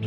[0.00, 0.06] Hallo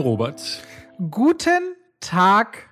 [0.00, 0.62] Robert.
[1.10, 2.70] Guten Tag,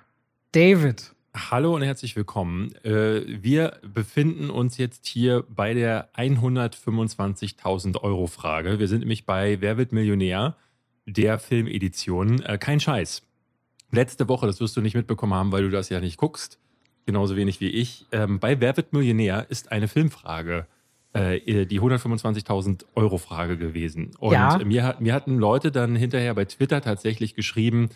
[0.53, 1.13] David.
[1.35, 2.73] Hallo und herzlich willkommen.
[2.83, 8.79] Äh, wir befinden uns jetzt hier bei der 125.000 Euro Frage.
[8.79, 10.57] Wir sind nämlich bei Wer wird Millionär?
[11.05, 12.41] Der Filmedition.
[12.41, 13.21] Äh, kein Scheiß.
[13.95, 16.59] Letzte Woche, das wirst du nicht mitbekommen haben, weil du das ja nicht guckst,
[17.05, 18.05] genauso wenig wie ich.
[18.11, 20.67] Ähm, bei Wer wird Millionär ist eine Filmfrage
[21.13, 24.11] äh, die 125.000 Euro Frage gewesen.
[24.19, 24.57] Und Ja.
[24.63, 27.89] mir, mir hatten Leute dann hinterher bei Twitter tatsächlich geschrieben,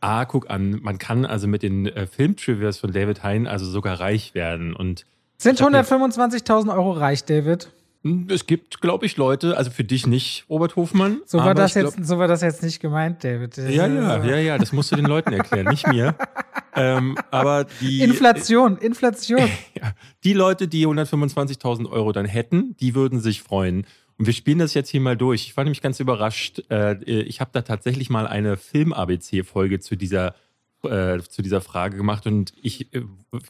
[0.00, 4.00] ah, guck an, man kann also mit den äh, Filmtrivias von David Hein also sogar
[4.00, 4.74] reich werden.
[4.74, 5.06] Und
[5.38, 7.70] Sind Ich hab jetzt- 125.000 Euro reich, David?
[8.04, 11.20] Mh, es gibt, glaube ich, Leute, also für dich nicht, Robert Hofmann.
[11.26, 13.56] So war, das ich glaub- jetzt, so war das jetzt nicht gemeint, David.
[13.56, 16.14] Ja, ja, äh, ja, ja, das musst du den Leuten erklären, nicht mir.
[16.76, 19.38] Ähm, aber die, Inflation, Inflation.
[19.80, 19.92] Ja,
[20.24, 23.86] die Leute, die 125.000 Euro dann hätten, die würden sich freuen.
[24.18, 25.46] Und wir spielen das jetzt hier mal durch.
[25.46, 26.62] Ich war nämlich ganz überrascht.
[26.70, 30.34] Äh, ich habe da tatsächlich mal eine Film-ABC-Folge zu dieser,
[30.82, 32.26] äh, zu dieser Frage gemacht.
[32.26, 33.02] Und ich äh,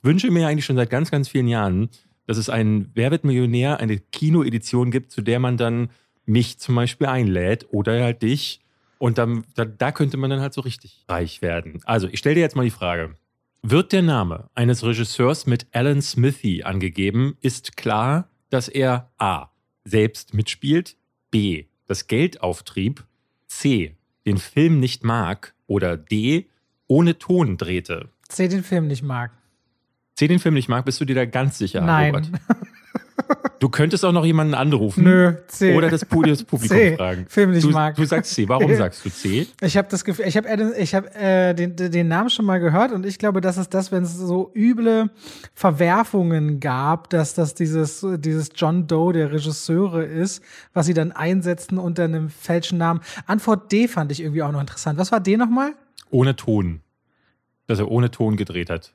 [0.03, 1.89] wünsche mir eigentlich schon seit ganz, ganz vielen Jahren,
[2.27, 5.91] dass es ein Wer wird Millionär, eine Kinoedition gibt, zu der man dann
[6.27, 8.61] mich zum Beispiel einlädt oder halt dich.
[8.99, 11.81] Und dann, da, da könnte man dann halt so richtig reich werden.
[11.85, 13.15] Also, ich stelle dir jetzt mal die Frage.
[13.63, 19.49] Wird der Name eines Regisseurs mit Alan Smithy angegeben, ist klar, dass er A.
[19.85, 20.97] selbst mitspielt,
[21.31, 21.65] B.
[21.87, 23.05] das Geld auftrieb,
[23.47, 23.97] C.
[24.27, 26.47] den Film nicht mag oder D.
[26.87, 28.11] ohne Ton drehte.
[28.29, 29.33] C den Film nicht mag.
[30.15, 30.29] C.
[30.29, 32.15] den Film nicht mag, bist du dir da ganz sicher, Nein.
[32.15, 32.31] Robert?
[33.61, 35.05] Du könntest auch noch jemanden anrufen.
[35.05, 35.75] Nö, C.
[35.77, 36.97] Oder das, Pu- das Publikum C.
[36.97, 37.27] fragen.
[37.29, 37.95] Film nicht du, mag.
[37.95, 38.47] Du sagst C.
[38.49, 39.47] Warum sagst du C?
[39.63, 43.07] Ich habe das Gefühl, ich habe hab, äh, den, den Namen schon mal gehört und
[43.07, 45.11] ich glaube, das ist das, wenn es so üble
[45.55, 50.43] Verwerfungen gab, dass das dieses, dieses John Doe der Regisseure ist,
[50.75, 53.01] was sie dann einsetzen unter einem falschen Namen.
[53.27, 54.99] Antwort D fand ich irgendwie auch noch interessant.
[54.99, 55.73] Was war D nochmal?
[56.11, 56.81] Ohne Ton.
[57.67, 58.93] Dass er ohne Ton gedreht hat.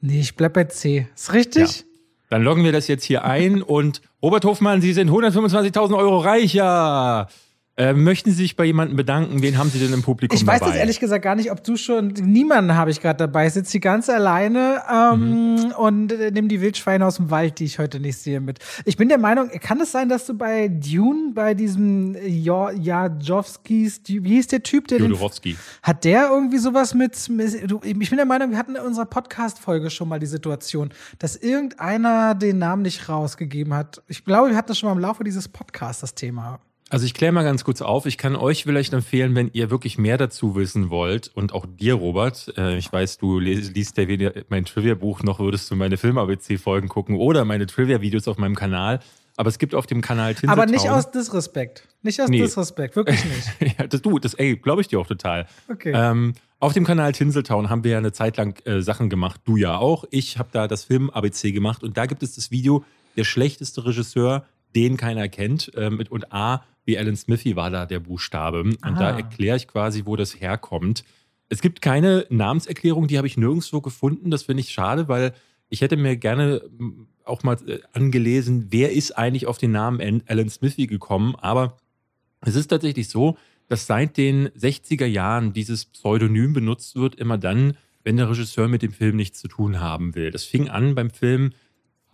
[0.00, 1.08] Nee, ich bleib bei C.
[1.14, 1.84] Ist richtig?
[2.28, 7.28] Dann loggen wir das jetzt hier ein und Robert Hofmann, Sie sind 125.000 Euro reicher.
[7.78, 9.42] Äh, möchten Sie sich bei jemandem bedanken?
[9.42, 10.72] Wen haben Sie denn im Publikum Ich weiß dabei?
[10.72, 12.08] jetzt ehrlich gesagt gar nicht, ob du schon.
[12.08, 13.48] Niemanden habe ich gerade dabei.
[13.48, 15.72] Ich sitze hier ganz alleine ähm, Mhm.
[15.76, 18.60] und äh, nehme die Wildschweine aus dem Wald, die ich heute nicht sehe, mit.
[18.86, 24.00] Ich bin der Meinung, kann es sein, dass du bei Dune, bei diesem Jo- Jadowskis,
[24.06, 25.56] wie hieß der Typ, der den, Jodorowski.
[25.82, 29.04] hat der irgendwie sowas mit, mit du, ich bin der Meinung, wir hatten in unserer
[29.06, 34.02] Podcast-Folge schon mal die Situation, dass irgendeiner den Namen nicht rausgegeben hat.
[34.08, 36.58] Ich glaube, wir hatten das schon mal im Laufe dieses Podcasts, das Thema.
[36.88, 38.06] Also ich kläre mal ganz kurz auf.
[38.06, 41.94] Ich kann euch vielleicht empfehlen, wenn ihr wirklich mehr dazu wissen wollt und auch dir,
[41.94, 42.52] Robert.
[42.56, 47.16] Äh, ich weiß, du liest ja weder mein Trivia-Buch noch würdest du meine Film-ABC-Folgen gucken
[47.16, 49.00] oder meine Trivia-Videos auf meinem Kanal.
[49.36, 50.58] Aber es gibt auf dem Kanal Tinseltown.
[50.58, 51.86] Aber nicht aus Disrespekt.
[52.02, 52.40] Nicht aus Nee.
[52.40, 53.78] Disrespekt, wirklich nicht.
[53.78, 55.46] ja, das, du, das, ey, glaube ich dir auch total.
[55.68, 55.92] Okay.
[55.94, 59.40] Ähm, auf dem Kanal Tinseltown haben wir ja eine Zeit lang äh, Sachen gemacht.
[59.44, 60.04] Du ja auch.
[60.10, 62.84] Ich habe da das Film ABC gemacht und da gibt es das Video
[63.16, 65.74] Der schlechteste Regisseur, den keiner kennt.
[65.74, 68.60] Äh, mit, und A, wie Alan Smithy war da der Buchstabe.
[68.62, 69.16] Und da Aha.
[69.18, 71.04] erkläre ich quasi, wo das herkommt.
[71.48, 74.30] Es gibt keine Namenserklärung, die habe ich nirgendwo gefunden.
[74.30, 75.34] Das finde ich schade, weil
[75.68, 80.00] ich hätte mir gerne mm, auch mal äh, angelesen, wer ist eigentlich auf den Namen
[80.00, 81.34] An- Alan Smithy gekommen.
[81.36, 81.76] Aber
[82.40, 83.36] es ist tatsächlich so,
[83.68, 88.82] dass seit den 60er Jahren dieses Pseudonym benutzt wird, immer dann, wenn der Regisseur mit
[88.82, 90.30] dem Film nichts zu tun haben will.
[90.30, 91.50] Das fing an beim Film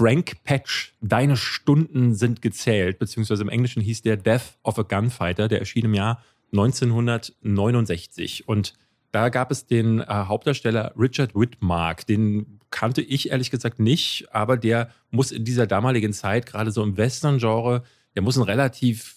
[0.02, 5.46] Frank Patch, Deine Stunden sind gezählt, beziehungsweise im Englischen hieß der Death of a Gunfighter,
[5.46, 6.20] der erschien im Jahr
[6.50, 8.48] 1969.
[8.48, 8.74] Und
[9.12, 14.56] da gab es den äh, Hauptdarsteller Richard Whitmark, den kannte ich ehrlich gesagt nicht, aber
[14.56, 17.84] der muss in dieser damaligen Zeit, gerade so im Western-Genre,
[18.16, 19.14] der muss einen relativ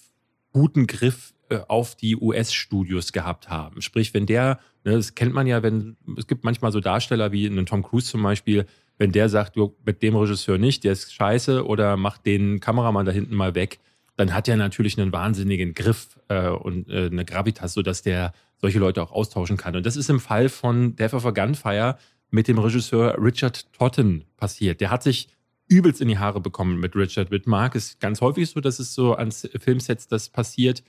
[0.51, 3.81] guten Griff äh, auf die US-Studios gehabt haben.
[3.81, 7.47] Sprich, wenn der, ne, das kennt man ja, wenn, es gibt manchmal so Darsteller wie
[7.47, 11.13] einen Tom Cruise zum Beispiel, wenn der sagt, du, mit dem Regisseur nicht, der ist
[11.13, 13.79] scheiße oder macht den Kameramann da hinten mal weg,
[14.15, 18.79] dann hat er natürlich einen wahnsinnigen Griff äh, und äh, eine Gravitas, sodass der solche
[18.79, 19.75] Leute auch austauschen kann.
[19.75, 21.97] Und das ist im Fall von Death of a Gunfire
[22.31, 24.79] mit dem Regisseur Richard Totten passiert.
[24.81, 25.29] Der hat sich
[25.67, 27.75] übelst in die Haare bekommen mit Richard Whitmark.
[27.75, 30.83] Ist ganz häufig so, dass es so an Filmsets das passiert.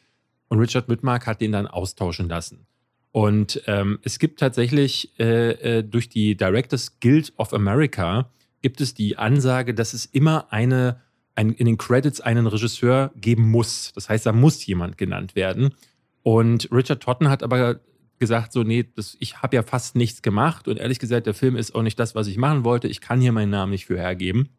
[0.49, 2.67] Und Richard Whitmark hat den dann austauschen lassen.
[3.17, 8.31] Und ähm, es gibt tatsächlich äh, äh, durch die Directors Guild of America
[8.61, 11.01] gibt es die Ansage, dass es immer eine,
[11.35, 13.95] ein, in den Credits einen Regisseur geben muss.
[13.95, 15.71] Das heißt, da muss jemand genannt werden.
[16.25, 17.81] Und Richard Totten hat aber
[18.19, 21.57] gesagt, so, nee, das, ich habe ja fast nichts gemacht und ehrlich gesagt, der Film
[21.57, 22.87] ist auch nicht das, was ich machen wollte.
[22.87, 24.51] Ich kann hier meinen Namen nicht für hergeben.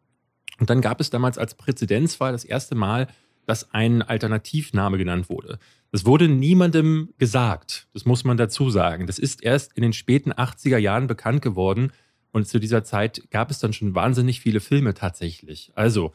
[0.59, 3.05] Und dann gab es damals als Präzedenzfall das erste Mal,
[3.45, 5.59] dass ein Alternativname genannt wurde.
[5.91, 7.87] Das wurde niemandem gesagt.
[7.93, 9.07] Das muss man dazu sagen.
[9.07, 11.91] Das ist erst in den späten 80er Jahren bekannt geworden.
[12.31, 15.71] Und zu dieser Zeit gab es dann schon wahnsinnig viele Filme tatsächlich.
[15.75, 16.13] Also,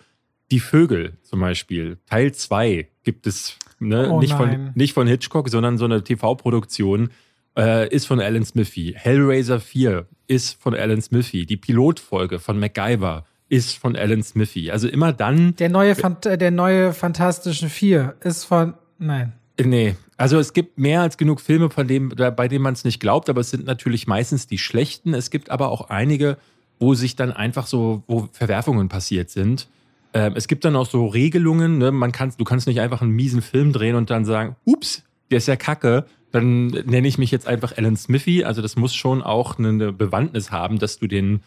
[0.51, 4.11] Die Vögel zum Beispiel, Teil 2 gibt es ne?
[4.11, 7.11] oh nicht, von, nicht von Hitchcock, sondern so eine TV-Produktion.
[7.57, 8.95] Äh, ist von Alan Smithy.
[8.97, 11.45] Hellraiser 4 ist von Alan Smithy.
[11.45, 14.71] Die Pilotfolge von MacGyver ist von Alan Smithy.
[14.71, 15.55] Also immer dann.
[15.57, 18.75] Der neue, der neue Fantastischen Vier ist von.
[18.99, 19.33] Nein.
[19.59, 23.01] Nee, also es gibt mehr als genug Filme, von dem, bei denen man es nicht
[23.01, 25.15] glaubt, aber es sind natürlich meistens die schlechten.
[25.15, 26.39] Es gibt aber auch einige,
[26.79, 29.69] wo sich dann einfach so, wo Verwerfungen passiert sind.
[30.15, 31.93] Ähm, es gibt dann auch so Regelungen, ne?
[31.93, 35.39] Man kann, du kannst nicht einfach einen miesen Film drehen und dann sagen, ups, der
[35.39, 38.45] ist ja kacke, dann nenne ich mich jetzt einfach Alan Smithy.
[38.45, 41.41] Also das muss schon auch eine Bewandtnis haben, dass du den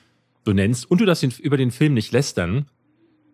[0.46, 0.90] so nennst.
[0.90, 2.68] Und du darfst über den Film nicht lästern.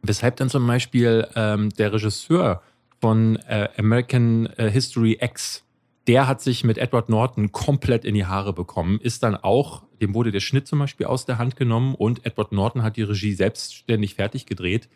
[0.01, 2.63] Weshalb dann zum Beispiel ähm, der Regisseur
[3.01, 5.63] von äh, American äh, History X,
[6.07, 10.13] der hat sich mit Edward Norton komplett in die Haare bekommen, ist dann auch, dem
[10.13, 13.33] wurde der Schnitt zum Beispiel aus der Hand genommen und Edward Norton hat die Regie
[13.33, 14.87] selbstständig fertig gedreht.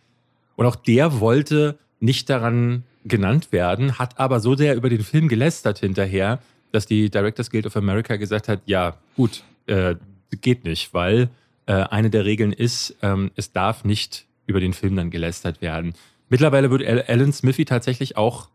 [0.55, 5.27] Und auch der wollte nicht daran genannt werden, hat aber so sehr über den Film
[5.27, 6.39] gelästert hinterher,
[6.71, 9.95] dass die Directors Guild of America gesagt hat, ja gut, äh,
[10.41, 11.29] geht nicht, weil
[11.65, 15.93] äh, eine der Regeln ist, ähm, es darf nicht über den Film dann gelästert werden.
[16.29, 18.49] Mittlerweile wird Alan Smithy tatsächlich auch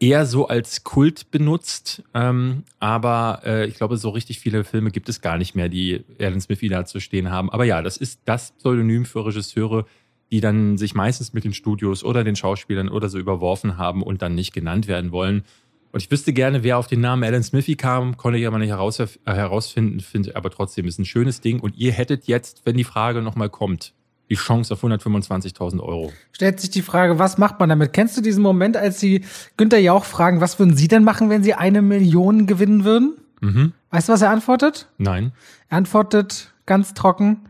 [0.00, 5.08] eher so als Kult benutzt, ähm, aber äh, ich glaube, so richtig viele Filme gibt
[5.08, 7.50] es gar nicht mehr, die Alan Smithy da zu stehen haben.
[7.50, 9.86] Aber ja, das ist das Pseudonym für Regisseure,
[10.32, 14.22] die dann sich meistens mit den Studios oder den Schauspielern oder so überworfen haben und
[14.22, 15.44] dann nicht genannt werden wollen.
[15.92, 18.70] Und ich wüsste gerne, wer auf den Namen Alan Smithy kam, konnte ich aber nicht
[18.70, 21.60] äh, herausfinden, finde aber trotzdem ist ein schönes Ding.
[21.60, 23.92] Und ihr hättet jetzt, wenn die Frage nochmal kommt,
[24.32, 26.10] die Chance auf 125.000 Euro.
[26.32, 27.92] Stellt sich die Frage, was macht man damit?
[27.92, 29.26] Kennst du diesen Moment, als Sie
[29.58, 33.18] Günther Jauch fragen, was würden Sie denn machen, wenn Sie eine Million gewinnen würden?
[33.42, 33.74] Mhm.
[33.90, 34.88] Weißt du, was er antwortet?
[34.96, 35.32] Nein.
[35.68, 37.42] Er antwortet ganz trocken,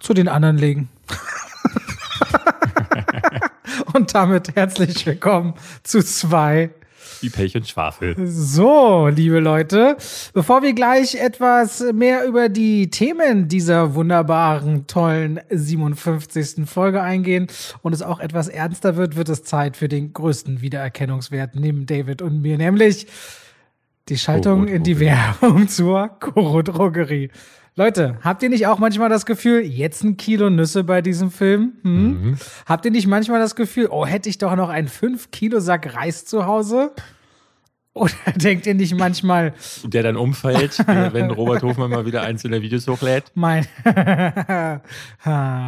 [0.00, 0.88] zu den anderen legen.
[3.92, 5.52] Und damit herzlich willkommen
[5.82, 6.70] zu zwei
[7.20, 8.14] wie Pech und Schwafel.
[8.26, 9.96] So, liebe Leute,
[10.32, 16.68] bevor wir gleich etwas mehr über die Themen dieser wunderbaren, tollen 57.
[16.68, 17.46] Folge eingehen
[17.82, 22.22] und es auch etwas ernster wird, wird es Zeit für den größten Wiedererkennungswert neben David
[22.22, 23.06] und mir, nämlich
[24.08, 27.30] die Schaltung in die Werbung zur Koro Drogerie.
[27.78, 31.74] Leute, habt ihr nicht auch manchmal das Gefühl, jetzt ein Kilo Nüsse bei diesem Film?
[31.82, 32.06] Hm?
[32.06, 32.38] Mhm.
[32.64, 35.94] Habt ihr nicht manchmal das Gefühl, oh, hätte ich doch noch einen 5 Kilo Sack
[35.94, 36.92] Reis zu Hause?
[37.96, 39.54] Oder denkt ihr nicht manchmal.
[39.84, 43.32] Der dann umfällt, wenn Robert Hofmann mal wieder einzelne Videos hochlädt?
[43.34, 43.66] Mein.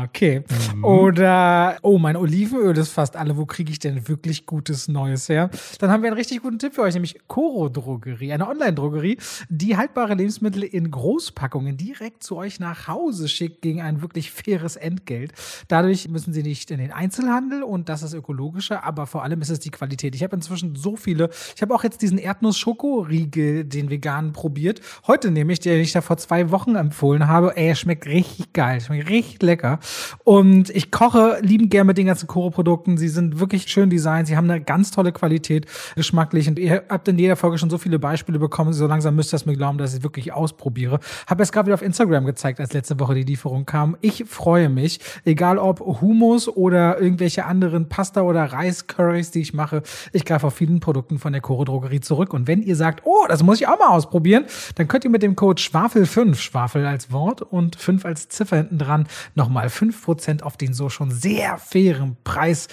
[0.04, 0.44] okay.
[0.75, 0.84] Mhm.
[0.84, 3.38] Oder, oh, mein Olivenöl ist fast alle.
[3.38, 5.48] Wo kriege ich denn wirklich gutes Neues her?
[5.78, 9.16] Dann haben wir einen richtig guten Tipp für euch, nämlich Coro Drogerie, eine Online-Drogerie,
[9.48, 14.76] die haltbare Lebensmittel in Großpackungen direkt zu euch nach Hause schickt gegen ein wirklich faires
[14.76, 15.32] Entgelt.
[15.69, 19.48] Dadurch müssen sie nicht in den Einzelhandel und das ist ökologischer, aber vor allem ist
[19.48, 20.14] es die Qualität.
[20.14, 21.30] Ich habe inzwischen so viele.
[21.56, 24.81] Ich habe auch jetzt diesen Erdnuss-Schokoriegel, den veganen, probiert.
[25.06, 27.56] Heute nämlich, den ich da vor zwei Wochen empfohlen habe.
[27.56, 29.78] Ey, er schmeckt richtig geil, schmeckt richtig lecker.
[30.25, 32.99] Und ich koche liebend gerne mit den ganzen Koro-Produkten.
[32.99, 34.28] Sie sind wirklich schön designt.
[34.28, 35.66] Sie haben eine ganz tolle Qualität,
[35.97, 36.49] geschmacklich.
[36.49, 38.73] Und ihr habt in jeder Folge schon so viele Beispiele bekommen.
[38.73, 41.00] So langsam müsst ihr es mir glauben, dass ich wirklich ausprobiere.
[41.26, 43.97] Habe es gerade wieder auf Instagram gezeigt, als letzte Woche die Lieferung kam.
[44.00, 49.83] Ich freue mich, egal ob Humus oder irgendwelche anderen Pasta oder Reis-Curries, die ich mache.
[50.12, 52.35] Ich greife auf vielen Produkten von der Koro Drogerie zurück.
[52.35, 55.23] Und wenn ihr sagt, oh, das muss ich auch mal ausprobieren, dann könnt ihr mit
[55.23, 60.57] dem Code Schwafel5, Schwafel als Wort und 5 als Ziffer hinten dran, nochmal 5% auf
[60.57, 62.67] den so schon sehr fairen Preis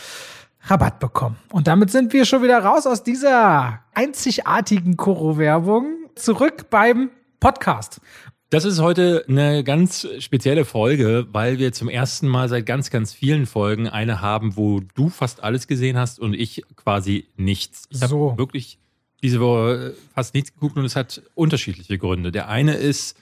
[0.68, 1.38] Rabatt bekommen.
[1.52, 5.86] Und damit sind wir schon wieder raus aus dieser einzigartigen Koro-Werbung.
[6.16, 8.02] Zurück beim Podcast.
[8.50, 13.12] Das ist heute eine ganz spezielle Folge, weil wir zum ersten Mal seit ganz, ganz
[13.12, 17.86] vielen Folgen eine haben, wo du fast alles gesehen hast und ich quasi nichts.
[17.90, 18.30] Ich so.
[18.30, 18.80] habe wirklich
[19.26, 22.32] diese Woche fast nichts geguckt und es hat unterschiedliche Gründe.
[22.32, 23.18] Der eine ist,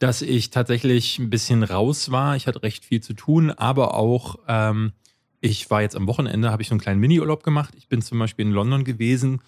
[0.00, 2.34] dass ich tatsächlich ein bisschen raus war.
[2.34, 4.92] Ich hatte recht viel zu tun, aber auch ähm,
[5.40, 7.74] ich war jetzt am Wochenende, habe ich so einen kleinen Mini-Urlaub gemacht.
[7.76, 9.42] Ich bin zum Beispiel in London gewesen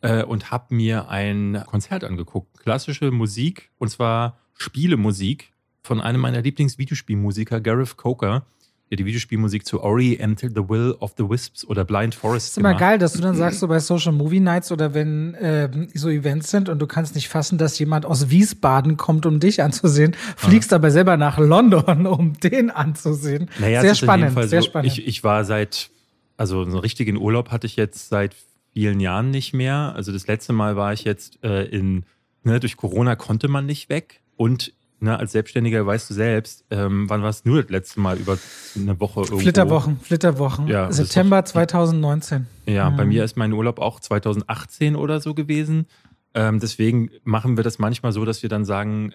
[0.00, 2.58] äh, und habe mir ein Konzert angeguckt.
[2.60, 8.46] Klassische Musik und zwar Spielemusik von einem meiner Lieblings-Videospielmusiker, Gareth Coker.
[8.92, 12.58] Der die Videospielmusik zu Ori and the Will of the Wisps oder Blind Forest ist
[12.58, 16.10] immer geil, dass du dann sagst, so bei Social Movie Nights oder wenn äh, so
[16.10, 20.14] Events sind und du kannst nicht fassen, dass jemand aus Wiesbaden kommt, um dich anzusehen,
[20.36, 20.76] fliegst ah.
[20.76, 23.48] aber selber nach London, um den anzusehen.
[23.58, 24.92] Naja, sehr spannend, sehr so, spannend.
[24.92, 25.88] Ich, ich war seit,
[26.36, 28.36] also einen richtigen Urlaub hatte ich jetzt seit
[28.74, 29.94] vielen Jahren nicht mehr.
[29.96, 32.04] Also das letzte Mal war ich jetzt äh, in,
[32.44, 37.08] ne, durch Corona konnte man nicht weg und ne, als Selbstständiger weißt du selbst, ähm,
[37.08, 38.38] wann war es nur das letzte Mal über
[38.76, 39.38] eine Woche irgendwo?
[39.40, 40.68] Flitterwochen, Flitterwochen.
[40.68, 42.46] Ja, September 2019.
[42.66, 42.96] Ja, mhm.
[42.96, 45.86] bei mir ist mein Urlaub auch 2018 oder so gewesen.
[46.34, 49.12] Ähm, deswegen machen wir das manchmal so, dass wir dann sagen,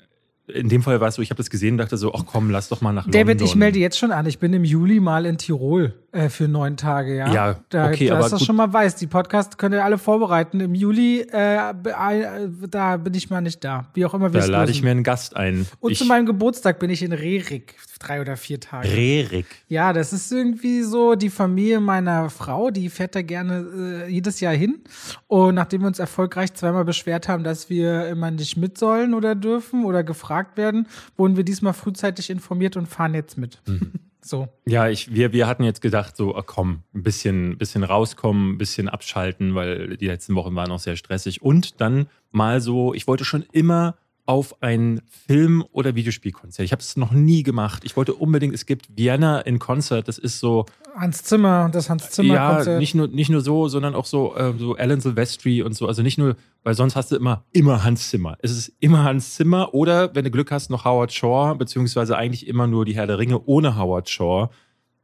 [0.48, 2.50] in dem Fall war es so, ich habe das gesehen und dachte so, ach komm,
[2.50, 3.38] lass doch mal nach David, London.
[3.38, 6.48] David, ich melde jetzt schon an, ich bin im Juli mal in Tirol äh, für
[6.48, 7.32] neun Tage, ja.
[7.32, 8.96] Ja, da, okay, dass aber das schon mal weiß.
[8.96, 10.60] Die Podcast könnt ihr alle vorbereiten.
[10.60, 13.88] Im Juli, äh, äh, da bin ich mal nicht da.
[13.94, 15.68] Wie auch immer wir Da lade ich mir einen Gast ein.
[15.80, 18.90] Und ich zu meinem Geburtstag bin ich in Rerik, drei oder vier Tage.
[18.90, 19.46] Rerik?
[19.68, 24.40] Ja, das ist irgendwie so die Familie meiner Frau, die fährt da gerne äh, jedes
[24.40, 24.80] Jahr hin.
[25.28, 29.36] Und nachdem wir uns erfolgreich zweimal beschwert haben, dass wir immer nicht mit sollen oder
[29.36, 33.62] dürfen oder gefragt werden, wurden wir diesmal frühzeitig informiert und fahren jetzt mit.
[33.68, 33.92] Mhm.
[34.28, 34.50] So.
[34.66, 38.90] Ja, ich, wir, wir hatten jetzt gedacht, so, komm, ein bisschen, bisschen rauskommen, ein bisschen
[38.90, 41.42] abschalten, weil die letzten Wochen waren auch sehr stressig.
[41.42, 43.96] Und dann mal so, ich wollte schon immer
[44.28, 46.66] auf ein Film- oder Videospielkonzert.
[46.66, 47.84] Ich habe es noch nie gemacht.
[47.86, 50.66] Ich wollte unbedingt, es gibt Vienna in Konzert, das ist so.
[50.96, 52.68] Hans Zimmer, das Hans Zimmer Konzert.
[52.68, 55.88] Ja, nicht nur, nicht nur so, sondern auch so, äh, so Alan Silvestri und so.
[55.88, 58.38] Also nicht nur, weil sonst hast du immer, immer Hans Zimmer.
[58.42, 62.48] Es ist immer Hans Zimmer oder, wenn du Glück hast, noch Howard Shaw, beziehungsweise eigentlich
[62.48, 64.50] immer nur die Herr der Ringe ohne Howard Shaw.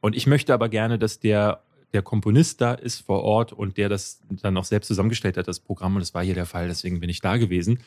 [0.01, 1.63] Und ich möchte aber gerne, dass der
[1.93, 5.59] der Komponist da ist vor Ort und der das dann auch selbst zusammengestellt hat, das
[5.59, 5.95] Programm.
[5.95, 7.79] Und das war hier der Fall, deswegen bin ich da gewesen.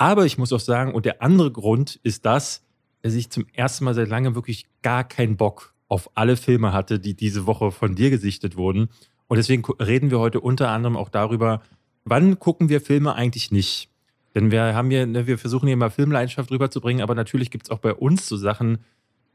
[0.00, 2.64] Aber ich muss auch sagen, und der andere Grund ist das,
[3.02, 7.00] dass ich zum ersten Mal seit langem wirklich gar keinen Bock auf alle Filme hatte,
[7.00, 8.90] die diese Woche von dir gesichtet wurden.
[9.26, 11.62] Und deswegen reden wir heute unter anderem auch darüber,
[12.04, 13.90] wann gucken wir Filme eigentlich nicht?
[14.36, 17.70] Denn wir haben hier, ne, wir versuchen hier mal Filmleidenschaft rüberzubringen, aber natürlich gibt es
[17.72, 18.78] auch bei uns so Sachen,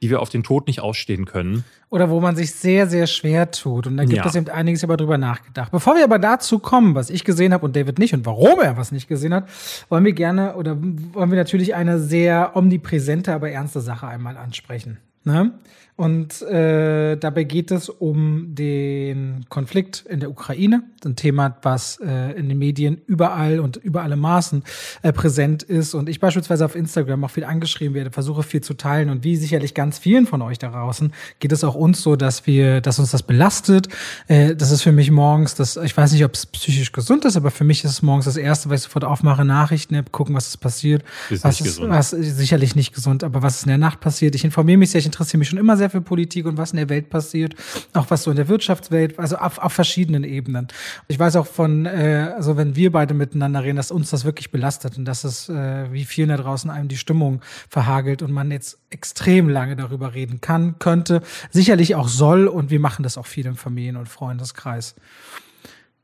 [0.03, 1.63] die wir auf den Tod nicht ausstehen können.
[1.89, 3.87] Oder wo man sich sehr, sehr schwer tut.
[3.87, 4.25] Und da gibt ja.
[4.25, 5.71] es eben einiges aber drüber nachgedacht.
[5.71, 8.75] Bevor wir aber dazu kommen, was ich gesehen habe und David nicht und warum er
[8.75, 9.47] was nicht gesehen hat,
[9.87, 14.97] wollen wir gerne oder wollen wir natürlich eine sehr omnipräsente, aber ernste Sache einmal ansprechen.
[15.23, 15.53] Ne?
[15.95, 22.31] Und äh, dabei geht es um den Konflikt in der Ukraine, ein Thema, was äh,
[22.31, 24.63] in den Medien überall und über alle Maßen
[25.03, 25.93] äh, präsent ist.
[25.93, 29.09] Und ich beispielsweise auf Instagram auch viel angeschrieben werde, versuche viel zu teilen.
[29.09, 32.47] Und wie sicherlich ganz vielen von euch da draußen geht es auch uns so, dass
[32.47, 33.87] wir, dass uns das belastet.
[34.27, 37.37] Äh, das ist für mich morgens, das, ich weiß nicht, ob es psychisch gesund ist,
[37.37, 40.47] aber für mich ist es morgens das Erste, weil ich sofort aufmache, Nachrichten, gucken, was
[40.47, 41.03] ist passiert.
[41.29, 41.89] Ist was ist, gesund.
[41.91, 44.33] Was, sicherlich nicht gesund, aber was ist in der Nacht passiert.
[44.33, 46.71] Ich informiere mich sehr, ich interessiere mich schon immer sehr sehr für Politik und was
[46.71, 47.55] in der Welt passiert,
[47.93, 50.67] auch was so in der Wirtschaftswelt, also auf, auf verschiedenen Ebenen.
[51.09, 54.49] Ich weiß auch von, äh, also wenn wir beide miteinander reden, dass uns das wirklich
[54.49, 58.49] belastet und dass es äh, wie vielen da draußen einem die Stimmung verhagelt und man
[58.49, 61.21] jetzt extrem lange darüber reden kann, könnte,
[61.51, 64.95] sicherlich auch soll und wir machen das auch viel im Familien- und Freundeskreis.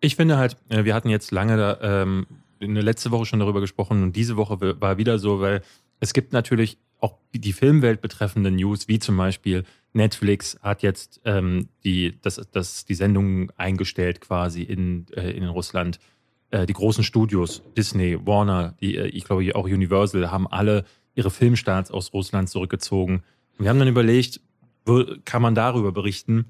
[0.01, 2.27] Ich finde halt, äh, wir hatten jetzt lange ähm,
[2.59, 5.61] in der letzte Woche schon darüber gesprochen und diese Woche war wieder so, weil
[6.01, 9.63] es gibt natürlich auch die Filmwelt betreffende News, wie zum Beispiel
[9.93, 15.99] Netflix hat jetzt ähm, die, das, das, die Sendung eingestellt quasi in, äh, in Russland.
[16.51, 21.31] Äh, die großen Studios, Disney, Warner, die, äh, ich glaube auch Universal, haben alle ihre
[21.31, 23.23] Filmstarts aus Russland zurückgezogen.
[23.57, 24.41] Und wir haben dann überlegt,
[25.25, 26.45] kann man darüber berichten?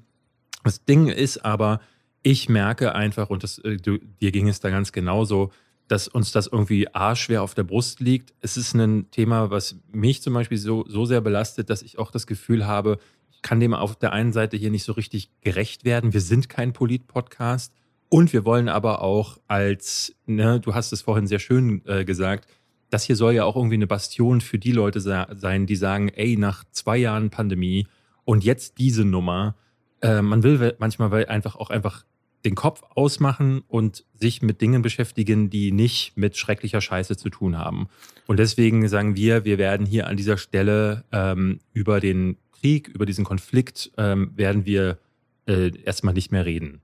[0.64, 1.80] Das Ding ist aber,
[2.22, 5.50] ich merke einfach, und das, äh, du, dir ging es da ganz genauso,
[5.90, 8.32] dass uns das irgendwie arschschwer auf der Brust liegt.
[8.40, 12.12] Es ist ein Thema, was mich zum Beispiel so, so sehr belastet, dass ich auch
[12.12, 12.98] das Gefühl habe,
[13.32, 16.12] ich kann dem auf der einen Seite hier nicht so richtig gerecht werden.
[16.12, 17.74] Wir sind kein Polit-Podcast
[18.08, 22.48] und wir wollen aber auch als, ne, du hast es vorhin sehr schön äh, gesagt,
[22.90, 26.36] das hier soll ja auch irgendwie eine Bastion für die Leute sein, die sagen, ey,
[26.36, 27.88] nach zwei Jahren Pandemie
[28.24, 29.56] und jetzt diese Nummer,
[30.02, 32.04] äh, man will manchmal einfach auch einfach
[32.44, 37.58] den Kopf ausmachen und sich mit Dingen beschäftigen, die nicht mit schrecklicher Scheiße zu tun
[37.58, 37.88] haben.
[38.26, 43.06] Und deswegen sagen wir, wir werden hier an dieser Stelle ähm, über den Krieg, über
[43.06, 44.98] diesen Konflikt, ähm, werden wir
[45.46, 46.80] äh, erstmal nicht mehr reden.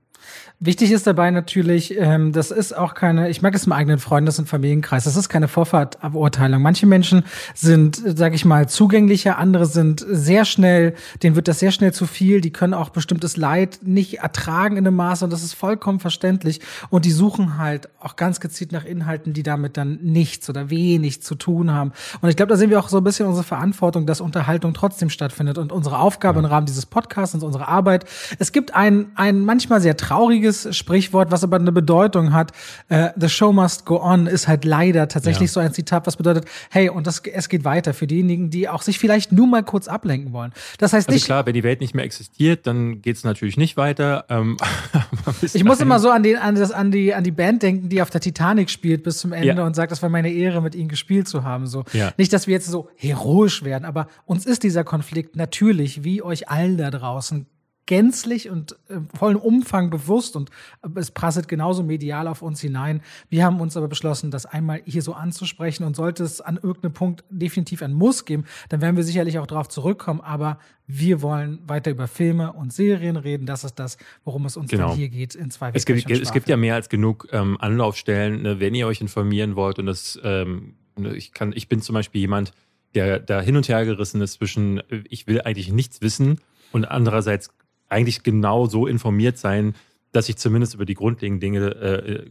[0.59, 4.39] Wichtig ist dabei natürlich, ähm, das ist auch keine, ich merke es im eigenen Freundes-
[4.39, 6.61] und Familienkreis, das ist keine Vorfahrtaburteilung.
[6.61, 11.71] Manche Menschen sind, sage ich mal, zugänglicher, andere sind sehr schnell, denen wird das sehr
[11.71, 15.43] schnell zu viel, die können auch bestimmtes Leid nicht ertragen in einem Maße und das
[15.43, 16.59] ist vollkommen verständlich.
[16.89, 21.21] Und die suchen halt auch ganz gezielt nach Inhalten, die damit dann nichts oder wenig
[21.21, 21.91] zu tun haben.
[22.21, 25.11] Und ich glaube, da sehen wir auch so ein bisschen unsere Verantwortung, dass Unterhaltung trotzdem
[25.11, 28.05] stattfindet und unsere Aufgabe im Rahmen dieses Podcasts und unsere Arbeit.
[28.39, 32.51] Es gibt ein, ein manchmal sehr trauriges Sprichwort, was aber eine Bedeutung hat.
[32.89, 35.53] Uh, the show must go on ist halt leider tatsächlich ja.
[35.53, 38.81] so ein Zitat, was bedeutet, hey, und das, es geht weiter für diejenigen, die auch
[38.81, 40.53] sich vielleicht nur mal kurz ablenken wollen.
[40.79, 41.25] Das heißt also nicht.
[41.25, 44.25] klar, wenn die Welt nicht mehr existiert, dann geht es natürlich nicht weiter.
[44.29, 44.57] Ähm,
[45.41, 48.01] ich muss immer so an, den, an, das, an, die, an die Band denken, die
[48.01, 49.65] auf der Titanic spielt bis zum Ende ja.
[49.65, 51.67] und sagt, das war meine Ehre, mit ihnen gespielt zu haben.
[51.67, 51.83] So.
[51.93, 52.11] Ja.
[52.17, 56.49] Nicht, dass wir jetzt so heroisch werden, aber uns ist dieser Konflikt natürlich, wie euch
[56.49, 57.45] allen da draußen,
[57.87, 60.51] gänzlich und äh, vollen Umfang bewusst und
[60.83, 63.01] äh, es prasselt genauso medial auf uns hinein.
[63.29, 66.93] Wir haben uns aber beschlossen, das einmal hier so anzusprechen und sollte es an irgendeinem
[66.93, 71.59] Punkt definitiv ein Muss geben, dann werden wir sicherlich auch darauf zurückkommen, aber wir wollen
[71.67, 73.45] weiter über Filme und Serien reden.
[73.45, 74.93] Das ist das, worum es uns genau.
[74.93, 78.59] hier geht in zwei es gibt, es gibt ja mehr als genug ähm, Anlaufstellen, ne,
[78.59, 82.21] wenn ihr euch informieren wollt und das ähm, ne, ich kann, ich bin zum Beispiel
[82.21, 82.51] jemand,
[82.95, 86.39] der da hin und her gerissen ist zwischen, äh, ich will eigentlich nichts wissen
[86.71, 87.49] und andererseits
[87.89, 89.75] eigentlich genau so informiert sein,
[90.11, 91.67] dass ich zumindest über die grundlegenden Dinge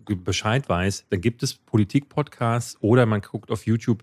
[0.07, 1.07] äh, Bescheid weiß.
[1.11, 4.03] Dann gibt es Politik-Podcasts oder man guckt auf YouTube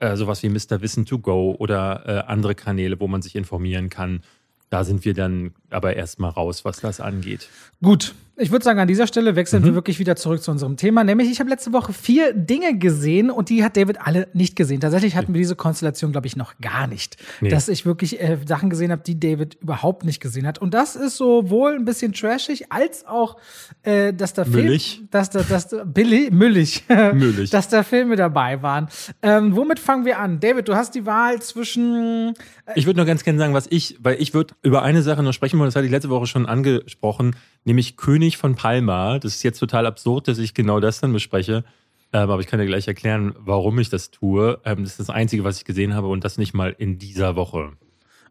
[0.00, 0.80] äh, sowas wie Mr.
[0.80, 4.22] Wissen to Go oder äh, andere Kanäle, wo man sich informieren kann.
[4.68, 7.48] Da sind wir dann aber erstmal raus, was das angeht.
[7.82, 9.66] Gut, ich würde sagen, an dieser Stelle wechseln mhm.
[9.66, 11.04] wir wirklich wieder zurück zu unserem Thema.
[11.04, 14.80] Nämlich, ich habe letzte Woche vier Dinge gesehen und die hat David alle nicht gesehen.
[14.80, 17.18] Tatsächlich hatten wir diese Konstellation, glaube ich, noch gar nicht.
[17.42, 17.50] Nee.
[17.50, 20.58] Dass ich wirklich äh, Sachen gesehen habe, die David überhaupt nicht gesehen hat.
[20.58, 23.36] Und das ist sowohl ein bisschen trashig, als auch,
[23.82, 24.94] äh, dass da Müllig.
[24.94, 27.50] Film, dass da, dass da, Billy, müllig, müllig.
[27.50, 28.88] dass da Filme dabei waren.
[29.20, 30.40] Ähm, womit fangen wir an?
[30.40, 32.32] David, du hast die Wahl zwischen.
[32.64, 35.22] Äh, ich würde nur ganz gerne sagen, was ich, weil ich würde über eine Sache
[35.22, 39.18] noch sprechen wollen, das hatte ich letzte Woche schon angesprochen nämlich König von Palma.
[39.18, 41.64] Das ist jetzt total absurd, dass ich genau das dann bespreche.
[42.12, 44.60] Ähm, aber ich kann dir gleich erklären, warum ich das tue.
[44.64, 47.36] Ähm, das ist das Einzige, was ich gesehen habe und das nicht mal in dieser
[47.36, 47.72] Woche.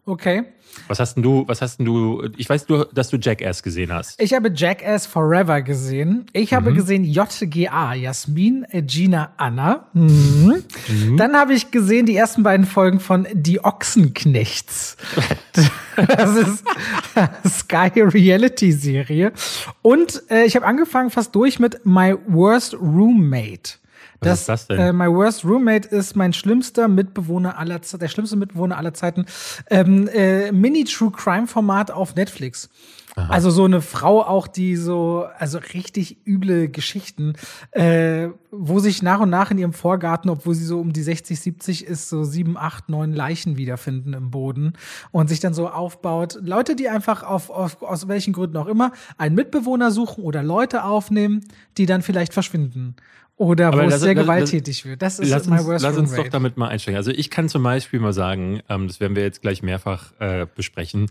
[0.06, 0.44] Okay.
[0.88, 3.94] Was hast denn du, was hast denn du, ich weiß, du, dass du Jackass gesehen
[3.94, 4.22] hast.
[4.22, 6.26] Ich habe Jackass Forever gesehen.
[6.34, 6.56] Ich mhm.
[6.56, 9.88] habe gesehen JGA, Jasmin, Gina, Anna.
[9.94, 10.64] Mhm.
[10.88, 11.18] Mhm.
[11.18, 14.98] Dann habe ich gesehen die ersten beiden Folgen von Die Ochsenknechts.
[15.96, 16.64] das ist
[17.62, 19.34] Sky Reality Serie.
[19.82, 23.81] Und äh, ich habe angefangen fast durch mit My Worst Roommate.
[24.24, 24.80] Was das, ist das denn?
[24.80, 29.26] Äh, My Worst Roommate ist mein schlimmster Mitbewohner aller Zeiten, der schlimmste Mitbewohner aller Zeiten.
[29.68, 32.70] Ähm, äh, Mini-True Crime-Format auf Netflix.
[33.16, 33.34] Aha.
[33.34, 37.34] Also so eine Frau auch, die so, also richtig üble Geschichten,
[37.72, 41.40] äh, wo sich nach und nach in ihrem Vorgarten, obwohl sie so um die 60,
[41.40, 44.74] 70 ist, so sieben, acht, neun Leichen wiederfinden im Boden
[45.10, 46.38] und sich dann so aufbaut.
[46.42, 50.84] Leute, die einfach auf, auf aus welchen Gründen auch immer einen Mitbewohner suchen oder Leute
[50.84, 51.44] aufnehmen,
[51.78, 52.96] die dann vielleicht verschwinden.
[53.42, 55.02] Oder wo es sehr gewalttätig wird.
[55.02, 56.96] Das ist lass my worst Lass uns doch damit mal einsteigen.
[56.96, 60.46] Also ich kann zum Beispiel mal sagen, ähm, das werden wir jetzt gleich mehrfach äh,
[60.56, 61.10] besprechen.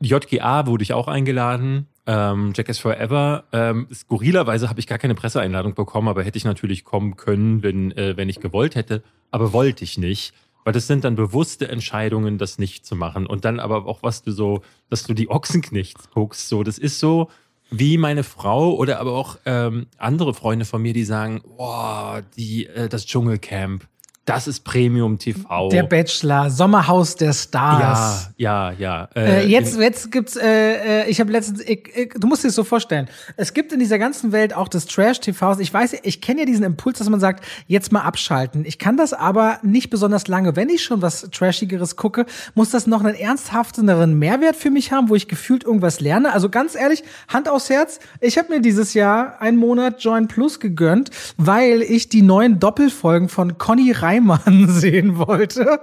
[0.00, 1.86] JGA wurde ich auch eingeladen.
[2.06, 3.44] Ähm, Jackass Forever.
[3.50, 7.92] Ähm, skurrilerweise habe ich gar keine Presseeinladung bekommen, aber hätte ich natürlich kommen können, wenn,
[7.92, 9.02] äh, wenn ich gewollt hätte.
[9.30, 10.34] Aber wollte ich nicht.
[10.64, 13.24] Weil das sind dann bewusste Entscheidungen, das nicht zu machen.
[13.26, 16.50] Und dann aber auch, was du so, dass du die Ochsenknechts guckst.
[16.50, 17.30] So, das ist so,
[17.72, 22.66] wie meine Frau oder aber auch ähm, andere Freunde von mir, die sagen, boah, die,
[22.66, 23.88] äh, das Dschungelcamp,
[24.24, 25.68] das ist Premium TV.
[25.70, 28.30] Der Bachelor, Sommerhaus der Stars.
[28.36, 29.08] Ja, ja, ja.
[29.16, 32.48] Äh, äh, jetzt, jetzt gibt's, äh, äh, ich habe letztens, ich, ich, du musst dir
[32.48, 33.08] das so vorstellen.
[33.36, 35.58] Es gibt in dieser ganzen Welt auch das Trash-TVs.
[35.58, 38.64] Ich weiß, ich kenne ja diesen Impuls, dass man sagt, jetzt mal abschalten.
[38.64, 40.54] Ich kann das aber nicht besonders lange.
[40.54, 45.08] Wenn ich schon was Trashigeres gucke, muss das noch einen ernsthafteren Mehrwert für mich haben,
[45.08, 46.32] wo ich gefühlt irgendwas lerne.
[46.32, 50.60] Also ganz ehrlich, Hand aufs Herz, ich habe mir dieses Jahr einen Monat Join Plus
[50.60, 55.80] gegönnt, weil ich die neuen Doppelfolgen von Conny Rein Reimann sehen wollte.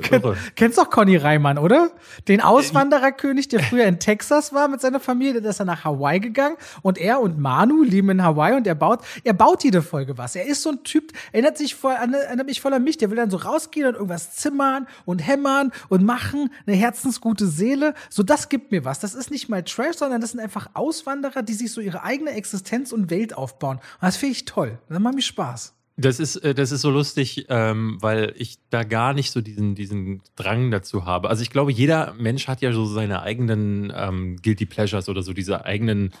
[0.00, 0.22] Ken,
[0.56, 1.90] kennst doch Conny Reimann, oder?
[2.26, 6.20] Den Auswandererkönig, der früher in Texas war mit seiner Familie, der ist dann nach Hawaii
[6.20, 10.18] gegangen und er und Manu leben in Hawaii und er baut, er baut jede Folge
[10.18, 10.36] was.
[10.36, 13.16] Er ist so ein Typ, erinnert sich voll, erinnert mich voll an mich, der will
[13.16, 17.94] dann so rausgehen und irgendwas zimmern und hämmern und machen, eine herzensgute Seele.
[18.10, 19.00] So, das gibt mir was.
[19.00, 22.30] Das ist nicht mal Trash, sondern das sind einfach Auswanderer, die sich so ihre eigene
[22.32, 23.76] Existenz und Welt aufbauen.
[23.76, 24.78] Und das finde ich toll.
[24.88, 25.77] Das macht mir Spaß.
[26.00, 29.74] Das ist, äh, das ist so lustig, ähm, weil ich da gar nicht so diesen,
[29.74, 31.28] diesen Drang dazu habe.
[31.28, 35.32] Also ich glaube, jeder Mensch hat ja so seine eigenen ähm, Guilty Pleasures oder so
[35.32, 36.12] diese eigenen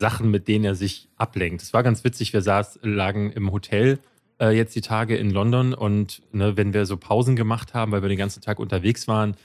[0.00, 1.62] Sachen, mit denen er sich ablenkt.
[1.62, 4.00] Es war ganz witzig, wir saß, lagen im Hotel
[4.40, 8.02] äh, jetzt die Tage in London und ne, wenn wir so Pausen gemacht haben, weil
[8.02, 9.36] wir den ganzen Tag unterwegs waren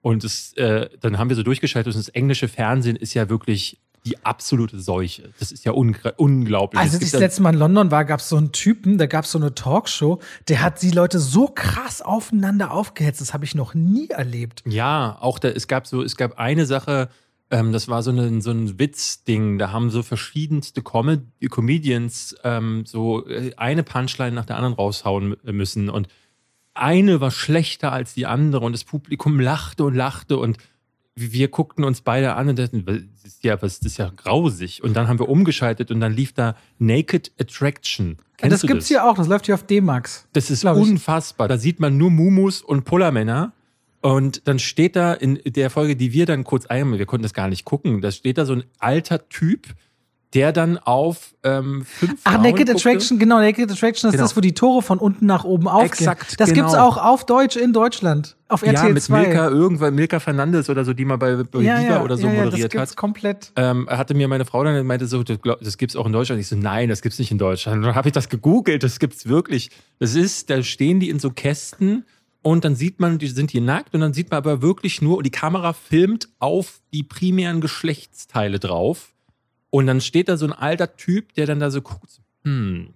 [0.00, 3.78] und es, äh, dann haben wir so durchgeschaltet und das englische Fernsehen ist ja wirklich
[4.04, 5.30] die absolute Seuche.
[5.38, 6.78] Das ist ja unglaublich.
[6.78, 9.06] Also, als ich das letzte Mal in London war, gab es so einen Typen, da
[9.06, 13.20] gab es so eine Talkshow, der hat die Leute so krass aufeinander aufgehetzt.
[13.20, 14.62] Das habe ich noch nie erlebt.
[14.66, 17.08] Ja, auch da, es gab so, es gab eine Sache,
[17.50, 19.58] ähm, das war so, eine, so ein Witzding.
[19.58, 25.36] Da haben so verschiedenste Com Comedians ähm, so äh, eine Punchline nach der anderen raushauen
[25.44, 25.88] müssen.
[25.88, 26.08] Und
[26.74, 30.58] eine war schlechter als die andere und das Publikum lachte und lachte und
[31.16, 34.82] wir guckten uns beide an und dachten, das ist ja, was, das ist ja grausig.
[34.82, 38.18] Und dann haben wir umgeschaltet und dann lief da Naked Attraction.
[38.36, 38.88] Kennst das gibt's das?
[38.88, 40.26] hier auch, das läuft hier auf D-Max.
[40.32, 41.46] Das ist unfassbar.
[41.46, 43.52] Da sieht man nur Mumus und Pullermänner.
[44.00, 47.32] Und dann steht da in der Folge, die wir dann kurz einmal, wir konnten das
[47.32, 49.68] gar nicht gucken, da steht da so ein alter Typ,
[50.34, 52.72] der dann auf ähm, fünf Ach, Naked guckte.
[52.72, 54.24] Attraction, genau, Naked Attraction ist genau.
[54.24, 55.86] das, wo die Tore von unten nach oben aufgehen.
[55.86, 56.62] Exakt, Das genau.
[56.62, 59.20] gibt's auch auf Deutsch in Deutschland, auf RTL ja, mit 2.
[59.20, 62.44] Milka, irgendwann Milka Fernandes oder so, die mal bei, bei ja, ja, oder so ja,
[62.44, 62.96] moderiert das hat.
[62.96, 63.52] komplett.
[63.54, 66.40] Ähm, hatte mir meine Frau dann meinte so, das, das gibt's auch in Deutschland.
[66.40, 67.84] Ich so, nein, das gibt's nicht in Deutschland.
[67.84, 69.70] dann habe ich das gegoogelt, das gibt's wirklich.
[70.00, 72.04] Das ist, da stehen die in so Kästen
[72.42, 75.18] und dann sieht man, die sind hier nackt und dann sieht man aber wirklich nur,
[75.18, 79.13] und die Kamera filmt auf die primären Geschlechtsteile drauf
[79.74, 82.90] und dann steht da so ein alter Typ, der dann da so guckt, hm,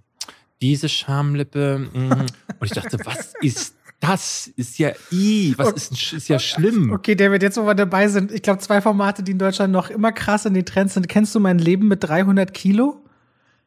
[0.62, 1.88] diese Schamlippe.
[1.93, 2.12] Mm.
[2.12, 2.29] Und
[2.62, 4.47] ich dachte, was ist das?
[4.55, 6.93] Ist ja i, was ist, ist ja schlimm.
[6.93, 9.91] Okay, David, jetzt wo wir dabei sind, ich glaube, zwei Formate, die in Deutschland noch
[9.91, 11.09] immer krass in den Trends sind.
[11.09, 13.03] Kennst du mein Leben mit 300 Kilo?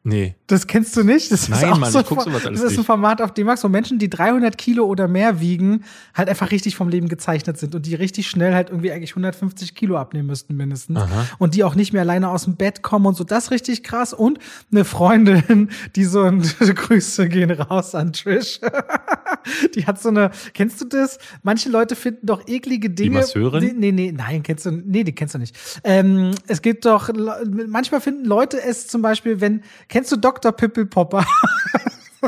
[0.04, 0.34] Nee.
[0.52, 1.32] Das kennst du nicht?
[1.32, 3.64] Das Nein, ist Mann, so, ich guck sowas alles Das ist ein Format auf D-Max,
[3.64, 5.84] wo Menschen, die 300 Kilo oder mehr wiegen,
[6.14, 9.74] halt einfach richtig vom Leben gezeichnet sind und die richtig schnell halt irgendwie eigentlich 150
[9.74, 10.98] Kilo abnehmen müssten mindestens.
[10.98, 11.26] Aha.
[11.38, 13.24] Und die auch nicht mehr alleine aus dem Bett kommen und so.
[13.24, 14.12] Das richtig krass.
[14.12, 14.38] Und
[14.70, 18.60] eine Freundin, die so ein Grüße gehen raus an Trish.
[19.74, 21.18] die hat so eine, kennst du das?
[21.42, 23.10] Manche Leute finden doch eklige Dinge.
[23.10, 23.78] Die Masseurin?
[23.78, 25.56] Nee, nee, nein, kennst du, nee, die kennst du nicht.
[25.82, 27.10] Ähm, es gibt doch,
[27.68, 29.62] manchmal finden Leute es zum Beispiel, wenn,
[29.92, 30.41] Kennst du Dr.
[30.50, 31.24] Pippelpopper?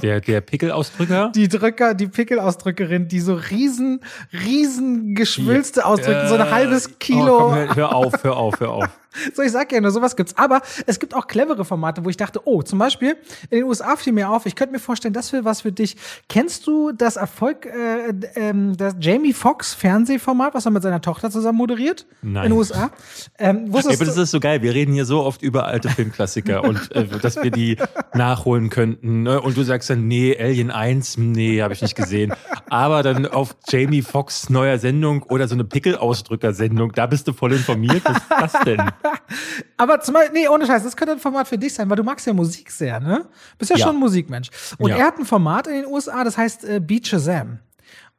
[0.03, 1.31] Der, der Pickelausdrücker?
[1.35, 4.01] Die Drücker, die Pickelausdrückerin, die so riesen,
[4.33, 5.87] riesen geschwülste ja.
[5.87, 7.37] ausdrücken, äh, so ein halbes Kilo.
[7.37, 8.89] Oh, komm, hör auf, hör auf, hör auf.
[9.35, 10.37] So, ich sag ja nur, sowas gibt's.
[10.37, 13.17] Aber es gibt auch clevere Formate, wo ich dachte, oh, zum Beispiel
[13.51, 15.97] in den USA fiel mir auf, ich könnte mir vorstellen, das wäre was für dich.
[16.29, 21.31] Kennst du das Erfolg, äh, ähm, das Jamie Foxx Fernsehformat, was er mit seiner Tochter
[21.31, 22.07] zusammen moderiert?
[22.23, 22.45] Nein.
[22.45, 22.91] In den USA?
[23.39, 24.63] Ähm, ja, aber das ist so geil.
[24.63, 27.77] Wir reden hier so oft über alte Filmklassiker und äh, dass wir die
[28.15, 29.25] nachholen könnten.
[29.25, 29.41] Ne?
[29.41, 32.33] Und du sagst dann, nee, Alien 1, nee, habe ich nicht gesehen.
[32.69, 37.53] Aber dann auf Jamie Foxx neuer Sendung oder so eine Pickelausdrücker-Sendung, da bist du voll
[37.53, 38.03] informiert.
[38.05, 38.83] Was ist das denn?
[39.77, 42.05] Aber zum Beispiel, nee, ohne Scheiß, das könnte ein Format für dich sein, weil du
[42.05, 43.27] magst ja Musik sehr, ne?
[43.59, 43.85] Bist ja, ja.
[43.85, 44.51] schon ein Musikmensch.
[44.79, 44.97] Und ja.
[44.97, 47.59] er hat ein Format in den USA, das heißt äh, Beat Shazam.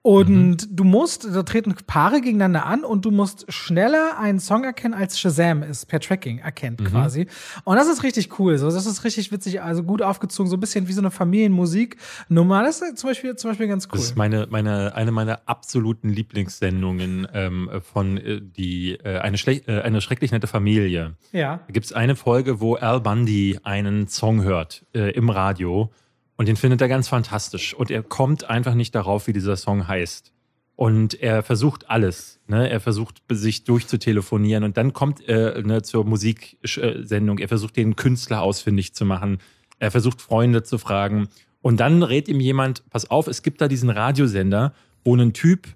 [0.06, 0.76] Und mhm.
[0.76, 5.20] du musst, da treten Paare gegeneinander an und du musst schneller einen Song erkennen, als
[5.20, 6.86] Shazam es per Tracking erkennt mhm.
[6.86, 7.28] quasi.
[7.64, 8.60] Und das ist richtig cool.
[8.60, 12.62] So, das ist richtig witzig, also gut aufgezogen, so ein bisschen wie so eine Familienmusiknummer.
[12.62, 13.98] Das ist zum Beispiel, zum Beispiel ganz cool.
[13.98, 19.82] Das ist meine, meine, eine meiner absoluten Lieblingssendungen ähm, von äh, die äh, eine, äh,
[19.82, 21.16] eine schrecklich nette Familie.
[21.32, 21.62] Ja.
[21.66, 25.90] Da gibt es eine Folge, wo Al Bundy einen Song hört äh, im Radio
[26.38, 27.74] und den findet er ganz fantastisch.
[27.74, 30.34] Und er kommt einfach nicht darauf, wie dieser Song heißt.
[30.76, 32.40] Und er versucht alles.
[32.48, 32.70] Ne?
[32.70, 34.66] Er versucht, sich durchzutelefonieren.
[34.66, 37.40] Und dann kommt er ne, zur Musiksendung.
[37.40, 39.40] Er versucht, den Künstler ausfindig zu machen.
[39.80, 41.30] Er versucht, Freunde zu fragen.
[41.62, 44.74] Und dann rät ihm jemand, pass auf, es gibt da diesen Radiosender,
[45.06, 45.68] wo ein Typ,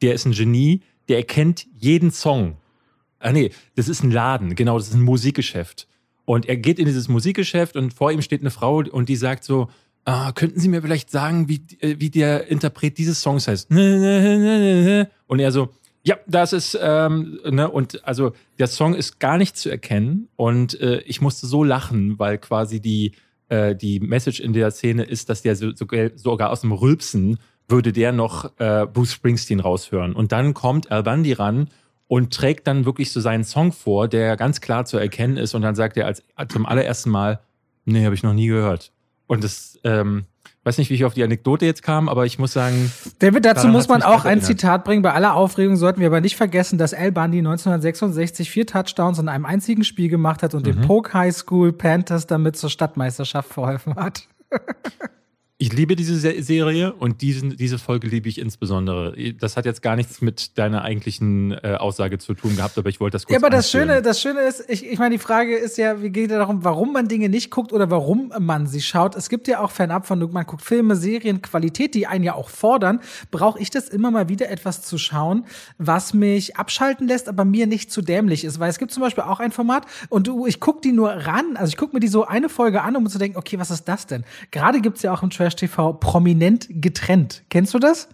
[0.00, 2.56] der ist ein Genie, der erkennt jeden Song.
[3.18, 5.88] Ah nee, das ist ein Laden, genau, das ist ein Musikgeschäft.
[6.24, 9.44] Und er geht in dieses Musikgeschäft und vor ihm steht eine Frau und die sagt
[9.44, 9.68] so,
[10.04, 13.70] ah, könnten Sie mir vielleicht sagen, wie, äh, wie der Interpret dieses Songs heißt?
[15.26, 15.70] Und er so,
[16.02, 20.78] ja, das ist, ähm, ne, und also der Song ist gar nicht zu erkennen und
[20.80, 23.12] äh, ich musste so lachen, weil quasi die,
[23.48, 27.38] äh, die Message in der Szene ist, dass der so, so, sogar aus dem Rülpsen
[27.68, 30.14] würde der noch äh, Bruce Springsteen raushören.
[30.14, 31.70] Und dann kommt Al Bundy ran
[32.06, 35.62] und trägt dann wirklich so seinen Song vor, der ganz klar zu erkennen ist und
[35.62, 37.40] dann sagt er als, zum allerersten Mal,
[37.86, 38.92] nee, habe ich noch nie gehört.
[39.26, 40.24] Und das, ähm,
[40.64, 42.90] weiß nicht, wie ich auf die Anekdote jetzt kam, aber ich muss sagen.
[43.18, 45.02] David, dazu muss man auch ein Zitat bringen.
[45.02, 49.28] Bei aller Aufregung sollten wir aber nicht vergessen, dass Al Bundy 1966 vier Touchdowns in
[49.28, 50.72] einem einzigen Spiel gemacht hat und mhm.
[50.72, 54.28] den Polk High School Panthers damit zur Stadtmeisterschaft verholfen hat.
[55.64, 59.14] Ich liebe diese Serie und diesen, diese Folge liebe ich insbesondere.
[59.40, 63.00] Das hat jetzt gar nichts mit deiner eigentlichen äh, Aussage zu tun gehabt, aber ich
[63.00, 65.56] wollte das kurz Ja, aber das Schöne, das Schöne ist, ich, ich meine, die Frage
[65.56, 68.82] ist ja, wie geht es darum, warum man Dinge nicht guckt oder warum man sie
[68.82, 69.16] schaut.
[69.16, 72.50] Es gibt ja auch fernab von, man guckt Filme, Serien, Qualität, die einen ja auch
[72.50, 73.00] fordern,
[73.30, 75.46] brauche ich das immer mal wieder etwas zu schauen,
[75.78, 78.60] was mich abschalten lässt, aber mir nicht zu dämlich ist.
[78.60, 81.56] Weil es gibt zum Beispiel auch ein Format und du, ich gucke die nur ran,
[81.56, 83.88] also ich gucke mir die so eine Folge an, um zu denken, okay, was ist
[83.88, 84.24] das denn?
[84.50, 87.42] Gerade gibt's ja auch im Trash TV prominent getrennt.
[87.48, 88.08] Kennst du das?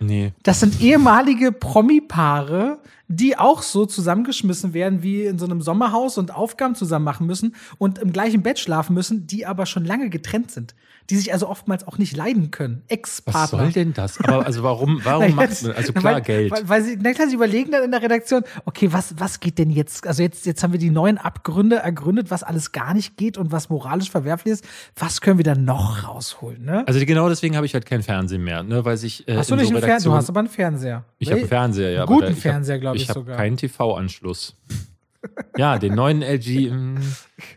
[0.00, 0.32] Nee.
[0.42, 2.78] Das sind ehemalige Promi-Paare,
[3.08, 7.56] die auch so zusammengeschmissen werden wie in so einem Sommerhaus und Aufgaben zusammen machen müssen
[7.78, 10.74] und im gleichen Bett schlafen müssen, die aber schon lange getrennt sind,
[11.08, 12.82] die sich also oftmals auch nicht leiden können.
[12.88, 13.40] Ex-Partner.
[13.40, 14.20] Was soll denn das?
[14.20, 16.50] Aber also warum, warum macht man, also klar weil, Geld.
[16.52, 19.58] Weil, weil sie, na klar, sie überlegen dann in der Redaktion, okay, was, was geht
[19.58, 20.06] denn jetzt?
[20.06, 23.52] Also jetzt, jetzt haben wir die neuen Abgründe ergründet, was alles gar nicht geht und
[23.52, 24.68] was moralisch verwerflich ist.
[24.96, 26.86] Was können wir dann noch rausholen, ne?
[26.86, 29.56] Also genau deswegen habe ich halt kein Fernsehen mehr, ne, weil sich äh, Hast du
[29.56, 30.10] nicht so einen Fernseher?
[30.10, 31.04] Du hast aber einen Fernseher.
[31.18, 32.04] Ich habe einen Fernseher, ja.
[32.04, 33.36] Guten Fernseher, glaube ich, ich hab sogar.
[33.36, 34.56] keinen TV-Anschluss.
[35.56, 36.72] ja, den neuen LG.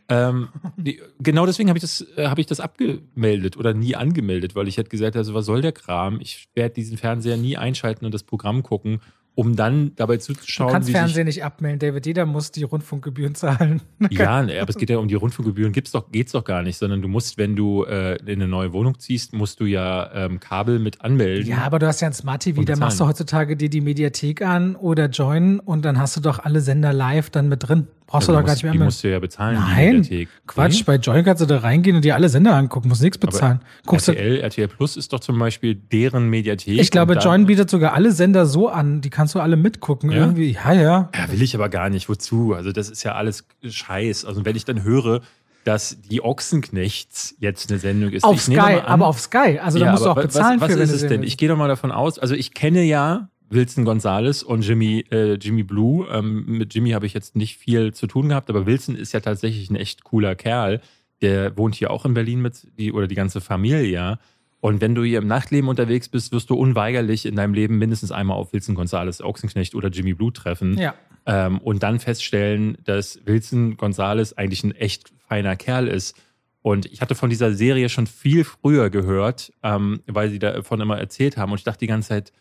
[0.10, 4.56] Ähm, die, genau deswegen habe ich, das, äh, hab ich das abgemeldet oder nie angemeldet,
[4.56, 6.19] weil ich hätte gesagt, also was soll der Kram?
[6.19, 8.99] Ich werde diesen Fernseher nie einschalten und das Programm gucken
[9.34, 10.67] um dann dabei zuzuschauen.
[10.67, 12.06] Du kannst wie Fernsehen nicht abmelden, David.
[12.06, 13.82] Jeder muss die Rundfunkgebühren zahlen.
[14.10, 15.72] ja, aber es geht ja um die Rundfunkgebühren.
[15.72, 18.74] Gibt's doch, geht's doch gar nicht, sondern du musst, wenn du äh, in eine neue
[18.74, 21.48] Wohnung ziehst, musst du ja ähm, Kabel mit anmelden.
[21.48, 24.41] Ja, aber du hast ja ein Smart TV, da machst du heutzutage dir die Mediathek
[24.41, 27.88] an oder Join und dann hast du doch alle Sender live dann mit drin.
[28.12, 28.74] Brauchst ja, du doch gar nicht mehr.
[28.74, 29.56] Die musst du ja bezahlen.
[29.56, 30.80] Nein, Quatsch.
[30.80, 30.84] Nee?
[30.86, 33.62] Bei Join kannst du da reingehen und dir alle Sender angucken, musst nichts bezahlen.
[33.86, 36.78] Guckst RTL, du, RTL Plus ist doch zum Beispiel deren Mediathek.
[36.78, 40.12] Ich glaube, Join bietet sogar alle Sender so an, die kannst du alle mitgucken.
[40.12, 40.17] Ja?
[40.17, 41.10] Irgendwie, ja, ja.
[41.15, 42.10] Ja, will ich aber gar nicht.
[42.10, 42.54] Wozu?
[42.54, 44.26] Also, das ist ja alles Scheiß.
[44.26, 45.21] Also, wenn ich dann höre,
[45.63, 48.26] dass die Ochsenknechts jetzt eine Sendung ist.
[48.26, 49.60] Auf Sky, aber auf Sky.
[49.62, 50.82] Also da ja, musst du auch bezahlen was, was für.
[50.82, 51.24] Was ist es denn?
[51.24, 55.34] Ich gehe doch mal davon aus, also ich kenne ja Wilson Gonzalez und Jimmy, äh,
[55.34, 56.08] Jimmy Blue.
[56.12, 59.20] Ähm, mit Jimmy habe ich jetzt nicht viel zu tun gehabt, aber Wilson ist ja
[59.20, 60.82] tatsächlich ein echt cooler Kerl.
[61.22, 64.18] Der wohnt hier auch in Berlin mit, die, oder die ganze Familie.
[64.62, 68.12] Und wenn du hier im Nachtleben unterwegs bist, wirst du unweigerlich in deinem Leben mindestens
[68.12, 70.78] einmal auf Wilson Gonzalez, Ochsenknecht oder Jimmy Blue treffen.
[70.78, 70.94] Ja.
[71.26, 76.16] Ähm, und dann feststellen, dass Wilson Gonzalez eigentlich ein echt feiner Kerl ist.
[76.62, 81.00] Und ich hatte von dieser Serie schon viel früher gehört, ähm, weil sie davon immer
[81.00, 81.52] erzählt haben.
[81.52, 82.32] Und ich dachte die ganze Zeit,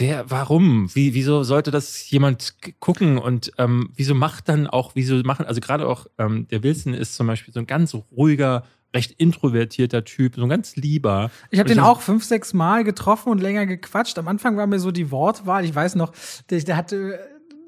[0.00, 0.94] der, warum?
[0.94, 3.18] Wie, wieso sollte das jemand gucken?
[3.18, 7.14] Und ähm, wieso macht dann auch, wieso machen, also gerade auch ähm, der Wilson ist
[7.14, 11.30] zum Beispiel so ein ganz ruhiger, recht introvertierter Typ, so ein ganz lieber.
[11.50, 14.18] Ich habe den auch fünf, sechs Mal getroffen und länger gequatscht.
[14.18, 16.12] Am Anfang war mir so die Wortwahl, ich weiß noch,
[16.48, 17.18] der, der hatte,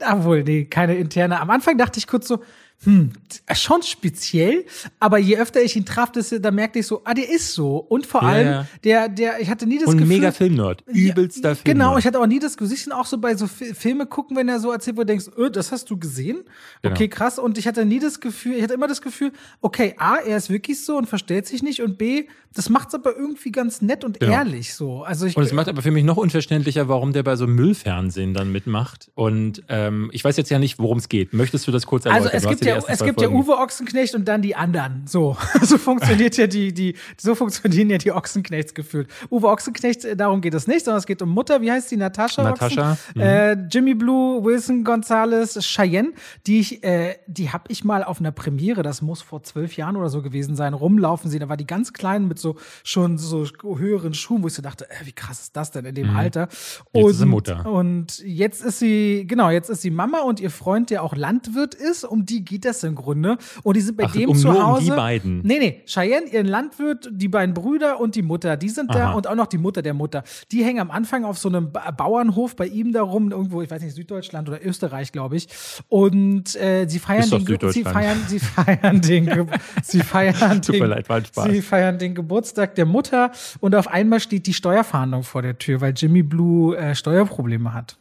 [0.00, 1.40] ah wohl, nee, keine interne.
[1.40, 2.42] Am Anfang dachte ich kurz so,
[2.82, 3.10] hm,
[3.54, 4.64] schon speziell,
[5.00, 7.76] aber je öfter ich ihn traf, da merkte ich so, ah, der ist so.
[7.76, 8.66] Und vor allem, ja.
[8.84, 10.16] der, der, ich hatte nie das Und Gefühl.
[10.16, 10.82] mega Filmnerd.
[10.86, 11.64] Übelster ja, Filmnerd.
[11.64, 14.60] Genau, ich hatte auch nie das Gesicht auch so bei so Filme gucken, wenn er
[14.60, 16.44] so erzählt, wo du denkst, öh, das hast du gesehen?
[16.80, 16.94] Genau.
[16.94, 17.38] Okay, krass.
[17.38, 20.48] Und ich hatte nie das Gefühl, ich hatte immer das Gefühl, okay, A, er ist
[20.48, 24.18] wirklich so und verstellt sich nicht und B, das macht's aber irgendwie ganz nett und
[24.18, 24.32] genau.
[24.32, 25.04] ehrlich so.
[25.04, 28.34] Also ich, und es macht aber für mich noch unverständlicher, warum der bei so Müllfernsehen
[28.34, 29.10] dann mitmacht.
[29.14, 31.32] Und ähm, ich weiß jetzt ja nicht, worum es geht.
[31.32, 32.30] Möchtest du das kurz erläutern?
[32.32, 35.02] Also es gibt ja, es gibt ja Uwe Ochsenknecht und dann die anderen.
[35.06, 39.08] So, so funktioniert ja die, die, so funktionieren ja die Ochsenknechts gefühlt.
[39.30, 41.60] Uwe Ochsenknecht, äh, darum geht es nicht, sondern es geht um Mutter.
[41.60, 41.96] Wie heißt die?
[41.96, 42.42] Natascha.
[42.42, 42.96] Natascha.
[43.14, 43.20] Mhm.
[43.20, 46.12] Äh, Jimmy Blue, Wilson Gonzalez, Cheyenne.
[46.46, 48.82] Die ich, äh, die habe ich mal auf einer Premiere.
[48.82, 50.74] Das muss vor zwölf Jahren oder so gewesen sein.
[50.74, 51.40] Rumlaufen sehen.
[51.40, 54.88] Da war die ganz klein mit so schon so höheren Schuhen, wo ich so dachte,
[54.90, 56.16] äh, wie krass ist das denn in dem mhm.
[56.16, 56.48] Alter?
[56.92, 57.66] Und, jetzt ist sie Mutter.
[57.66, 61.74] Und jetzt ist sie, genau, jetzt ist sie Mama und ihr Freund, der auch Landwirt
[61.74, 62.04] ist.
[62.04, 63.38] Um die geht das im Grunde.
[63.62, 64.80] Und die sind bei Ach, dem um zu nur Hause.
[64.80, 65.40] Um die beiden.
[65.42, 65.82] Nee, nee.
[65.86, 69.12] Cheyenne, ihren Landwirt, die beiden Brüder und die Mutter, die sind da Aha.
[69.12, 70.24] und auch noch die Mutter der Mutter.
[70.52, 73.70] Die hängen am Anfang auf so einem ba Bauernhof bei ihm da rum, irgendwo, ich
[73.70, 75.48] weiß nicht, Süddeutschland oder Österreich, glaube ich.
[75.88, 79.48] Und äh, sie feiern den sie feiern, sie feiern den
[79.82, 84.54] sie feiern den, leid, sie feiern den Geburtstag der Mutter und auf einmal steht die
[84.54, 87.96] Steuerfahndung vor der Tür, weil Jimmy Blue äh, Steuerprobleme hat.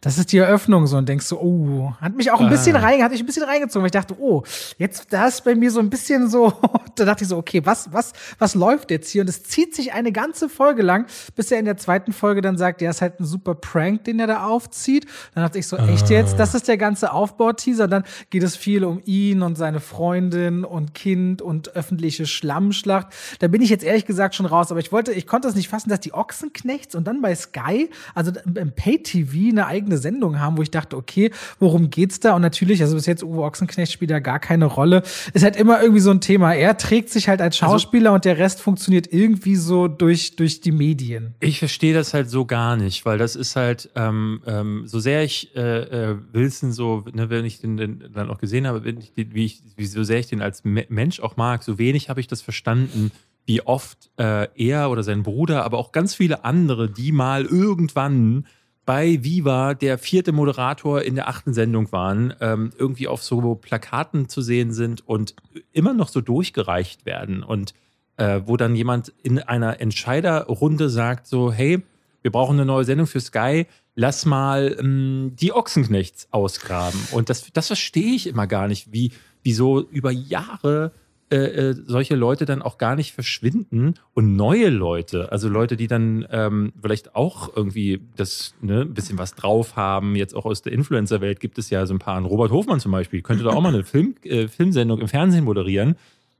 [0.00, 2.80] Das ist die Eröffnung so und denkst so, oh, hat mich auch ein bisschen Ah.
[2.80, 4.42] rein, hat mich ein bisschen reingezogen, weil ich dachte, oh,
[4.78, 6.52] jetzt da ist bei mir so ein bisschen so,
[6.94, 9.92] da dachte ich so, okay, was was was läuft jetzt hier und es zieht sich
[9.92, 13.18] eine ganze Folge lang, bis er in der zweiten Folge dann sagt, ja, ist halt
[13.18, 15.06] ein super Prank, den er da aufzieht.
[15.34, 18.84] Dann dachte ich so, echt jetzt, das ist der ganze Aufbauteaser, dann geht es viel
[18.84, 23.08] um ihn und seine Freundin und Kind und öffentliche Schlammschlacht.
[23.40, 25.68] Da bin ich jetzt ehrlich gesagt schon raus, aber ich wollte, ich konnte es nicht
[25.68, 30.38] fassen, dass die Ochsenknechts und dann bei Sky, also im Pay-TV eine eigene eigene Sendung
[30.38, 32.34] haben, wo ich dachte, okay, worum geht's da?
[32.34, 35.02] Und natürlich, also bis jetzt Uwe Ochsenknecht spielt da gar keine Rolle.
[35.32, 36.54] Ist halt immer irgendwie so ein Thema.
[36.54, 40.36] Er trägt sich halt als also Schauspieler also, und der Rest funktioniert irgendwie so durch,
[40.36, 41.34] durch die Medien.
[41.40, 45.24] Ich verstehe das halt so gar nicht, weil das ist halt, ähm, ähm, so sehr
[45.24, 49.12] ich äh, äh, Wilson so, ne, wenn ich den, den, dann auch gesehen habe, ich,
[49.16, 52.20] wie, ich, wie so sehr ich den als Me Mensch auch mag, so wenig habe
[52.20, 53.10] ich das verstanden,
[53.46, 58.46] wie oft äh, er oder sein Bruder, aber auch ganz viele andere, die mal irgendwann
[58.88, 64.30] bei Viva der vierte Moderator in der achten Sendung waren, ähm, irgendwie auf so Plakaten
[64.30, 65.34] zu sehen sind und
[65.74, 67.74] immer noch so durchgereicht werden und
[68.16, 71.82] äh, wo dann jemand in einer Entscheiderrunde sagt so, hey,
[72.22, 76.98] wir brauchen eine neue Sendung für Sky, lass mal ähm, die Ochsenknechts ausgraben.
[77.12, 80.92] Und das, das verstehe ich immer gar nicht, wie, wie so über Jahre
[81.30, 85.86] äh, äh, solche Leute dann auch gar nicht verschwinden und neue Leute, also Leute, die
[85.86, 90.62] dann ähm, vielleicht auch irgendwie das ne, ein bisschen was drauf haben, jetzt auch aus
[90.62, 93.60] der Influencer-Welt gibt es ja so ein paar, Robert Hofmann zum Beispiel, könnte da auch
[93.60, 95.96] mal eine Film, äh, Filmsendung im Fernsehen moderieren.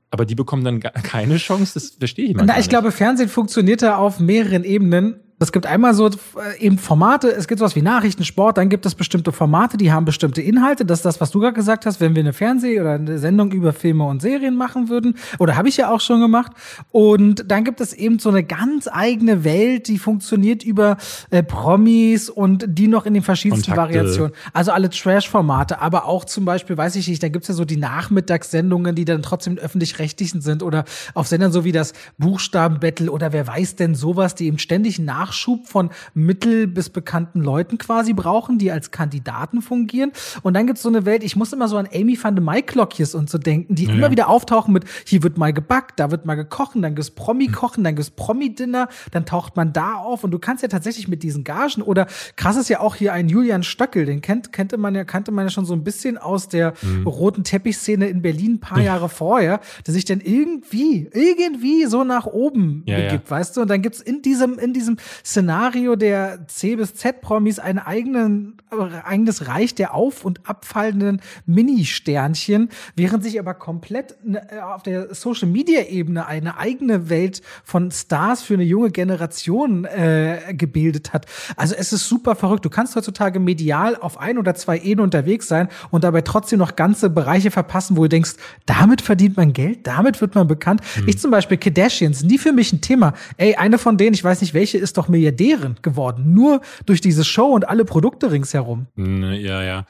[0.09, 2.45] Aber die bekommen dann keine Chance, das verstehe ich mal.
[2.45, 5.19] Na, ich glaube, Fernsehen funktioniert da auf mehreren Ebenen.
[5.41, 8.85] Es gibt einmal so äh, eben Formate, es gibt sowas wie Nachrichten, Sport, dann gibt
[8.85, 10.85] es bestimmte Formate, die haben bestimmte Inhalte.
[10.85, 13.53] Das ist das, was du gerade gesagt hast, wenn wir eine Fernseh- oder eine Sendung
[13.53, 15.15] über Filme und Serien machen würden.
[15.39, 16.51] Oder habe ich ja auch schon gemacht.
[16.91, 20.97] Und dann gibt es eben so eine ganz eigene Welt, die funktioniert über
[21.29, 23.95] äh, Promis und die noch in den verschiedensten Kontakte.
[23.95, 24.33] Variationen.
[24.51, 27.63] Also alle Trash-Formate, aber auch zum Beispiel, weiß ich nicht, da gibt es ja so
[27.63, 33.31] die Nachmittagssendungen, die dann trotzdem öffentlich-rechtlichen sind oder auf Sendern so wie das Buchstabenbattle oder
[33.31, 38.13] wer weiß denn sowas, die eben ständig nach Nachschub von mittel- bis bekannten Leuten quasi
[38.13, 40.11] brauchen, die als Kandidaten fungieren.
[40.41, 42.43] Und dann gibt es so eine Welt, ich muss immer so an Amy van de
[42.43, 43.93] Maiklokjes und so denken, die ja.
[43.93, 47.83] immer wieder auftauchen mit, hier wird mal gebackt, da wird mal gekocht, dann gibt's Promi-Kochen,
[47.83, 51.43] dann gibt's Promi-Dinner, dann taucht man da auf und du kannst ja tatsächlich mit diesen
[51.43, 55.03] Gagen oder krass ist ja auch hier ein Julian Stöckel, den kennt, kannte man ja,
[55.03, 57.05] kannte man ja schon so ein bisschen aus der mhm.
[57.05, 62.25] roten Teppichszene in Berlin ein paar Jahre vorher, der sich dann irgendwie, irgendwie so nach
[62.25, 63.31] oben ja, begibt, ja.
[63.31, 63.61] weißt du?
[63.61, 68.57] Und dann gibt's in diesem, in diesem Szenario der C bis Z-Promis ein eigenen,
[69.03, 76.25] eigenes Reich der auf- und abfallenden Mini-Sternchen, während sich aber komplett ne, auf der Social-Media-Ebene
[76.25, 81.25] eine eigene Welt von Stars für eine junge Generation äh, gebildet hat.
[81.55, 82.65] Also es ist super verrückt.
[82.65, 86.75] Du kannst heutzutage medial auf ein oder zwei Ehen unterwegs sein und dabei trotzdem noch
[86.75, 88.33] ganze Bereiche verpassen, wo du denkst,
[88.65, 90.81] damit verdient man Geld, damit wird man bekannt.
[90.97, 91.07] Mhm.
[91.07, 93.13] Ich zum Beispiel Kardashians, nie für mich ein Thema.
[93.37, 96.33] Ey, eine von denen, ich weiß nicht welche, ist doch Milliardärin geworden.
[96.33, 98.87] Nur durch diese Show und alle Produkte ringsherum.
[98.95, 99.85] Ja, ja.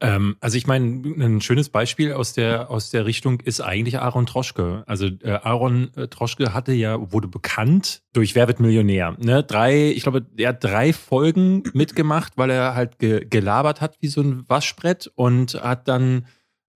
[0.00, 4.26] Ähm, also ich meine, ein schönes Beispiel aus der, aus der Richtung ist eigentlich Aaron
[4.26, 4.82] Troschke.
[4.86, 9.16] Also äh, Aaron äh, Troschke hatte ja, wurde bekannt durch Wer wird Millionär.
[9.18, 9.42] Ne?
[9.42, 14.08] Drei, ich glaube, er hat drei Folgen mitgemacht, weil er halt ge gelabert hat wie
[14.08, 16.26] so ein Waschbrett und hat dann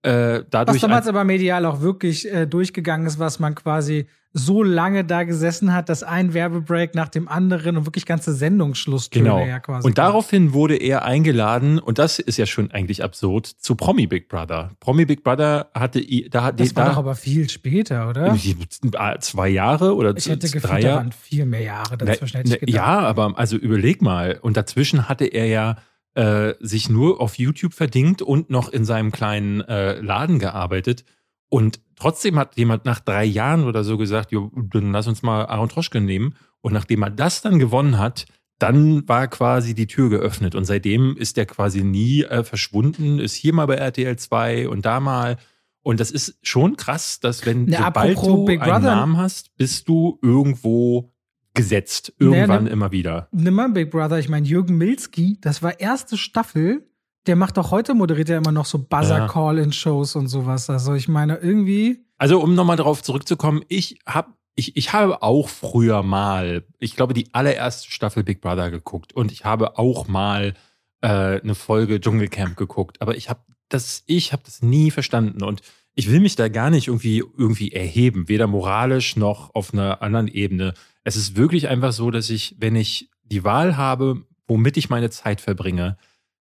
[0.03, 0.75] äh, dadurch.
[0.75, 5.23] Was damals aber medial auch wirklich äh, durchgegangen ist, was man quasi so lange da
[5.23, 9.45] gesessen hat, dass ein Werbebreak nach dem anderen und wirklich ganze Sendungsschlusstöne genau.
[9.45, 9.87] ja quasi.
[9.87, 14.29] Und daraufhin wurde er eingeladen, und das ist ja schon eigentlich absurd, zu Promi Big
[14.29, 14.71] Brother.
[14.79, 18.37] Promi Big Brother hatte da Das war da, doch aber viel später, oder?
[19.19, 20.93] Zwei Jahre oder ich hätte gefühlt, drei Jahre.
[20.93, 22.43] Da waren viel mehr Jahre dazwischen.
[22.45, 24.37] Na, na, ja, aber also überleg mal.
[24.39, 25.77] Und dazwischen hatte er ja
[26.15, 31.05] äh, sich nur auf YouTube verdingt und noch in seinem kleinen äh, Laden gearbeitet.
[31.49, 35.45] Und trotzdem hat jemand nach drei Jahren oder so gesagt, jo, dann lass uns mal
[35.45, 36.35] Aaron Troschke nehmen.
[36.61, 38.25] Und nachdem er das dann gewonnen hat,
[38.59, 40.53] dann war quasi die Tür geöffnet.
[40.53, 44.85] Und seitdem ist der quasi nie äh, verschwunden, ist hier mal bei RTL 2 und
[44.85, 45.37] da mal.
[45.81, 50.19] Und das ist schon krass, dass wenn ja, sobald du einen Namen hast, bist du
[50.21, 51.11] irgendwo
[51.59, 52.13] gesetzt.
[52.19, 53.27] Irgendwann naja, immer wieder.
[53.31, 56.87] Nimm mal Big Brother, ich meine, Jürgen Milski, das war erste Staffel.
[57.27, 60.69] Der macht doch heute, moderiert er immer noch so Buzzer-Call-in-Shows und sowas.
[60.69, 62.05] Also ich meine, irgendwie.
[62.17, 67.13] Also um nochmal darauf zurückzukommen, ich habe ich, ich habe auch früher mal, ich glaube,
[67.13, 70.53] die allererste Staffel Big Brother geguckt und ich habe auch mal
[71.01, 71.07] äh,
[71.41, 75.61] eine Folge Dschungelcamp geguckt, aber ich habe das, ich habe das nie verstanden und
[75.95, 80.27] ich will mich da gar nicht irgendwie, irgendwie erheben, weder moralisch noch auf einer anderen
[80.27, 80.73] Ebene.
[81.09, 85.09] Es ist wirklich einfach so, dass ich, wenn ich die Wahl habe, womit ich meine
[85.09, 85.97] Zeit verbringe,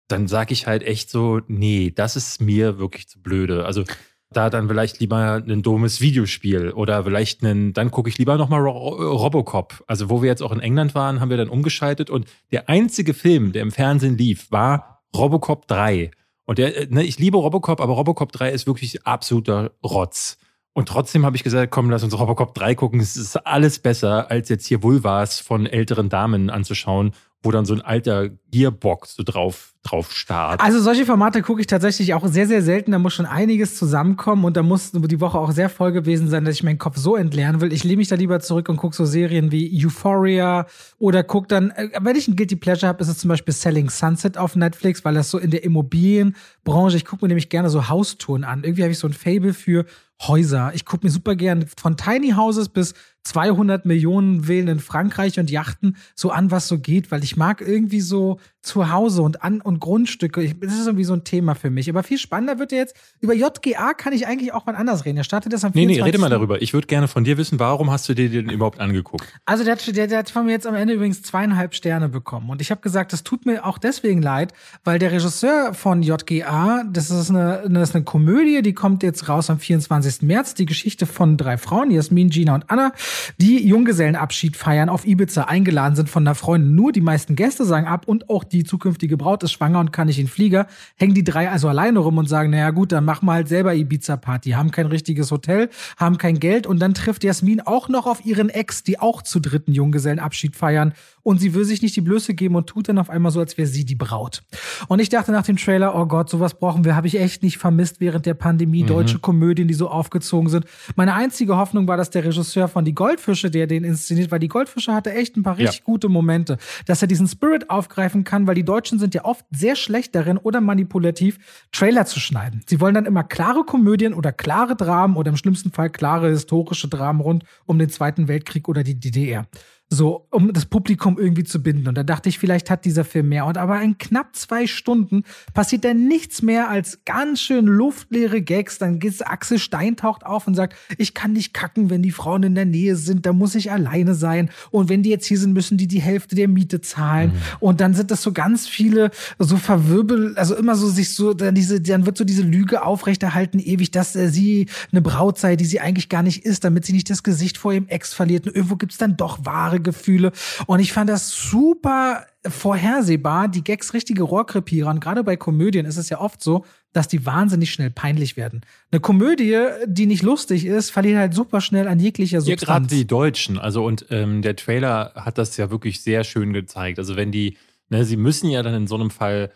[0.08, 3.66] dann sage ich halt echt so, nee, das ist mir wirklich zu blöde.
[3.66, 3.84] Also
[4.30, 8.62] da dann vielleicht lieber ein dummes Videospiel oder vielleicht einen, dann gucke ich lieber nochmal
[8.62, 9.84] Ro Robocop.
[9.86, 13.14] Also wo wir jetzt auch in England waren, haben wir dann umgeschaltet und der einzige
[13.14, 16.10] Film, der im Fernsehen lief, war Robocop 3.
[16.46, 20.38] Und der, ne, ich liebe Robocop, aber Robocop 3 ist wirklich absoluter Rotz.
[20.74, 23.00] Und trotzdem habe ich gesagt, komm, lass uns Robocop 3 gucken.
[23.00, 27.74] Es ist alles besser, als jetzt hier Vulvas von älteren Damen anzuschauen wo dann so
[27.74, 30.62] ein alter Gearbox so drauf, drauf starrt.
[30.62, 32.92] Also solche Formate gucke ich tatsächlich auch sehr, sehr selten.
[32.92, 36.46] Da muss schon einiges zusammenkommen und da muss die Woche auch sehr voll gewesen sein,
[36.46, 37.74] dass ich meinen Kopf so entleeren will.
[37.74, 40.66] Ich lehne mich da lieber zurück und gucke so Serien wie Euphoria
[41.00, 43.90] oder gucke dann, äh, wenn ich ein Guilty Pleasure habe, ist es zum Beispiel Selling
[43.90, 47.90] Sunset auf Netflix, weil das so in der Immobilienbranche, ich gucke mir nämlich gerne so
[47.90, 48.64] Haustouren an.
[48.64, 49.86] Irgendwie habe ich so ein Fable für
[50.22, 50.72] Häuser.
[50.74, 52.94] Ich gucke mir super gern von Tiny Houses bis
[53.24, 57.62] 200 Millionen Villen in Frankreich und Yachten so an, was so geht, weil ich mag
[57.62, 60.42] irgendwie so zu Hause und an und Grundstücke.
[60.42, 61.90] Ich, das ist irgendwie so ein Thema für mich.
[61.90, 62.96] Aber viel spannender wird ja jetzt.
[63.20, 65.18] Über JGA kann ich eigentlich auch mal anders reden.
[65.18, 65.98] Er startet das am 24.
[65.98, 66.62] Nee, nee, rede mal darüber.
[66.62, 69.26] Ich würde gerne von dir wissen, warum hast du dir den überhaupt angeguckt?
[69.46, 72.50] Also der, der, der hat von mir jetzt am Ende übrigens zweieinhalb Sterne bekommen.
[72.50, 74.54] Und ich habe gesagt, das tut mir auch deswegen leid,
[74.86, 79.28] weil der Regisseur von JGA, das ist eine, das ist eine Komödie, die kommt jetzt
[79.28, 80.22] raus am 24.
[80.22, 80.54] März.
[80.54, 82.94] Die Geschichte von drei Frauen, Jasmin, Gina und Anna,
[83.38, 86.76] die Junggesellenabschied feiern auf Ibiza eingeladen sind von einer Freundin.
[86.76, 90.08] Nur die meisten Gäste sagen ab und auch die zukünftige Braut ist schwanger und kann
[90.08, 93.26] nicht in Flieger, hängen die drei also alleine rum und sagen, naja gut, dann machen
[93.26, 96.68] wir halt selber Ibiza-Party, haben kein richtiges Hotel, haben kein Geld.
[96.68, 100.94] Und dann trifft Jasmin auch noch auf ihren Ex, die auch zu dritten Junggesellenabschied feiern
[101.24, 103.58] und sie will sich nicht die Blöße geben und tut dann auf einmal so, als
[103.58, 104.44] wäre sie die Braut.
[104.88, 107.58] Und ich dachte nach dem Trailer, oh Gott, sowas brauchen wir, habe ich echt nicht
[107.58, 108.88] vermisst während der Pandemie, mhm.
[108.88, 110.66] deutsche Komödien, die so aufgezogen sind.
[110.96, 114.50] Meine einzige Hoffnung war, dass der Regisseur von Die Goldfische, der den inszeniert, weil Die
[114.50, 115.86] Goldfische hatte echt ein paar richtig ja.
[115.86, 119.76] gute Momente, dass er diesen Spirit aufgreifen kann, weil die Deutschen sind ja oft sehr
[119.76, 121.40] schlecht darin oder manipulativ,
[121.72, 122.62] Trailer zu schneiden.
[122.68, 126.88] Sie wollen dann immer klare Komödien oder klare Dramen oder im schlimmsten Fall klare historische
[126.90, 129.46] Dramen rund um den Zweiten Weltkrieg oder die DDR.
[129.90, 131.88] So, um das Publikum irgendwie zu binden.
[131.88, 133.46] Und da dachte ich, vielleicht hat dieser Film mehr.
[133.46, 135.24] Und aber in knapp zwei Stunden
[135.54, 138.80] passiert dann nichts mehr als ganz schön luftleere Gags.
[138.80, 142.42] Dann geht Axel Stein taucht auf und sagt, ich kann nicht kacken, wenn die Frauen
[142.42, 143.28] in der Nähe sind.
[143.28, 144.50] Da muss ich alleine sein.
[144.72, 147.32] Und wenn die jetzt hier sind, müssen die die Hälfte der Miete zahlen.
[147.32, 147.38] Mhm.
[147.60, 151.54] Und dann sind das so ganz viele so verwirbel, also immer so sich so, dann
[151.54, 155.66] diese, dann wird so diese Lüge aufrechterhalten ewig, dass äh, sie eine Braut sei, die
[155.66, 158.48] sie eigentlich gar nicht ist, damit sie nicht das Gesicht vor ihrem Ex verliert.
[158.48, 160.32] Und irgendwo gibt's dann doch wahre Gefühle.
[160.66, 164.90] Und ich fand das super vorhersehbar, die Gags richtige Rohrkrepierer.
[164.90, 168.62] Und gerade bei Komödien ist es ja oft so, dass die wahnsinnig schnell peinlich werden.
[168.92, 172.62] Eine Komödie, die nicht lustig ist, verliert halt super schnell an jeglicher Substanz.
[172.62, 173.58] Ja, gerade die Deutschen.
[173.58, 177.00] Also und ähm, der Trailer hat das ja wirklich sehr schön gezeigt.
[177.00, 177.58] Also wenn die,
[177.90, 179.52] ne, sie müssen ja dann in so einem Fall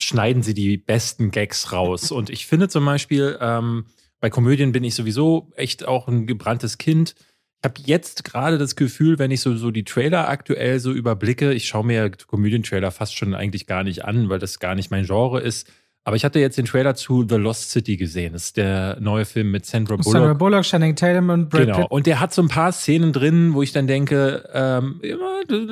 [0.00, 2.12] schneiden sie die besten Gags raus.
[2.12, 3.86] und ich finde zum Beispiel, ähm,
[4.20, 7.14] bei Komödien bin ich sowieso echt auch ein gebranntes Kind
[7.60, 11.52] ich habe jetzt gerade das Gefühl, wenn ich so, so die Trailer aktuell so überblicke,
[11.52, 15.06] ich schaue mir Komödientrailer fast schon eigentlich gar nicht an, weil das gar nicht mein
[15.06, 15.68] Genre ist.
[16.04, 18.32] Aber ich hatte jetzt den Trailer zu The Lost City gesehen.
[18.32, 20.12] Das ist der neue Film mit Sandra Bullock.
[20.12, 21.86] Sandra Bullock, Channing Tatum und Brad Genau.
[21.88, 25.02] Und der hat so ein paar Szenen drin, wo ich dann denke, ähm,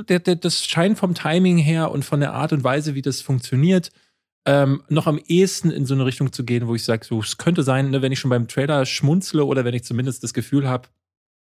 [0.09, 3.22] der, der, das scheint vom Timing her und von der Art und Weise, wie das
[3.22, 3.93] funktioniert,
[4.45, 7.39] ähm, noch am ehesten in so eine Richtung zu gehen, wo ich sage, so, es
[7.39, 10.68] könnte sein, ne, wenn ich schon beim Trailer schmunzle oder wenn ich zumindest das Gefühl
[10.68, 10.89] habe,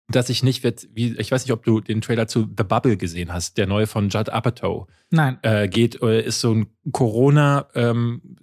[0.09, 2.97] dass ich nicht wird, wie, ich weiß nicht, ob du den Trailer zu The Bubble
[2.97, 4.87] gesehen hast, der neue von Judd Apatow.
[5.11, 5.39] Nein.
[5.43, 8.37] Äh, geht, äh, ist so ein Corona, ähm,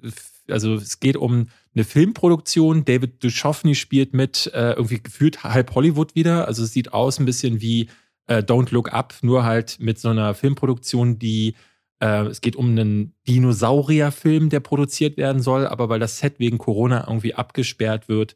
[0.49, 2.83] also es geht um eine Filmproduktion.
[2.83, 6.47] David Duchovny spielt mit, äh, irgendwie gefühlt halb Hollywood wieder.
[6.47, 7.87] Also es sieht aus ein bisschen wie
[8.27, 11.55] äh, Don't Look Up, nur halt mit so einer Filmproduktion, die
[11.99, 16.57] äh, es geht um einen Dinosaurierfilm, der produziert werden soll, aber weil das Set wegen
[16.57, 18.35] Corona irgendwie abgesperrt wird,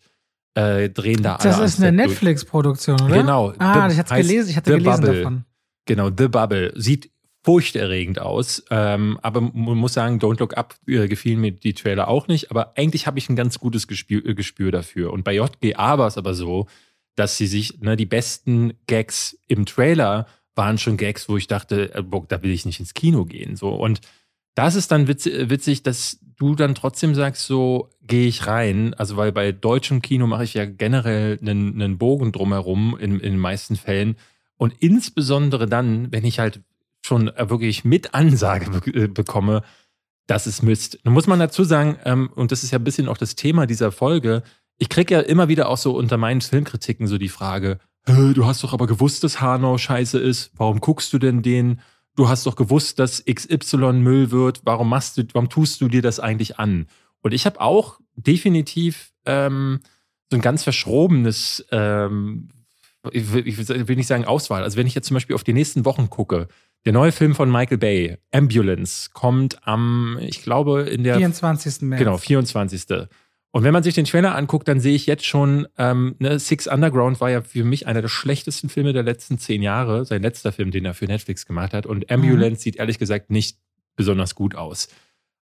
[0.58, 1.50] äh, drehen da alle.
[1.50, 3.18] Das ist eine Netflix-Produktion, oder?
[3.18, 3.54] Genau.
[3.60, 5.18] Ah, The, ich hatte gelesen, ich hatte The gelesen Bubble.
[5.22, 5.46] davon.
[5.86, 6.74] Genau, The Bubble.
[6.76, 7.12] Sieht
[7.44, 8.64] furchterregend aus.
[8.72, 12.50] Ähm, aber man muss sagen, Don't Look Up äh, gefielen mir die Trailer auch nicht.
[12.50, 15.14] Aber eigentlich habe ich ein ganz gutes Gespür, äh, Gespür dafür.
[15.14, 16.68] Und bei JGA war es aber so,
[17.16, 21.94] dass sie sich, ne, die besten Gags im Trailer waren schon Gags, wo ich dachte,
[21.94, 23.56] äh, da will ich nicht ins Kino gehen.
[23.56, 23.70] So.
[23.70, 24.02] Und
[24.56, 28.94] das ist dann witzig, witzig dass du dann trotzdem sagst, so gehe ich rein.
[28.94, 33.34] Also, weil bei deutschem Kino mache ich ja generell einen, einen Bogen drumherum in, in
[33.34, 34.16] den meisten Fällen.
[34.56, 36.62] Und insbesondere dann, wenn ich halt
[37.02, 39.64] schon wirklich mit Ansage be äh, bekomme,
[40.26, 41.00] das ist Mist.
[41.04, 43.66] Nun muss man dazu sagen, ähm, und das ist ja ein bisschen auch das Thema
[43.66, 44.44] dieser Folge,
[44.78, 48.64] ich kriege ja immer wieder auch so unter meinen Filmkritiken so die Frage, du hast
[48.64, 51.82] doch aber gewusst, dass Hanau scheiße ist, warum guckst du denn den?
[52.18, 56.02] Du hast doch gewusst, dass XY Müll wird, warum machst du, warum tust du dir
[56.02, 56.88] das eigentlich an?
[57.22, 59.80] Und ich habe auch definitiv ähm,
[60.30, 62.50] so ein ganz verschrobenes, ähm,
[63.12, 63.58] ich, will, ich
[63.88, 64.64] will nicht sagen Auswahl.
[64.64, 66.48] Also wenn ich jetzt zum Beispiel auf die nächsten Wochen gucke,
[66.86, 71.82] der neue Film von Michael Bay, Ambulance, kommt am, ich glaube, in der 24.
[71.84, 72.00] März.
[72.00, 73.08] Genau, 24.
[73.58, 76.68] Und wenn man sich den Trailer anguckt, dann sehe ich jetzt schon, ähm, ne, Six
[76.68, 80.52] Underground war ja für mich einer der schlechtesten Filme der letzten zehn Jahre, sein letzter
[80.52, 81.88] Film, den er für Netflix gemacht hat.
[81.88, 82.56] Und Ambulance mhm.
[82.58, 83.58] sieht ehrlich gesagt nicht
[83.96, 84.90] besonders gut aus.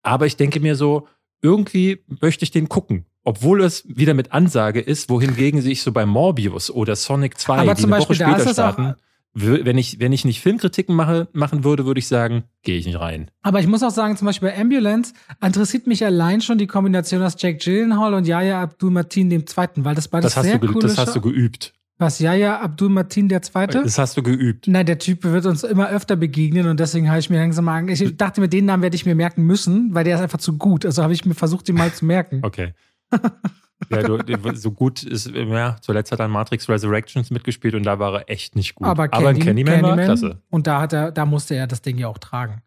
[0.04, 1.10] Aber ich denke mir so,
[1.42, 3.04] irgendwie möchte ich den gucken.
[3.26, 7.76] Obwohl es wieder mit Ansage ist, wohingegen sich so bei Morbius oder Sonic 2, Aber
[7.76, 8.96] die eine Woche Beispiel, später starten,
[9.40, 13.00] wenn ich, wenn ich nicht Filmkritiken mache, machen würde, würde ich sagen, gehe ich nicht
[13.00, 13.30] rein.
[13.44, 15.14] Aber ich muss auch sagen, zum Beispiel bei Ambulance
[15.44, 19.96] interessiert mich allein schon die Kombination aus Jack Gyllenhaal und Yahya Abdul-Mateen dem Zweiten, weil
[19.96, 21.74] das beides das sehr du, coole Das hast du geübt.
[22.00, 23.82] Was, Yahya Abdul-Mateen der Zweite?
[23.84, 24.68] Das hast du geübt.
[24.68, 27.90] Nein, der Typ wird uns immer öfter begegnen und deswegen habe ich mir langsam mal,
[27.90, 30.58] ich dachte mir, den Namen werde ich mir merken müssen, weil der ist einfach zu
[30.58, 30.86] gut.
[30.86, 32.42] Also habe ich mir versucht, ihn mal zu merken.
[32.44, 32.74] Okay.
[33.90, 38.00] Ja, du, so gut ist, ja, zuletzt hat er in Matrix Resurrections mitgespielt und da
[38.00, 38.88] war er echt nicht gut.
[38.88, 40.42] Aber, Candy, Candyman, Candyman war klasse.
[40.50, 42.64] Und da hat er, da musste er das Ding ja auch tragen.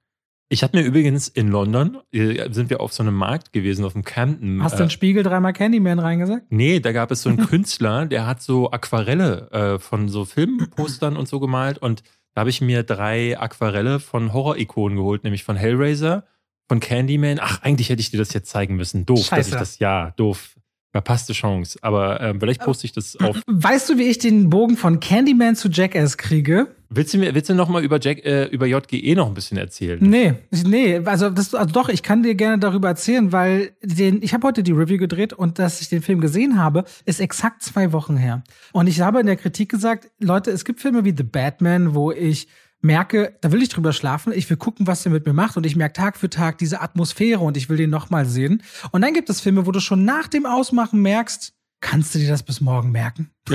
[0.53, 3.93] Ich habe mir übrigens in London, äh, sind wir auf so einem Markt gewesen, auf
[3.93, 4.63] dem Camden.
[4.65, 6.47] Hast du in Spiegel dreimal Candyman reingesagt?
[6.51, 11.17] Nee, da gab es so einen Künstler, der hat so Aquarelle äh, von so Filmpostern
[11.17, 12.03] und so gemalt und
[12.35, 16.25] da habe ich mir drei Aquarelle von Horror-Ikonen geholt, nämlich von Hellraiser,
[16.69, 17.39] von Candyman.
[17.41, 19.07] Ach, eigentlich hätte ich dir das jetzt zeigen müssen.
[19.07, 19.37] Doof, Scheiße.
[19.37, 20.57] dass ich das, ja, doof.
[20.93, 21.78] Verpasste Chance.
[21.82, 23.41] Aber äh, vielleicht poste ich das auf.
[23.47, 26.74] Weißt du, wie ich den Bogen von Candyman zu Jackass kriege?
[26.93, 29.57] Willst du mir, willst du noch mal über Jack, äh, über JGE noch ein bisschen
[29.57, 30.01] erzählen?
[30.03, 34.34] Nee, nee, also, das, also doch, ich kann dir gerne darüber erzählen, weil den, ich
[34.34, 37.93] habe heute die Review gedreht und dass ich den Film gesehen habe, ist exakt zwei
[37.93, 38.43] Wochen her.
[38.72, 42.11] Und ich habe in der Kritik gesagt, Leute, es gibt Filme wie The Batman, wo
[42.11, 42.49] ich
[42.81, 45.66] merke, da will ich drüber schlafen, ich will gucken, was der mit mir macht und
[45.66, 48.62] ich merke Tag für Tag diese Atmosphäre und ich will den nochmal sehen.
[48.91, 52.28] Und dann gibt es Filme, wo du schon nach dem Ausmachen merkst, kannst du dir
[52.28, 53.31] das bis morgen merken?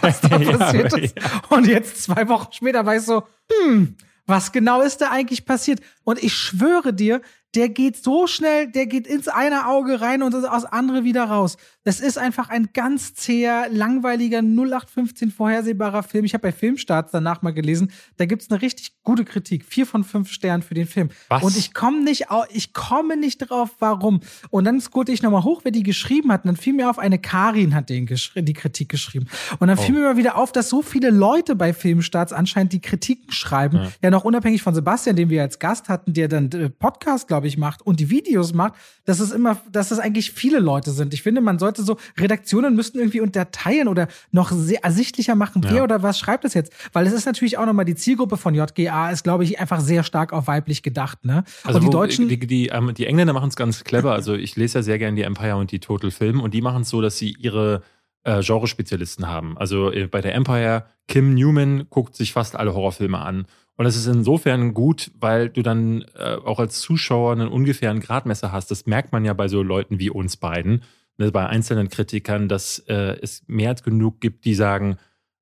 [0.00, 1.16] was da Ja, passiert ist.
[1.50, 3.96] Und jetzt zwei Wochen später ich so, hm,
[4.26, 5.80] was genau ist da eigentlich passiert?
[6.04, 7.22] Und ich schwöre dir,
[7.54, 11.56] der geht so schnell, der geht ins eine Auge rein und aus andere wieder raus.
[11.86, 16.24] Das ist einfach ein ganz zäher, langweiliger 0815 vorhersehbarer Film.
[16.24, 19.64] Ich habe bei Filmstarts danach mal gelesen, da gibt's eine richtig gute Kritik.
[19.64, 21.10] Vier von fünf Sternen für den Film.
[21.28, 21.44] Was?
[21.44, 24.18] Und ich komme nicht, ich komme nicht drauf, warum.
[24.50, 26.42] Und dann scrollte ich nochmal hoch, wer die geschrieben hat.
[26.44, 29.26] Und dann fiel mir auf, eine Karin hat den die Kritik geschrieben.
[29.60, 29.98] Und dann fiel Oh.
[29.98, 33.76] mir mal wieder auf, dass so viele Leute bei Filmstarts anscheinend die Kritiken schreiben.
[33.76, 33.92] Ja.
[34.02, 37.46] Ja, noch unabhängig von Sebastian, den wir als Gast hatten, der dann äh, Podcast, glaube
[37.46, 38.74] ich, macht und die Videos macht,
[39.04, 41.14] dass es immer, dass es eigentlich viele Leute sind.
[41.14, 45.74] Ich finde, man sollte so, Redaktionen müssten irgendwie unterteilen oder noch sehr ersichtlicher machen, wer
[45.76, 45.82] Ja.
[45.84, 46.72] oder was schreibt es jetzt.
[46.92, 50.02] Weil es ist natürlich auch nochmal die Zielgruppe von JGA, ist, glaube ich, einfach sehr
[50.02, 51.44] stark auf weiblich gedacht, ne?
[51.64, 52.28] Also und die wo- Deutschen.
[52.28, 54.12] die, die, ähm, die Engländer machen es ganz clever.
[54.12, 56.82] Also ich lese ja sehr gerne die Empire und die Total Film und die machen
[56.82, 57.82] es so, dass sie ihre
[58.24, 59.56] äh, Genre-Spezialisten haben.
[59.56, 63.46] Also äh, bei der Empire, Kim Newman guckt sich fast alle Horrorfilme an.
[63.76, 68.50] Und das ist insofern gut, weil du dann äh, auch als Zuschauer einen ungefähren Gradmesser
[68.50, 68.70] hast.
[68.70, 70.82] Das merkt man ja bei so Leuten wie uns beiden,
[71.18, 74.96] ne, bei einzelnen Kritikern, dass äh, es mehr als genug gibt, die sagen,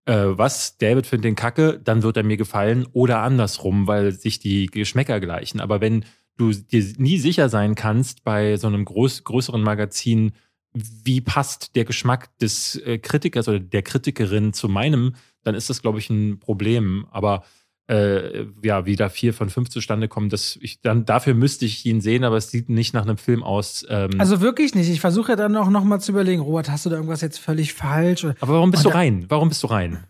[0.06, 4.38] äh, was, David findet den Kacke, dann wird er mir gefallen oder andersrum, weil sich
[4.38, 5.60] die Geschmäcker gleichen.
[5.60, 6.04] Aber wenn
[6.36, 10.32] du dir nie sicher sein kannst bei so einem groß, größeren Magazin,
[10.74, 15.82] wie passt der Geschmack des äh, Kritikers oder der Kritikerin zu meinem, dann ist das,
[15.82, 17.06] glaube ich, ein Problem.
[17.10, 17.44] Aber
[17.86, 21.84] äh, ja, wie da vier von fünf zustande kommen, das ich, dann dafür müsste ich
[21.84, 23.84] ihn sehen, aber es sieht nicht nach einem Film aus.
[23.88, 24.88] Ähm, also wirklich nicht.
[24.88, 27.74] Ich versuche dann auch noch mal zu überlegen, Robert, hast du da irgendwas jetzt völlig
[27.74, 28.24] falsch?
[28.24, 29.26] Aber warum bist und du rein?
[29.28, 30.04] Warum bist du rein?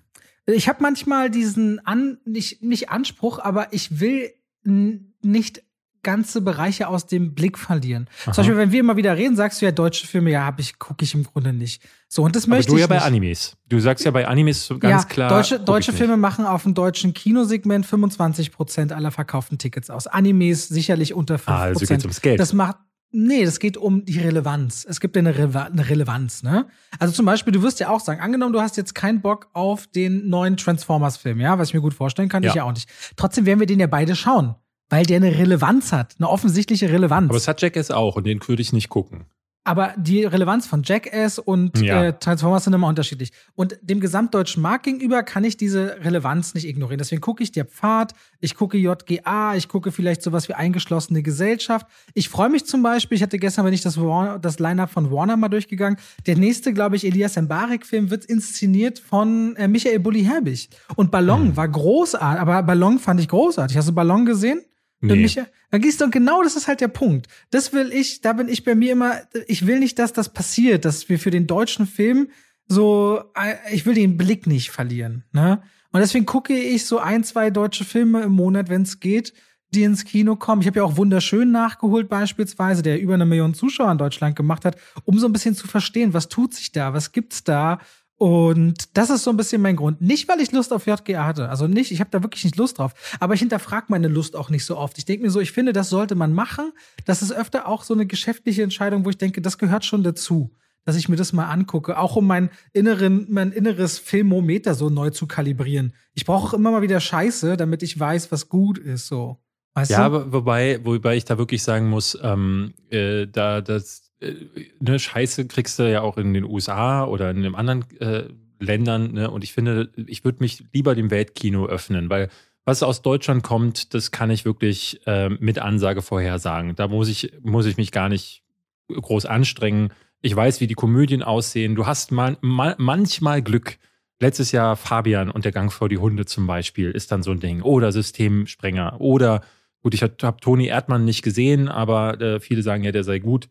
[0.47, 4.31] Ich habe manchmal diesen An nicht, nicht Anspruch, aber ich will
[4.65, 5.63] nicht
[6.05, 8.07] ganze Bereiche aus dem Blick verlieren.
[8.23, 8.33] Aha.
[8.33, 10.79] Zum Beispiel, wenn wir immer wieder reden, sagst du ja deutsche Filme, ja, hab ich
[10.79, 11.83] gucke ich im Grunde nicht.
[12.09, 13.05] So und das Aber möchte du ich ja bei nicht.
[13.07, 13.57] Animes.
[13.69, 15.29] Du sagst ja bei Animes ganz ja, klar.
[15.31, 20.07] Deutsche, deutsche Filme machen auf dem deutschen Kinosegment 25 Prozent aller verkauften Tickets aus.
[20.07, 22.39] Animes sicherlich unter 5 Ah, also geht's ums Geld.
[22.39, 22.77] Das macht
[23.17, 24.85] Nee, das geht um die Relevanz.
[24.89, 26.67] Es gibt ja eine, Reva eine Relevanz, ne?
[26.99, 29.87] Also zum Beispiel, du wirst ja auch sagen, angenommen, du hast jetzt keinen Bock auf
[29.87, 32.49] den neuen Transformers-Film, ja, was ich mir gut vorstellen kann, Ja.
[32.49, 32.89] ich ja auch nicht.
[33.15, 34.57] Trotzdem werden wir den ja beide schauen,
[34.91, 37.29] weil der eine Relevanz hat, eine offensichtliche Relevanz.
[37.31, 39.25] Aber es hat Jackass auch und den würde ich nicht gucken.
[39.67, 42.05] Aber die Relevanz von Jackass und Ja.
[42.05, 43.31] äh, Transformers sind immer unterschiedlich.
[43.55, 46.99] Und dem gesamtdeutschen Markt gegenüber kann ich diese Relevanz nicht ignorieren.
[46.99, 51.87] Deswegen gucke ich der Pfad, ich gucke JGA, ich gucke vielleicht sowas wie eingeschlossene Gesellschaft.
[52.13, 55.11] Ich freue mich zum Beispiel, ich hatte gestern, wenn ich das, Warner- das Line-Up von
[55.11, 60.69] Warner mal durchgegangen, der nächste, glaube ich, Elias Mbarek-Film wird inszeniert von äh, Michael Bulli-Herbig.
[60.95, 61.57] Und Ballon Hm.
[61.57, 63.79] war großartig, aber Ballon fand ich großartig.
[63.79, 64.61] Hast du Ballon gesehen?
[65.07, 65.23] Nee.
[65.23, 67.27] Michael, dann gehst du, und genau das ist halt der Punkt.
[67.51, 70.85] Das will ich, da bin ich bei mir immer, ich will nicht, dass das passiert,
[70.85, 72.29] dass wir für den deutschen Film
[72.67, 75.63] so, äh, ich will den Blick nicht verlieren, ne?
[75.93, 79.33] Und deswegen gucke ich so ein, zwei deutsche Filme im Monat, wenn es geht,
[79.75, 80.61] die ins Kino kommen.
[80.61, 84.65] Ich habe ja auch wunderschön nachgeholt, beispielsweise, der über eine Million Zuschauer in Deutschland gemacht
[84.65, 87.79] hat, um so ein bisschen zu verstehen, was tut sich da, was gibt's da.
[88.17, 90.01] Und das ist so ein bisschen mein Grund.
[90.01, 91.49] Nicht, weil ich Lust auf JGA hatte.
[91.49, 92.95] Also nicht, ich habe da wirklich nicht Lust drauf.
[93.19, 94.99] Aber ich hinterfrage meine Lust auch nicht so oft.
[94.99, 96.73] Ich denke mir so, ich finde, das sollte man machen.
[97.05, 100.51] Das ist öfter auch so eine geschäftliche Entscheidung, wo ich denke, das gehört schon dazu
[100.85, 105.11] dass ich mir das mal angucke, auch um mein inneren, mein inneres Filmometer so neu
[105.11, 105.95] zu kalibrieren.
[106.13, 109.07] Ich brauche auch immer mal wieder Scheiße, damit ich weiß, was gut ist.
[109.07, 109.39] So.
[109.75, 110.33] Weißt ja, du?
[110.33, 115.91] wobei, wobei ich da wirklich sagen muss, ähm, äh, da das ne, Scheiße kriegst du
[115.91, 119.13] ja auch in den USA oder in den anderen äh, Ländern.
[119.13, 119.31] Ne?
[119.31, 122.29] Und ich finde, ich würde mich lieber dem Weltkino öffnen, weil
[122.65, 126.75] was aus Deutschland kommt, das kann ich wirklich äh, mit Ansage vorhersagen.
[126.77, 128.43] Da muss ich, muss ich mich gar nicht
[128.89, 129.93] groß anstrengen.
[130.23, 131.75] Ich weiß, wie die Komödien aussehen.
[131.75, 133.77] Du hast mal, mal, manchmal Glück.
[134.21, 137.41] Letztes Jahr Fabian und der Gang vor die Hunde zum Beispiel ist dann so ein
[137.41, 137.61] Ding.
[137.61, 138.99] Oder Systemsprenger.
[138.99, 139.43] Oder,
[139.83, 143.19] gut, ich habe hab Toni Erdmann nicht gesehen, aber äh, viele sagen ja, der sei
[143.19, 143.49] gut.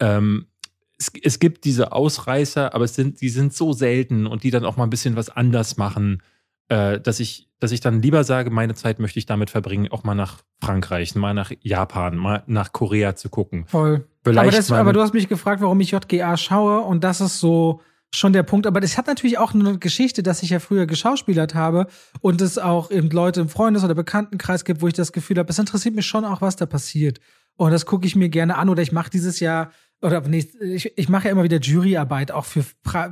[0.00, 0.46] Ähm,
[0.98, 4.64] es, es, gibt diese Ausreißer, aber es sind, die sind so selten und die dann
[4.64, 6.22] auch mal ein bisschen was anders machen,
[6.68, 10.04] äh, dass, ich, dass ich dann lieber sage, meine Zeit möchte ich damit verbringen, auch
[10.04, 13.66] mal nach Frankreich, mal nach Japan, mal nach Korea zu gucken.
[13.66, 14.06] Voll.
[14.24, 17.80] Aber, das, aber, du hast mich gefragt, warum ich JGA schaue und das ist so
[18.12, 18.66] schon der Punkt.
[18.66, 21.86] Aber das hat natürlich auch eine Geschichte, dass ich ja früher geschauspielert habe
[22.20, 25.50] und es auch eben Leute im Freundes- oder Bekanntenkreis gibt, wo ich das Gefühl habe,
[25.50, 27.20] es interessiert mich schon auch, was da passiert.
[27.56, 29.70] Und das gucke ich mir gerne an oder ich mache dieses Jahr
[30.02, 32.64] oder nee, ich, ich mache ja immer wieder Juryarbeit auch für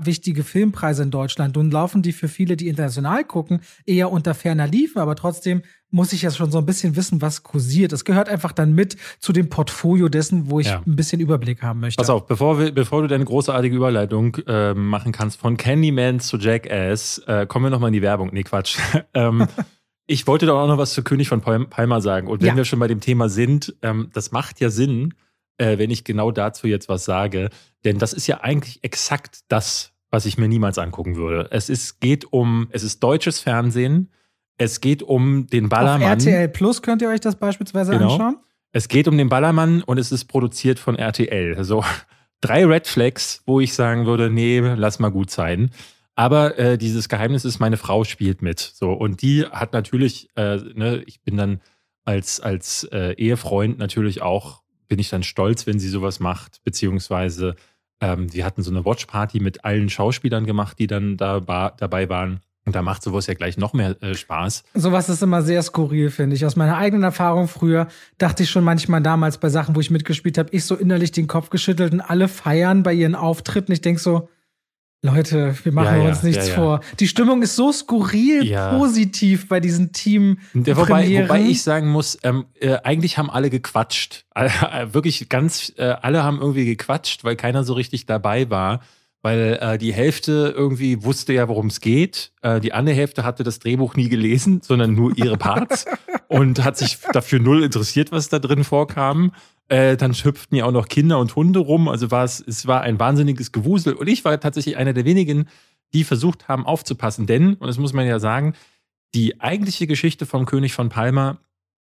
[0.02, 1.56] wichtige Filmpreise in Deutschland.
[1.56, 6.12] Nun laufen die für viele, die international gucken, eher unter ferner Liefen, aber trotzdem muss
[6.12, 7.92] ich ja schon so ein bisschen wissen, was kursiert.
[7.92, 10.82] Das gehört einfach dann mit zu dem Portfolio dessen, wo ich ja.
[10.84, 12.00] ein bisschen Überblick haben möchte.
[12.00, 16.36] Pass auf, bevor, wir, bevor du deine großartige Überleitung äh, machen kannst von Candyman zu
[16.36, 18.30] Jackass, äh, kommen wir nochmal in die Werbung.
[18.32, 18.78] Nee, Quatsch.
[19.14, 19.46] ähm,
[20.06, 22.26] ich wollte doch auch noch was zu König von Palma sagen.
[22.26, 22.56] Und wenn ja.
[22.56, 25.14] wir schon bei dem Thema sind, ähm, das macht ja Sinn,
[25.58, 27.50] äh, wenn ich genau dazu jetzt was sage.
[27.84, 31.48] Denn das ist ja eigentlich exakt das, was ich mir niemals angucken würde.
[31.50, 34.10] Es ist, geht um, es ist deutsches Fernsehen.
[34.56, 36.02] Es geht um den Ballermann.
[36.02, 38.12] Auf RTL Plus könnt ihr euch das beispielsweise genau.
[38.12, 38.36] anschauen.
[38.72, 41.62] Es geht um den Ballermann und es ist produziert von RTL.
[41.64, 41.84] So
[42.40, 45.70] drei Red Flags, wo ich sagen würde, nee, lass mal gut sein.
[46.16, 48.60] Aber äh, dieses Geheimnis ist, meine Frau spielt mit.
[48.60, 51.60] So und die hat natürlich, äh, ne, ich bin dann
[52.04, 57.56] als als äh, Ehefreund natürlich auch bin ich dann stolz, wenn sie sowas macht, beziehungsweise
[58.00, 62.40] ähm, wir hatten so eine Watchparty mit allen Schauspielern gemacht, die dann da dabei waren.
[62.66, 64.64] Und da macht sowas ja gleich noch mehr äh, Spaß.
[64.72, 66.46] Sowas ist immer sehr skurril, finde ich.
[66.46, 70.38] Aus meiner eigenen Erfahrung früher dachte ich schon manchmal damals bei Sachen, wo ich mitgespielt
[70.38, 73.72] habe, ich so innerlich den Kopf geschüttelt und alle feiern bei ihren Auftritten.
[73.72, 74.30] Ich denke so,
[75.04, 76.80] Leute, wir machen ja, uns ja, nichts ja, vor.
[76.98, 80.38] Die Stimmung ist so skurril positiv bei diesen Team.
[80.54, 84.24] Wobei, wobei ich sagen muss, ähm, äh, eigentlich haben alle gequatscht.
[84.34, 84.48] Äh,
[84.92, 88.80] wirklich ganz, äh, alle haben irgendwie gequatscht, weil keiner so richtig dabei war.
[89.20, 92.32] Weil äh, die Hälfte irgendwie wusste ja, worum es geht.
[92.40, 95.84] Äh, die andere Hälfte hatte das Drehbuch nie gelesen, sondern nur ihre Parts
[96.28, 99.32] und hat sich dafür null interessiert, was da drin vorkam.
[99.68, 101.88] Äh, dann hüpften ja auch noch Kinder und Hunde rum.
[101.88, 103.94] Also war es, es war ein wahnsinniges Gewusel.
[103.94, 105.48] Und ich war tatsächlich einer der wenigen,
[105.92, 107.26] die versucht haben aufzupassen.
[107.26, 108.54] Denn, und das muss man ja sagen,
[109.14, 111.38] die eigentliche Geschichte vom König von Palma,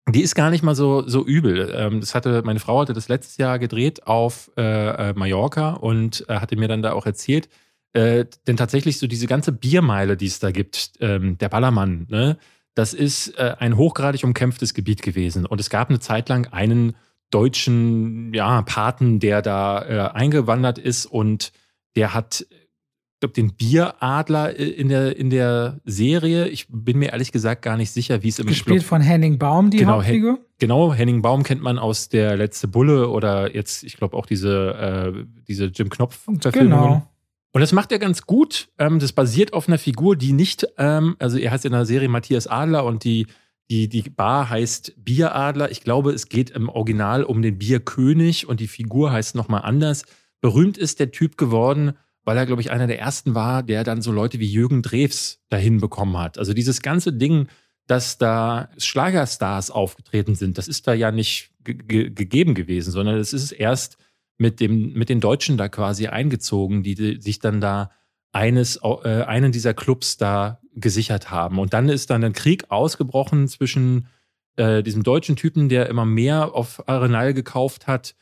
[0.09, 1.73] die ist gar nicht mal so, so übel.
[1.75, 6.29] Ähm, das hatte, meine Frau hatte das letztes Jahr gedreht auf äh, äh Mallorca und
[6.29, 7.49] äh, hatte mir dann da auch erzählt,
[7.95, 12.37] äh, denn tatsächlich so diese ganze Biermeile, die es da gibt, ähm, der Ballermann, ne,
[12.75, 15.47] das ist äh, ein hochgradig umkämpftes Gebiet gewesen.
[15.47, 16.97] Und es gab eine Zeit lang einen
[17.35, 21.53] deutschen ja, Paten, der da äh, eingewandert ist und
[21.97, 26.49] der hat, ich glaube, den Bieradler äh, in der, in der Serie.
[26.49, 29.39] Ich bin mir ehrlich gesagt gar nicht sicher, wie es im Gespielt glaub, von Henning
[29.39, 30.39] Baum, die genau, Hauptfigur?
[30.59, 35.15] genau, Henning Baum kennt man aus der letzte Bulle oder jetzt, ich glaube, auch diese,
[35.17, 36.85] äh, diese Jim Knopf-Verfilmungen.
[36.85, 37.11] Genau.
[37.53, 38.69] Und das macht er ganz gut.
[38.79, 42.09] Ähm, das basiert auf einer Figur, die nicht, ähm, also er heißt in der Serie
[42.09, 43.27] Matthias Adler und die
[43.71, 45.71] die, die Bar heißt Bieradler.
[45.71, 50.05] Ich glaube, es geht im Original um den Bierkönig und die Figur heißt nochmal anders.
[50.41, 51.95] Berühmt ist der Typ geworden,
[52.25, 55.41] weil er, glaube ich, einer der ersten war, der dann so Leute wie Jürgen Drews
[55.49, 56.39] dahin bekommen hat.
[56.39, 57.49] Also dieses ganze Ding,
[57.87, 63.53] dass da Schlagerstars aufgetreten sind, das ist da ja nicht gegeben gewesen, sondern es ist
[63.53, 63.97] erst
[64.37, 67.91] mit, dem, mit den Deutschen da quasi eingezogen, die, die sich dann da
[68.33, 71.59] eines, äh, einen dieser Clubs da gesichert haben.
[71.59, 74.09] Und dann ist dann ein Krieg ausgebrochen zwischen
[74.57, 78.15] äh, diesem deutschen Typen, der immer mehr auf Arenal gekauft hat,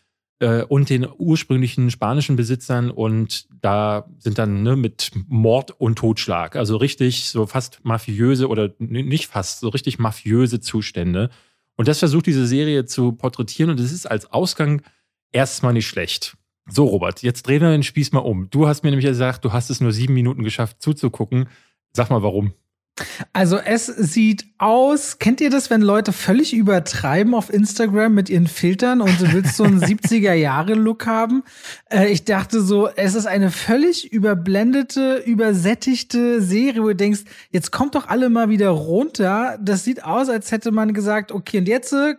[0.43, 2.91] äh, und den ursprünglichen spanischen Besitzern.
[2.91, 8.75] Und da sind dann ne, mit Mord und Totschlag, also richtig so fast mafiöse oder
[8.79, 11.31] nicht fast, so richtig mafiöse Zustände.
[11.77, 14.83] Und das versucht diese Serie zu porträtieren und es ist als Ausgang
[15.31, 16.37] erstmal nicht schlecht.
[16.69, 18.51] So, Robert, jetzt drehen wir den Spieß mal um.
[18.51, 21.49] Du hast mir nämlich gesagt, du hast es nur sieben Minuten geschafft zuzugucken.
[21.95, 22.53] Sag mal, warum?
[23.33, 28.47] Also es sieht aus, kennt ihr das, wenn Leute völlig übertreiben auf Instagram mit ihren
[28.47, 31.43] Filtern und du willst so einen 70er-Jahre-Look haben?
[31.91, 37.73] Äh, ich dachte so, es ist eine völlig überblendete, übersättigte Serie, wo du denkst, jetzt
[37.73, 39.59] kommt doch alle mal wieder runter.
[39.63, 42.17] Das sieht aus, als hätte man gesagt, okay, und jetzt äh,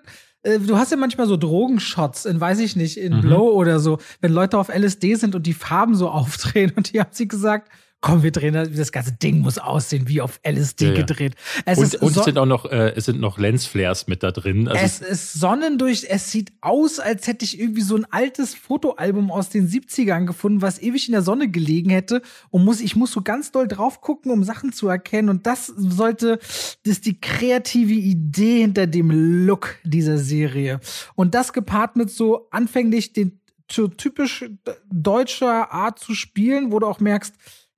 [0.60, 3.22] du hast ja manchmal so Drogenshots in, weiß ich nicht, in mhm.
[3.22, 7.00] Blow oder so, wenn Leute auf LSD sind und die Farben so aufdrehen und die
[7.00, 7.70] haben sie gesagt,
[8.04, 11.36] komm, wir drehen das, das ganze Ding muss aussehen wie auf LSD ja, gedreht.
[11.66, 14.68] Es und, und es sind auch noch, äh, es sind noch Lensflares mit da drin.
[14.68, 18.56] Also es ist Sonnen durch, es sieht aus, als hätte ich irgendwie so ein altes
[18.56, 22.98] Fotoalbum aus den 70ern gefunden, was ewig in der Sonne gelegen hätte und muss, ich
[22.98, 27.06] muss so ganz doll drauf gucken, um Sachen zu erkennen und das sollte, das ist
[27.06, 30.82] die kreative Idee hinter dem Look dieser Serie.
[31.16, 33.40] Und das gepaart mit so anfänglich den
[33.72, 34.46] so typisch
[34.92, 37.34] deutscher Art zu spielen, wo du auch merkst,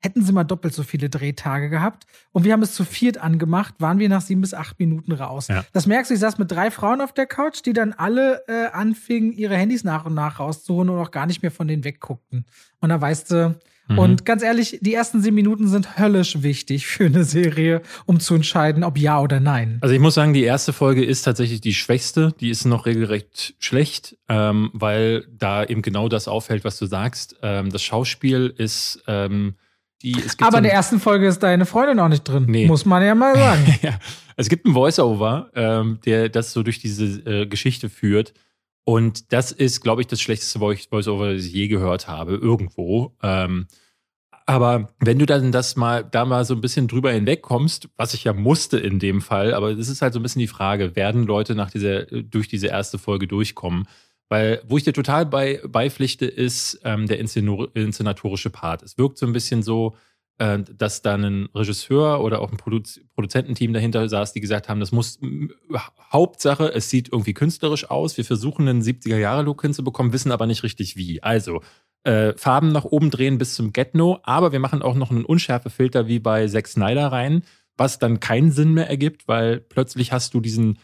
[0.05, 2.05] hätten sie mal doppelt so viele Drehtage gehabt.
[2.31, 5.47] Und wir haben es zu viert angemacht, waren wir nach sieben bis acht Minuten raus.
[5.47, 5.65] Ja.
[5.73, 8.67] Das merkst du, ich saß mit drei Frauen auf der Couch, die dann alle äh,
[8.71, 12.45] anfingen, ihre Handys nach und nach rauszuholen und auch gar nicht mehr von denen wegguckten.
[12.79, 13.55] Und da weißt du,
[13.87, 13.97] mhm.
[13.97, 18.35] und ganz ehrlich, die ersten sieben Minuten sind höllisch wichtig für eine Serie, um zu
[18.35, 19.79] entscheiden, ob ja oder nein.
[19.81, 22.35] Also ich muss sagen, die erste Folge ist tatsächlich die schwächste.
[22.39, 27.37] Die ist noch regelrecht schlecht, ähm, weil da eben genau das auffällt, was du sagst.
[27.41, 29.55] Ähm, das Schauspiel ist ähm,
[30.01, 32.45] die, Aber in der ersten Folge ist deine Freundin auch nicht drin.
[32.47, 32.67] Nee.
[32.67, 33.79] Muss man ja mal sagen.
[33.81, 33.99] ja.
[34.37, 38.33] Es gibt einen Voice-Over, ähm, der das so durch diese äh, Geschichte führt.
[38.83, 43.15] Und das ist, glaube ich, das schlechteste Voice-Over, das ich je gehört habe, irgendwo.
[43.23, 43.67] Ähm,
[44.45, 48.25] aber wenn du dann das mal, da mal so ein bisschen drüber hinwegkommst, was ich
[48.25, 51.23] ja musste in dem Fall, aber das ist halt so ein bisschen die Frage, werden
[51.23, 53.87] Leute nach dieser, äh, durch diese erste Folge durchkommen?
[54.29, 58.81] Weil, wo ich dir total bei, beipflichte, ist ähm, der inszenatorische Part.
[58.81, 59.95] Es wirkt so ein bisschen so,
[60.37, 62.81] äh, dass da ein Regisseur oder auch ein Produ
[63.13, 65.19] Produzententeam dahinter saß, die gesagt haben, das muss
[66.11, 68.17] Hauptsache, es sieht irgendwie künstlerisch aus.
[68.17, 71.21] Wir versuchen einen 70er-Jahre-Look hinzubekommen, wissen aber nicht richtig wie.
[71.23, 71.61] Also,
[72.03, 76.07] äh, Farben nach oben drehen bis zum Get-No, aber wir machen auch noch einen Unschärfefilter
[76.07, 77.43] wie bei Zack Snyder rein,
[77.77, 80.79] was dann keinen Sinn mehr ergibt, weil plötzlich hast du diesen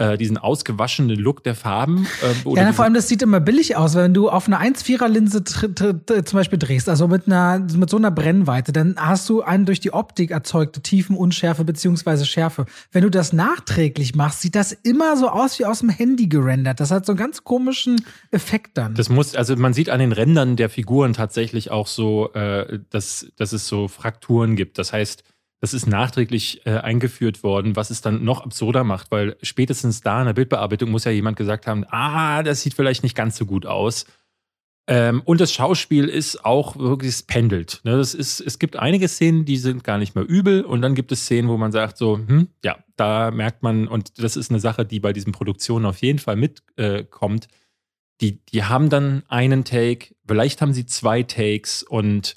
[0.00, 2.06] äh, diesen ausgewaschenen Look der Farben.
[2.22, 5.44] Äh, ja, vor allem, das sieht immer billig aus, wenn du auf einer 1,4er Linse
[5.44, 9.78] zum Beispiel drehst, also mit einer, mit so einer Brennweite, dann hast du eine durch
[9.78, 12.64] die Optik erzeugte Tiefenunschärfe beziehungsweise Schärfe.
[12.92, 16.80] Wenn du das nachträglich machst, sieht das immer so aus wie aus dem Handy gerendert.
[16.80, 18.94] Das hat so einen ganz komischen Effekt dann.
[18.94, 23.26] Das muss, also man sieht an den Rändern der Figuren tatsächlich auch so, äh, dass,
[23.36, 24.78] dass es so Frakturen gibt.
[24.78, 25.24] Das heißt,
[25.60, 30.20] das ist nachträglich äh, eingeführt worden, was es dann noch absurder macht, weil spätestens da
[30.20, 33.44] in der Bildbearbeitung muss ja jemand gesagt haben, ah, das sieht vielleicht nicht ganz so
[33.44, 34.06] gut aus.
[34.86, 37.80] Ähm, und das Schauspiel ist auch wirklich, es pendelt.
[37.84, 37.96] Ne?
[37.96, 41.12] Das ist, es gibt einige Szenen, die sind gar nicht mehr übel und dann gibt
[41.12, 44.60] es Szenen, wo man sagt so, hm, ja, da merkt man, und das ist eine
[44.60, 47.48] Sache, die bei diesen Produktionen auf jeden Fall mitkommt, äh,
[48.20, 52.34] die, die haben dann einen Take, vielleicht haben sie zwei Takes und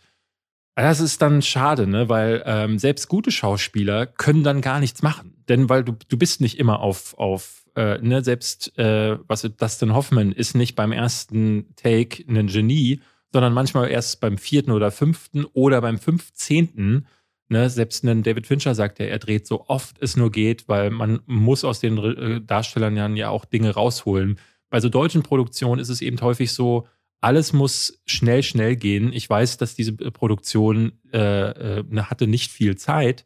[0.75, 2.09] das ist dann schade, ne?
[2.09, 5.35] weil ähm, selbst gute Schauspieler können dann gar nichts machen.
[5.47, 8.23] Denn weil du, du bist nicht immer auf, auf äh, ne?
[8.23, 13.01] selbst äh, was Dustin Hoffman ist nicht beim ersten Take ein Genie,
[13.31, 17.07] sondern manchmal erst beim vierten oder fünften oder beim fünfzehnten.
[17.49, 17.69] Ne?
[17.69, 21.19] Selbst ein David Fincher sagt ja, er dreht so oft es nur geht, weil man
[21.27, 24.39] muss aus den äh, Darstellern ja auch Dinge rausholen.
[24.71, 26.87] Bei so deutschen Produktionen ist es eben häufig so,
[27.23, 29.13] alles muss schnell, schnell gehen.
[29.13, 33.25] Ich weiß, dass diese Produktion äh, äh, hatte nicht viel Zeit.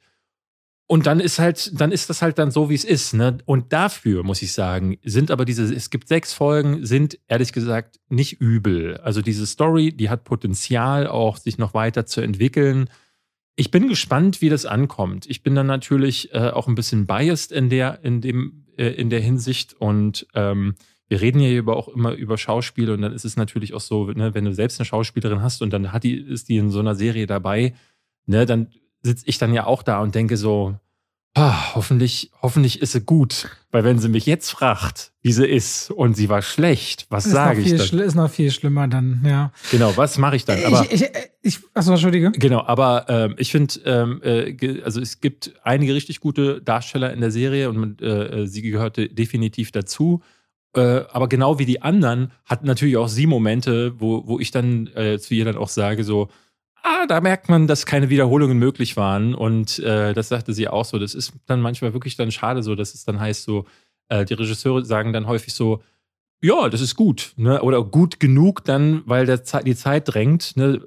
[0.90, 3.14] Und dann ist halt, dann ist das halt dann so, wie es ist.
[3.14, 3.40] Ne?
[3.46, 8.00] Und dafür muss ich sagen, sind aber diese, es gibt sechs Folgen, sind ehrlich gesagt
[8.08, 8.98] nicht übel.
[8.98, 12.90] Also diese Story, die hat Potenzial, auch sich noch weiter zu entwickeln.
[13.58, 15.26] Ich bin gespannt, wie das ankommt.
[15.26, 19.10] Ich bin dann natürlich äh, auch ein bisschen biased in der, in dem, äh, in
[19.10, 20.76] der Hinsicht und ähm,
[21.08, 24.06] wir reden ja über auch immer über Schauspiel und dann ist es natürlich auch so,
[24.06, 26.80] ne, wenn du selbst eine Schauspielerin hast und dann hat die, ist die in so
[26.80, 27.74] einer Serie dabei,
[28.26, 28.68] ne, dann
[29.02, 30.76] sitze ich dann ja auch da und denke so,
[31.38, 33.50] ah, hoffentlich, hoffentlich ist sie gut.
[33.72, 37.62] Weil wenn sie mich jetzt fragt, wie sie ist und sie war schlecht, was sage
[37.62, 38.00] ich dann?
[38.00, 39.52] Ist noch viel schlimmer dann, ja.
[39.72, 40.64] Genau, was mache ich dann?
[40.66, 41.10] Aber, ich, ich,
[41.42, 42.32] ich, achso, Entschuldige.
[42.32, 47.22] Genau, aber ähm, ich finde, ähm, äh, also es gibt einige richtig gute Darsteller in
[47.22, 50.24] der Serie und äh, sie gehörte definitiv dazu.
[50.78, 54.88] Äh, aber genau wie die anderen hat natürlich auch sie Momente, wo, wo ich dann
[54.96, 56.30] äh, zu ihr dann auch sage, so,
[56.84, 59.36] ah, da merkt man, dass keine Wiederholungen möglich waren.
[59.36, 61.00] Und äh, das sagte sie auch so.
[61.00, 63.66] Das ist dann manchmal wirklich dann schade, so dass es dann heißt, so,
[64.10, 65.82] Äh, die Regisseure sagen dann häufig so,
[66.42, 67.62] ja, das ist gut, ne?
[67.62, 70.80] Oder gut genug dann, weil der Ze die Zeit drängt, ne?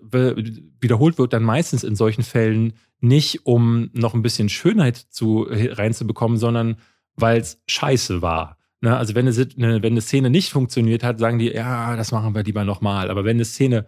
[0.80, 6.38] Wiederholt wird dann meistens in solchen Fällen nicht, um noch ein bisschen Schönheit zu, reinzubekommen,
[6.38, 6.76] sondern
[7.16, 8.57] weil es scheiße war.
[8.81, 8.97] Ne?
[8.97, 12.35] Also wenn eine, ne, wenn eine Szene nicht funktioniert hat, sagen die, ja, das machen
[12.35, 13.11] wir lieber nochmal.
[13.11, 13.87] Aber wenn eine Szene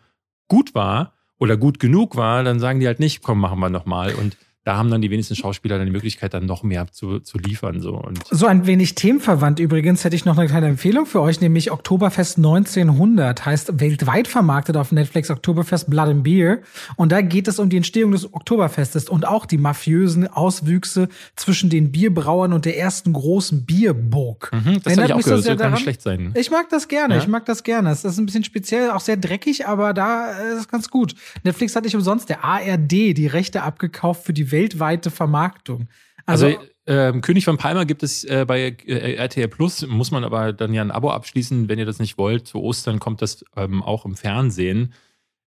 [0.49, 4.15] gut war oder gut genug war, dann sagen die halt nicht, komm, machen wir nochmal.
[4.15, 7.37] Und da haben dann die wenigsten Schauspieler dann die Möglichkeit, dann noch mehr zu, zu
[7.37, 7.81] liefern.
[7.81, 7.95] So.
[7.97, 11.73] Und so ein wenig themenverwandt übrigens hätte ich noch eine kleine Empfehlung für euch, nämlich
[11.73, 16.61] Oktoberfest 1900, heißt weltweit vermarktet auf Netflix Oktoberfest Blood and Beer.
[16.95, 21.69] Und da geht es um die Entstehung des Oktoberfestes und auch die mafiösen Auswüchse zwischen
[21.69, 24.53] den Bierbrauern und der ersten großen Bierburg.
[24.53, 26.33] Mhm, das habe ich auch gehört, das soll gar nicht schlecht sein.
[26.37, 27.21] Ich mag das gerne, ja?
[27.21, 27.91] ich mag das gerne.
[27.91, 31.17] Es ist ein bisschen speziell, auch sehr dreckig, aber da ist es ganz gut.
[31.43, 35.89] Netflix hat nicht umsonst der ARD die Rechte abgekauft für die weltweite Vermarktung.
[36.27, 40.25] Also, also ähm, König von Palma gibt es äh, bei äh, RTL Plus, muss man
[40.25, 42.47] aber dann ja ein Abo abschließen, wenn ihr das nicht wollt.
[42.47, 44.93] Zu Ostern kommt das ähm, auch im Fernsehen.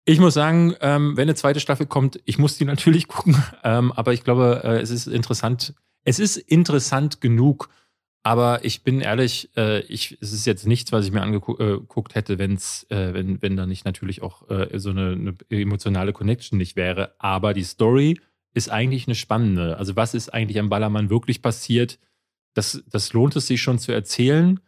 [0.04, 3.92] Ich muss sagen, ähm, wenn eine zweite Staffel kommt, ich muss die natürlich gucken, ähm,
[3.92, 5.74] aber ich glaube, äh, es ist interessant.
[6.02, 7.68] Es ist interessant genug,
[8.22, 12.14] aber ich bin ehrlich, äh, ich, es ist jetzt nichts, was ich mir angeguckt äh,
[12.14, 16.58] hätte, wenn's, äh, wenn, wenn da nicht natürlich auch äh, so eine, eine emotionale Connection
[16.58, 17.14] nicht wäre.
[17.18, 18.18] Aber die Story
[18.54, 19.76] ist eigentlich eine spannende.
[19.76, 21.98] Also was ist eigentlich am Ballermann wirklich passiert?
[22.54, 24.60] Das, das lohnt es sich schon zu erzählen.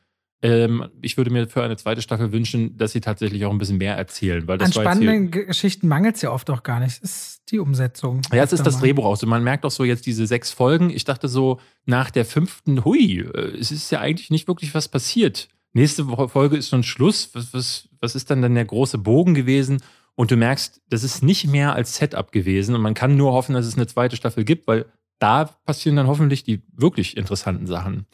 [0.45, 3.78] Ähm, ich würde mir für eine zweite Staffel wünschen, dass sie tatsächlich auch ein bisschen
[3.78, 4.47] mehr erzählen.
[4.49, 7.01] Weil das An spannenden Geschichten mangelt es ja oft auch gar nicht.
[7.03, 8.22] Es ist die Umsetzung.
[8.33, 9.26] Ja, es ist das Drehbuch auch so.
[9.26, 10.91] Man merkt auch so jetzt diese sechs Folgen.
[10.91, 14.89] Ich dachte so, nach der fünften, hui, äh, es ist ja eigentlich nicht wirklich was
[14.89, 15.49] passiert.
[15.74, 17.30] Nächste Folge ist schon Schluss.
[17.35, 19.80] Was, was, was ist dann denn der große Bogen gewesen?
[20.15, 22.75] Und du merkst, das ist nicht mehr als Setup gewesen.
[22.75, 24.87] Und man kann nur hoffen, dass es eine zweite Staffel gibt, weil
[25.19, 28.07] da passieren dann hoffentlich die wirklich interessanten Sachen.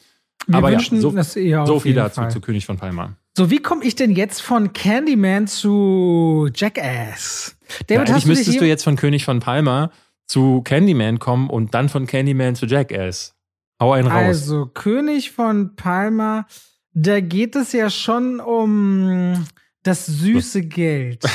[0.47, 2.31] Wir Aber wünschen ja, so, das eher so viel dazu Fall.
[2.31, 3.15] zu König von Palma.
[3.35, 7.57] So, wie komme ich denn jetzt von Candyman zu Jackass?
[7.87, 9.91] David, ja, eigentlich müsstest du jetzt von König von Palma
[10.25, 13.35] zu Candyman kommen und dann von Candyman zu Jackass.
[13.81, 14.25] Hau einen raus.
[14.25, 16.47] Also, König von Palma,
[16.93, 19.45] da geht es ja schon um
[19.89, 21.25] das süße Geld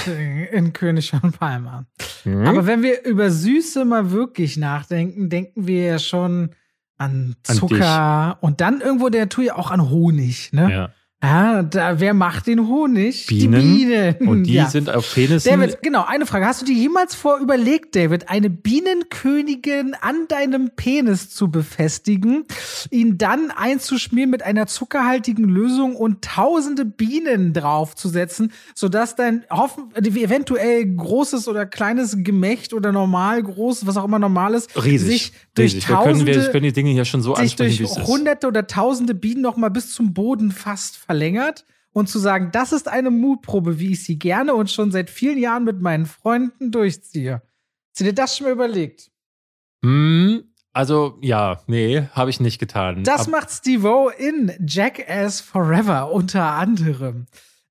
[0.52, 1.86] in König von Palma.
[2.24, 2.46] Mhm.
[2.46, 6.50] Aber wenn wir über Süße mal wirklich nachdenken, denken wir ja schon
[6.96, 10.70] an Zucker an und dann irgendwo der tue ja auch an Honig, ne?
[10.70, 10.90] Ja.
[11.25, 13.27] Ja, da, wer macht den Honig?
[13.27, 13.62] Bienen.
[13.62, 14.29] Die Bienen.
[14.29, 14.68] Und die ja.
[14.68, 15.51] sind auf Penissen.
[15.51, 16.45] David, genau, eine Frage.
[16.45, 22.45] Hast du dir jemals vor überlegt, David, eine Bienenkönigin an deinem Penis zu befestigen,
[22.91, 30.85] ihn dann einzuschmieren mit einer zuckerhaltigen Lösung und tausende Bienen draufzusetzen, sodass dein hoffen, eventuell
[30.85, 35.75] großes oder kleines Gemächt oder normal groß, was auch immer normal ist, riesig, sich durch
[35.75, 35.87] riesig.
[35.87, 39.14] tausende, wir können, wir können die Dinge hier schon so ansprechen, durch hunderte oder tausende
[39.14, 43.79] Bienen noch mal bis zum Boden fast verlängert und zu sagen, das ist eine Mutprobe,
[43.79, 47.43] wie ich sie gerne und schon seit vielen Jahren mit meinen Freunden durchziehe.
[47.91, 49.12] Hast du dir das schon mal überlegt?
[49.85, 50.43] Hm,
[50.73, 53.05] also, ja, nee, habe ich nicht getan.
[53.05, 57.27] Das Ab macht Steve-O in Jackass Forever unter anderem.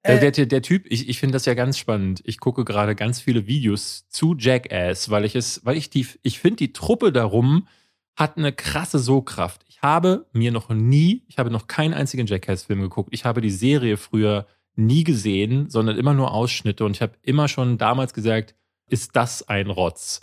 [0.05, 2.21] Der, der, der, der Typ, ich, ich finde das ja ganz spannend.
[2.25, 6.39] Ich gucke gerade ganz viele Videos zu Jackass, weil ich es, weil ich die, ich
[6.39, 7.67] finde die Truppe darum
[8.15, 13.09] hat eine krasse Sogkraft habe mir noch nie, ich habe noch keinen einzigen Jackass-Film geguckt.
[13.11, 16.85] Ich habe die Serie früher nie gesehen, sondern immer nur Ausschnitte.
[16.85, 18.55] Und ich habe immer schon damals gesagt,
[18.89, 20.21] ist das ein Rotz?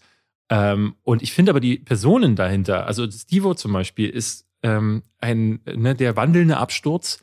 [0.49, 5.61] Ähm, und ich finde aber die Personen dahinter, also Stevo zum Beispiel, ist ähm, ein,
[5.65, 7.21] ne, der wandelnde Absturz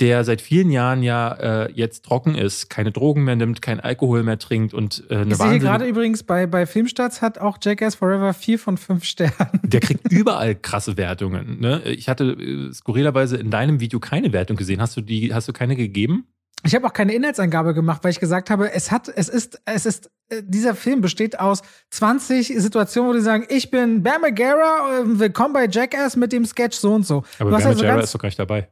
[0.00, 4.24] der seit vielen Jahren ja äh, jetzt trocken ist, keine Drogen mehr nimmt, kein Alkohol
[4.24, 7.94] mehr trinkt und äh, eine Ich sehe gerade übrigens bei, bei Filmstarts hat auch Jackass
[7.94, 9.60] Forever vier von fünf Sternen.
[9.62, 11.60] Der kriegt überall krasse Wertungen.
[11.60, 11.82] Ne?
[11.84, 14.80] Ich hatte äh, skurrilerweise in deinem Video keine Wertung gesehen.
[14.80, 16.26] Hast du die, hast du keine gegeben?
[16.66, 19.86] Ich habe auch keine Inhaltsangabe gemacht, weil ich gesagt habe, es hat, es ist, es
[19.86, 25.02] ist, äh, dieser Film besteht aus 20 Situationen, wo die sagen, ich bin Bam Margera,
[25.02, 27.22] äh, willkommen bei Jackass mit dem Sketch so und so.
[27.38, 28.68] Aber Bam also Margera ist doch gar nicht dabei.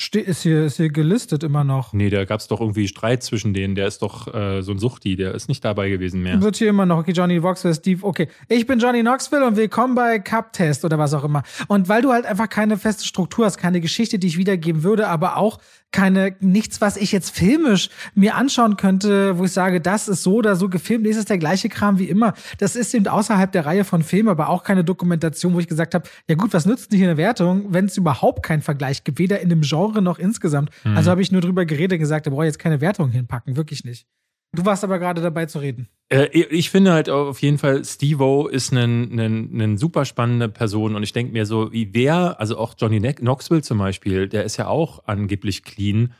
[0.00, 1.92] Ste ist, hier, ist hier gelistet immer noch.
[1.92, 3.74] Nee, da gab es doch irgendwie Streit zwischen denen.
[3.74, 6.40] Der ist doch äh, so ein Suchti, der ist nicht dabei gewesen mehr.
[6.40, 6.98] Wird hier immer noch.
[6.98, 8.06] Okay, Johnny Voxville, Steve.
[8.06, 11.42] Okay, ich bin Johnny Knoxville und willkommen bei Cup Test oder was auch immer.
[11.66, 15.08] Und weil du halt einfach keine feste Struktur hast, keine Geschichte, die ich wiedergeben würde,
[15.08, 15.58] aber auch
[15.90, 20.34] keine, nichts, was ich jetzt filmisch mir anschauen könnte, wo ich sage, das ist so
[20.34, 22.34] oder so gefilmt, nee, ist es der gleiche Kram wie immer.
[22.58, 25.94] Das ist eben außerhalb der Reihe von Filmen, aber auch keine Dokumentation, wo ich gesagt
[25.94, 29.18] habe, ja gut, was nützt denn hier eine Wertung, wenn es überhaupt keinen Vergleich gibt,
[29.18, 30.70] weder in dem Genre noch insgesamt.
[30.84, 30.96] Mhm.
[30.96, 33.56] Also habe ich nur drüber geredet und gesagt, da brauche ich jetzt keine Wertung hinpacken,
[33.56, 34.06] wirklich nicht.
[34.52, 35.88] Du warst aber gerade dabei zu reden.
[36.08, 41.12] Äh, ich finde halt auf jeden Fall, Steve-O ist eine super spannende Person und ich
[41.12, 45.04] denke mir so, wie wer, also auch Johnny Knoxville zum Beispiel, der ist ja auch
[45.06, 46.14] angeblich clean.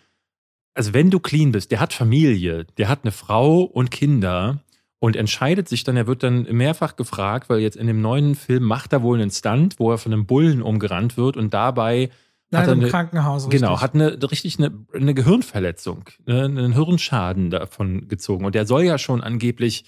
[0.74, 4.62] Also wenn du clean bist, der hat Familie, der hat eine Frau und Kinder
[5.00, 8.64] und entscheidet sich dann, er wird dann mehrfach gefragt, weil jetzt in dem neuen Film
[8.64, 12.10] macht er wohl einen Stunt, wo er von einem Bullen umgerannt wird und dabei
[12.50, 13.48] Nein, hat er im eine, Krankenhaus.
[13.48, 13.82] Genau, richtig.
[13.82, 18.44] hat eine richtig eine, eine Gehirnverletzung, ne, einen Hirnschaden davon gezogen.
[18.44, 19.84] Und der soll ja schon angeblich,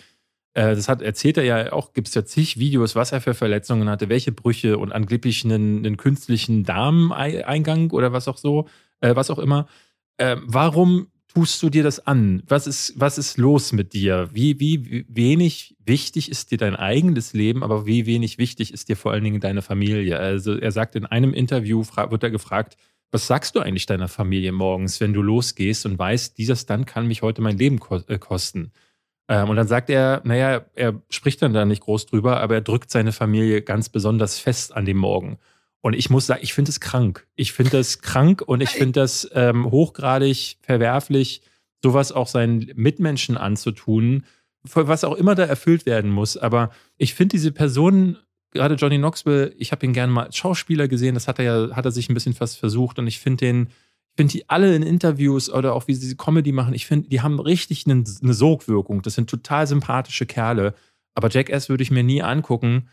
[0.53, 3.35] äh, das hat erzählt er ja auch, gibt es ja zig Videos, was er für
[3.35, 8.69] Verletzungen hatte, welche Brüche und angeblich einen, einen künstlichen Darmeingang oder was auch so,
[9.01, 9.67] äh, was auch immer.
[10.19, 12.43] Äh, warum tust du dir das an?
[12.49, 14.29] Was ist, was ist los mit dir?
[14.33, 18.97] Wie, wie wenig wichtig ist dir dein eigenes Leben, aber wie wenig wichtig ist dir
[18.97, 20.19] vor allen Dingen deine Familie?
[20.19, 22.77] Also er sagt in einem Interview, wird er gefragt,
[23.13, 27.07] was sagst du eigentlich deiner Familie morgens, wenn du losgehst und weißt, dieser Stunt kann
[27.07, 28.73] mich heute mein Leben äh, kosten?
[29.29, 32.61] Ähm, und dann sagt er, naja, er spricht dann da nicht groß drüber, aber er
[32.61, 35.39] drückt seine Familie ganz besonders fest an dem Morgen.
[35.83, 37.27] Und ich muss sagen, ich finde es krank.
[37.37, 41.43] Ich finde das krank und ich finde das ähm, hochgradig verwerflich,
[41.83, 44.25] sowas auch seinen Mitmenschen anzutun,
[44.63, 46.37] was auch immer da erfüllt werden muss.
[46.37, 48.19] Aber ich finde diese Person,
[48.51, 51.77] gerade Johnny Knoxville, ich habe ihn gerne mal als Schauspieler gesehen, das hat er ja,
[51.77, 54.77] hat er sich ein bisschen fast versucht und ich finde den, ich finde die alle
[54.77, 58.35] in Interviews oder auch wie sie Comedy machen, ich finde, die haben richtig eine, eine
[58.35, 59.01] Sogwirkung.
[59.01, 60.75] Das sind total sympathische Kerle.
[61.15, 62.89] Aber Jackass würde ich mir nie angucken,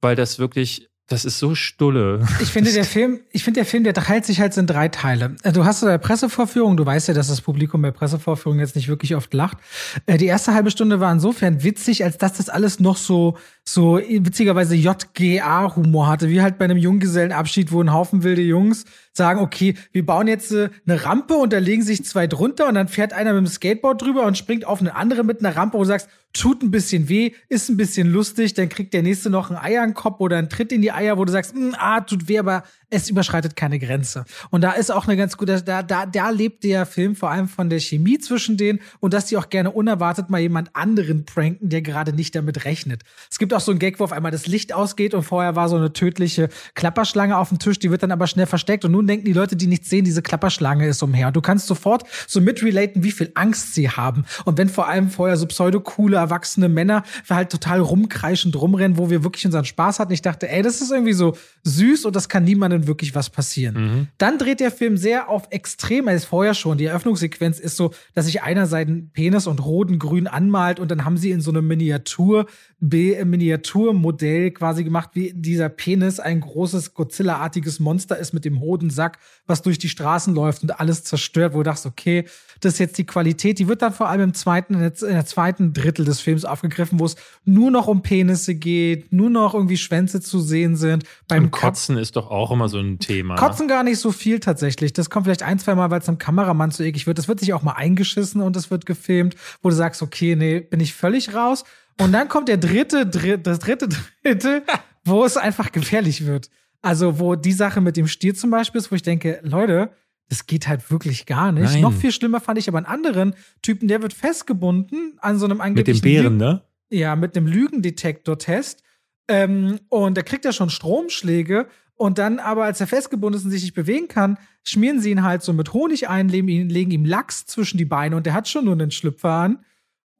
[0.00, 2.24] weil das wirklich das ist so stulle.
[2.40, 5.34] Ich finde, der Film, ich finde, der Film, der teilt sich halt in drei Teile.
[5.42, 8.86] Äh, du hast eine Pressevorführung, du weißt ja, dass das Publikum bei Pressevorführungen jetzt nicht
[8.86, 9.58] wirklich oft lacht.
[10.06, 13.96] Äh, die erste halbe Stunde war insofern witzig, als dass das alles noch so, so
[13.98, 19.74] witzigerweise JGA-Humor hatte, wie halt bei einem Junggesellenabschied, wo ein Haufen wilde Jungs sagen, okay,
[19.92, 23.12] wir bauen jetzt äh, eine Rampe und da legen sich zwei drunter und dann fährt
[23.12, 25.88] einer mit dem Skateboard drüber und springt auf eine andere mit einer Rampe, wo du
[25.88, 29.56] sagst, tut ein bisschen weh, ist ein bisschen lustig, dann kriegt der nächste noch ein
[29.56, 32.28] Eier den Kopf oder einen Tritt in die Eier, wo du sagst, hm, ah, tut
[32.28, 34.24] weh, aber es überschreitet keine Grenze.
[34.50, 37.48] Und da ist auch eine ganz gute, da, da, da lebt der Film vor allem
[37.48, 41.68] von der Chemie zwischen denen und dass die auch gerne unerwartet mal jemand anderen pranken,
[41.68, 43.02] der gerade nicht damit rechnet.
[43.30, 45.68] Es gibt auch so einen Gag, wo auf einmal das Licht ausgeht und vorher war
[45.68, 49.06] so eine tödliche Klapperschlange auf dem Tisch, die wird dann aber schnell versteckt und nun
[49.06, 51.30] denken die Leute, die nichts sehen, diese Klapperschlange ist umher.
[51.30, 54.24] Du kannst sofort so mitrelaten, wie viel Angst sie haben.
[54.44, 59.22] Und wenn vor allem vorher so pseudo-coole, erwachsene Männer halt total rumkreischend rumrennen, wo wir
[59.24, 60.12] wirklich unseren Spaß hatten.
[60.12, 63.74] Ich dachte, ey, das ist irgendwie so süß und das kann niemandem wirklich was passieren.
[63.74, 64.08] Mhm.
[64.18, 66.78] Dann dreht der Film sehr auf extrem, er ist vorher schon.
[66.78, 71.04] Die Eröffnungssequenz ist so, dass sich einer seinen Penis und roten grün anmalt und dann
[71.04, 72.46] haben sie in so einem Miniatur,
[72.80, 79.60] Miniaturmodell quasi gemacht, wie dieser Penis ein großes Godzilla-artiges Monster ist mit dem Hodensack, was
[79.60, 82.24] durch die Straßen läuft und alles zerstört, wo du dachtest, okay,
[82.60, 83.58] das ist jetzt die Qualität.
[83.58, 87.04] Die wird dann vor allem im zweiten, in der zweiten Drittel des Films aufgegriffen, wo
[87.04, 91.04] es nur noch um Penisse geht, nur noch irgendwie Schwänze zu sehen sind.
[91.28, 93.34] Beim und Kotzen ist doch auch immer so ein Thema.
[93.34, 94.94] Kotzen gar nicht so viel tatsächlich.
[94.94, 97.18] Das kommt vielleicht ein, zwei Mal, weil es einem Kameramann zu eklig wird.
[97.18, 100.60] Das wird sich auch mal eingeschissen und es wird gefilmt, wo du sagst, okay, nee,
[100.60, 101.64] bin ich völlig raus.
[102.00, 103.88] Und dann kommt der dritte, dritte das dritte
[104.24, 104.62] dritte,
[105.04, 106.50] wo es einfach gefährlich wird.
[106.82, 109.90] Also, wo die Sache mit dem Stier zum Beispiel ist, wo ich denke, Leute,
[110.30, 111.72] das geht halt wirklich gar nicht.
[111.72, 111.82] Nein.
[111.82, 115.60] Noch viel schlimmer fand ich aber einen anderen Typen, der wird festgebunden an so einem
[115.60, 115.96] angeblichen.
[115.96, 116.62] Mit dem Bären, ne?
[116.88, 118.82] Ja, mit einem Lügendetektor-Test.
[119.28, 121.66] Ähm, und da kriegt er schon Stromschläge.
[121.96, 125.22] Und dann aber, als er festgebunden ist und sich nicht bewegen kann, schmieren sie ihn
[125.22, 128.64] halt so mit Honig ein, legen, ihm Lachs zwischen die Beine und der hat schon
[128.64, 129.64] nur einen Schlüpfer an.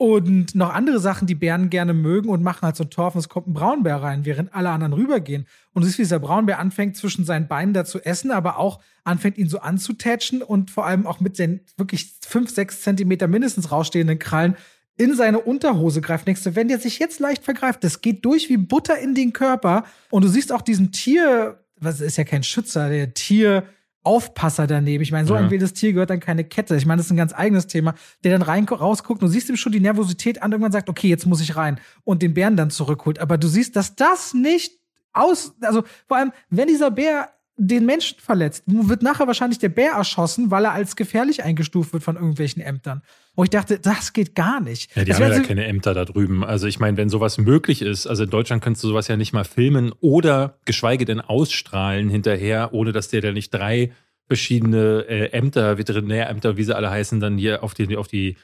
[0.00, 3.18] Und noch andere Sachen, die Bären gerne mögen und machen halt so ein Torf und
[3.18, 5.44] es kommt ein Braunbär rein, während alle anderen rübergehen.
[5.74, 8.80] Und du siehst, wie dieser Braunbär anfängt, zwischen seinen Beinen da zu essen, aber auch
[9.04, 13.70] anfängt, ihn so anzutatschen und vor allem auch mit den wirklich fünf, sechs Zentimeter mindestens
[13.70, 14.56] rausstehenden Krallen
[14.96, 16.26] in seine Unterhose greift.
[16.26, 19.84] Du, wenn der sich jetzt leicht vergreift, das geht durch wie Butter in den Körper.
[20.08, 23.64] Und du siehst auch diesen Tier, was ist ja kein Schützer, der Tier,
[24.02, 25.02] Aufpasser daneben.
[25.02, 25.40] Ich meine, so ja.
[25.40, 26.76] ein wildes Tier gehört dann keine Kette.
[26.76, 27.94] Ich meine, das ist ein ganz eigenes Thema,
[28.24, 31.08] der dann rein rausguckt und du siehst ihm schon die Nervosität an, irgendwann sagt, okay,
[31.08, 33.18] jetzt muss ich rein und den Bären dann zurückholt.
[33.18, 34.78] Aber du siehst, dass das nicht
[35.12, 37.30] aus, also vor allem, wenn dieser Bär
[37.62, 42.02] den Menschen verletzt, wird nachher wahrscheinlich der Bär erschossen, weil er als gefährlich eingestuft wird
[42.02, 43.02] von irgendwelchen Ämtern.
[43.36, 44.96] Wo ich dachte, das geht gar nicht.
[44.96, 46.42] Ja, die das haben ja so keine Ämter da drüben.
[46.42, 49.34] Also ich meine, wenn sowas möglich ist, also in Deutschland kannst du sowas ja nicht
[49.34, 53.92] mal filmen oder geschweige denn ausstrahlen hinterher, ohne dass der da nicht drei
[54.26, 58.36] verschiedene äh, Ämter, Veterinärämter, wie sie alle heißen, dann hier auf die, auf die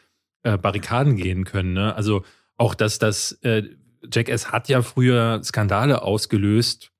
[0.42, 1.72] äh, Barrikaden gehen können.
[1.72, 1.94] Ne?
[1.94, 2.22] Also
[2.58, 3.62] auch, dass das äh,
[4.12, 6.92] Jackass hat ja früher Skandale ausgelöst,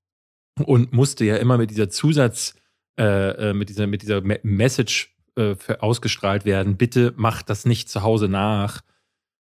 [0.65, 2.55] und musste ja immer mit dieser Zusatz,
[2.99, 8.03] äh, äh mit dieser, mit dieser Message äh, ausgestrahlt werden, bitte macht das nicht zu
[8.03, 8.83] Hause nach.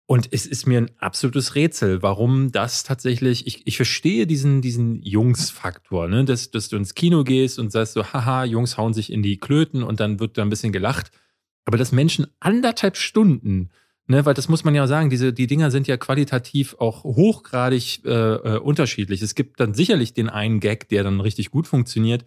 [0.06, 5.00] Und es ist mir ein absolutes Rätsel, warum das tatsächlich, ich, ich verstehe diesen, diesen
[5.02, 6.24] Jungs-Faktor, ne?
[6.24, 9.38] dass, dass du ins Kino gehst und sagst so, haha, Jungs hauen sich in die
[9.38, 11.12] Klöten und dann wird da ein bisschen gelacht.
[11.64, 13.70] Aber dass Menschen anderthalb Stunden,
[14.10, 18.04] ne, weil das muss man ja sagen, diese, die Dinger sind ja qualitativ auch hochgradig
[18.04, 19.22] äh, äh, unterschiedlich.
[19.22, 22.24] Es gibt dann sicherlich den einen Gag, der dann richtig gut funktioniert.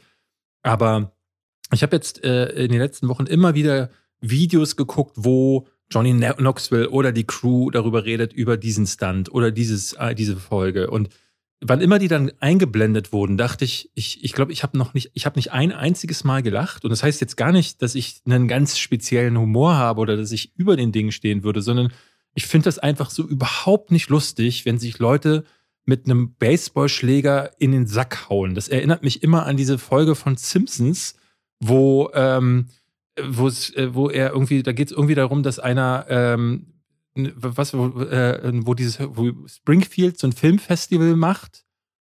[0.63, 1.13] Aber
[1.73, 3.89] ich habe jetzt äh, in den letzten Wochen immer wieder
[4.21, 9.93] Videos geguckt, wo Johnny Knoxville oder die Crew darüber redet, über diesen Stunt oder dieses,
[9.93, 10.89] äh, diese Folge.
[10.89, 11.09] Und
[11.65, 15.11] wann immer die dann eingeblendet wurden, dachte ich, ich ich, glaube, ich habe noch nicht,
[15.13, 16.83] ich habe nicht ein einziges Mal gelacht.
[16.83, 20.31] Und das heißt jetzt gar nicht, dass ich einen ganz speziellen Humor habe oder dass
[20.31, 21.91] ich über den Dingen stehen würde, sondern
[22.35, 25.43] ich finde das einfach so überhaupt nicht lustig, wenn sich Leute
[25.85, 28.55] mit einem Baseballschläger in den Sack hauen.
[28.55, 31.15] Das erinnert mich immer an diese Folge von Simpsons,
[31.59, 32.67] wo ähm,
[33.21, 36.72] wo es, äh, wo er irgendwie, da geht es irgendwie darum, dass einer, ähm,
[37.15, 41.63] was, wo, äh, wo dieses, wo Springfield so ein Filmfestival macht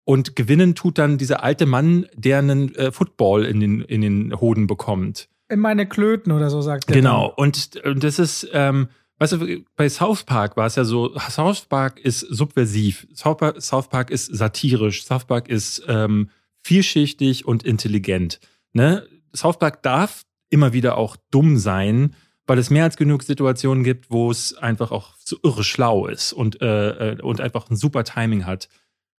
[0.04, 4.39] und gewinnen tut dann dieser alte Mann, der einen äh, Football in den, in den
[4.39, 5.30] Hoden bekommt.
[5.50, 6.95] In meine Klöten oder so sagt er.
[6.95, 8.89] Genau, und, und das ist, ähm,
[9.20, 13.62] weißt du, bei South Park war es ja so, South Park ist subversiv, South Park,
[13.62, 16.30] South Park ist satirisch, South Park ist ähm,
[16.62, 18.39] vielschichtig und intelligent.
[18.74, 19.08] Ne?
[19.36, 22.16] South Park darf immer wieder auch dumm sein,
[22.50, 26.34] weil es mehr als genug Situationen gibt, wo es einfach auch so irre schlau ist
[26.34, 28.70] und, äh, äh, und einfach ein super Timing hat.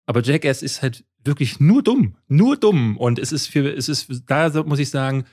[0.05, 2.97] Aber Jackass ist halt wirklich nur dumm, nur dumm.
[2.97, 5.27] Und es ist für, es ist, da muss ich sagen,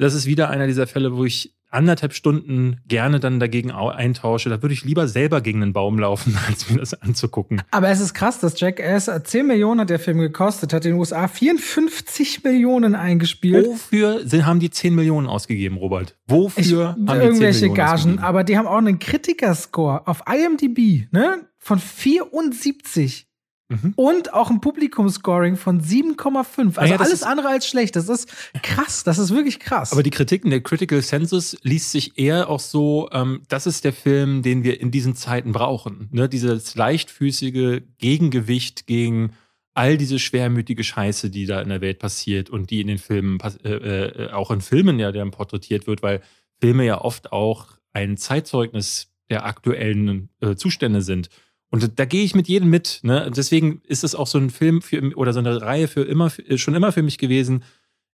[0.00, 4.48] das ist wieder einer dieser Fälle, wo ich anderthalb Stunden gerne dann dagegen eintausche.
[4.48, 7.62] Da würde ich lieber selber gegen einen Baum laufen, als mir das anzugucken.
[7.70, 10.98] Aber es ist krass, dass Jackass 10 Millionen hat der Film gekostet, hat in den
[10.98, 13.66] USA 54 Millionen eingespielt.
[13.66, 16.16] Wofür haben die 10 Millionen ausgegeben, Robert?
[16.26, 18.24] Wofür ich, haben die irgendwelche 10 Millionen Gagen, ausgegeben?
[18.24, 21.46] aber die haben auch einen Kritikerscore auf IMDb, ne?
[21.58, 23.26] Von 74.
[23.68, 23.94] Mhm.
[23.96, 26.78] Und auch ein Publikumscoring von 7,5.
[26.78, 27.96] Also ja, alles andere als schlecht.
[27.96, 28.28] Das ist
[28.62, 29.02] krass.
[29.02, 29.92] Das ist wirklich krass.
[29.92, 33.92] Aber die Kritiken der Critical Census liest sich eher auch so, ähm, das ist der
[33.92, 36.08] Film, den wir in diesen Zeiten brauchen.
[36.12, 36.28] Ne?
[36.28, 39.32] Dieses leichtfüßige Gegengewicht gegen
[39.74, 43.38] all diese schwermütige Scheiße, die da in der Welt passiert und die in den Filmen,
[43.64, 46.22] äh, äh, auch in Filmen ja, der porträtiert wird, weil
[46.60, 51.28] Filme ja oft auch ein Zeitzeugnis der aktuellen äh, Zustände sind.
[51.76, 53.00] Und da gehe ich mit jedem mit.
[53.02, 53.30] Ne?
[53.36, 56.74] Deswegen ist es auch so ein Film für, oder so eine Reihe für immer, schon
[56.74, 57.64] immer für mich gewesen.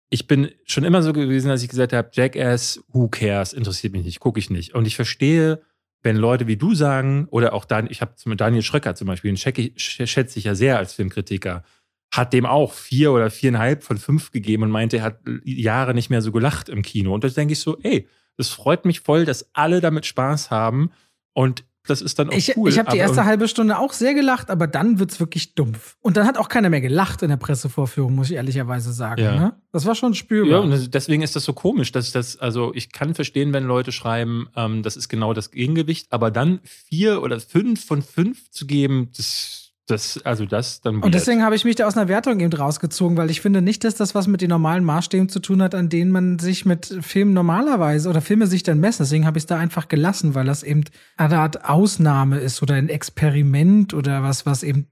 [0.10, 4.04] Ich bin schon immer so gewesen, dass ich gesagt habe, Jackass, who cares, interessiert mich
[4.04, 4.74] nicht, gucke ich nicht.
[4.74, 5.62] Und ich verstehe,
[6.02, 9.38] wenn Leute wie du sagen, oder auch Dan, ich habe Daniel Schröcker zum Beispiel, den
[9.38, 11.64] schätze ich ja sehr als Filmkritiker,
[12.12, 16.10] hat dem auch vier oder viereinhalb von fünf gegeben und meinte, er hat Jahre nicht
[16.10, 17.14] mehr so gelacht im Kino.
[17.14, 18.08] Und da denke ich so, ey,
[18.38, 20.90] das freut mich voll, dass alle damit Spaß haben.
[21.34, 22.70] Und das ist dann auch ich, cool.
[22.70, 25.98] Ich habe die erste halbe Stunde auch sehr gelacht, aber dann wird's wirklich dumpf.
[26.02, 29.24] Und dann hat auch keiner mehr gelacht in der Pressevorführung, muss ich ehrlicherweise sagen.
[29.24, 29.36] Ja.
[29.36, 29.54] Ne?
[29.72, 30.52] Das war schon spürbar.
[30.52, 33.92] Ja, und deswegen ist das so komisch, dass das, also ich kann verstehen, wenn Leute
[33.92, 38.68] schreiben, ähm, das ist genau das Gegengewicht, aber dann vier oder fünf von fünf zu
[38.68, 40.96] geben, das das, also das dann.
[40.96, 41.06] Weird.
[41.06, 43.84] Und deswegen habe ich mich da aus einer Wertung eben rausgezogen, weil ich finde nicht,
[43.84, 46.98] dass das was mit den normalen Maßstäben zu tun hat, an denen man sich mit
[47.02, 49.04] Filmen normalerweise oder Filme sich dann messen.
[49.04, 50.84] Deswegen habe ich es da einfach gelassen, weil das eben
[51.18, 54.88] eine Art Ausnahme ist oder ein Experiment oder was, was eben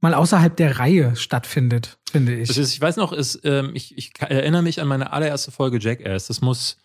[0.00, 2.56] mal außerhalb der Reihe stattfindet, finde ich.
[2.56, 6.26] Ist, ich weiß noch, ist, ähm, ich, ich erinnere mich an meine allererste Folge Jackass.
[6.26, 6.76] Das muss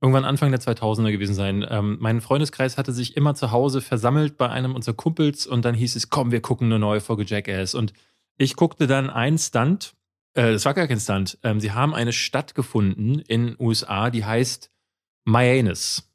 [0.00, 1.66] irgendwann Anfang der 2000er gewesen sein.
[1.68, 5.74] Ähm, mein Freundeskreis hatte sich immer zu Hause versammelt bei einem unserer Kumpels und dann
[5.74, 7.74] hieß es, komm, wir gucken eine neue Folge Jackass.
[7.74, 7.92] Und
[8.36, 9.94] ich guckte dann einen Stunt,
[10.34, 14.24] äh, das war gar kein Stunt, ähm, sie haben eine Stadt gefunden in USA, die
[14.24, 14.70] heißt
[15.24, 16.08] Mianus.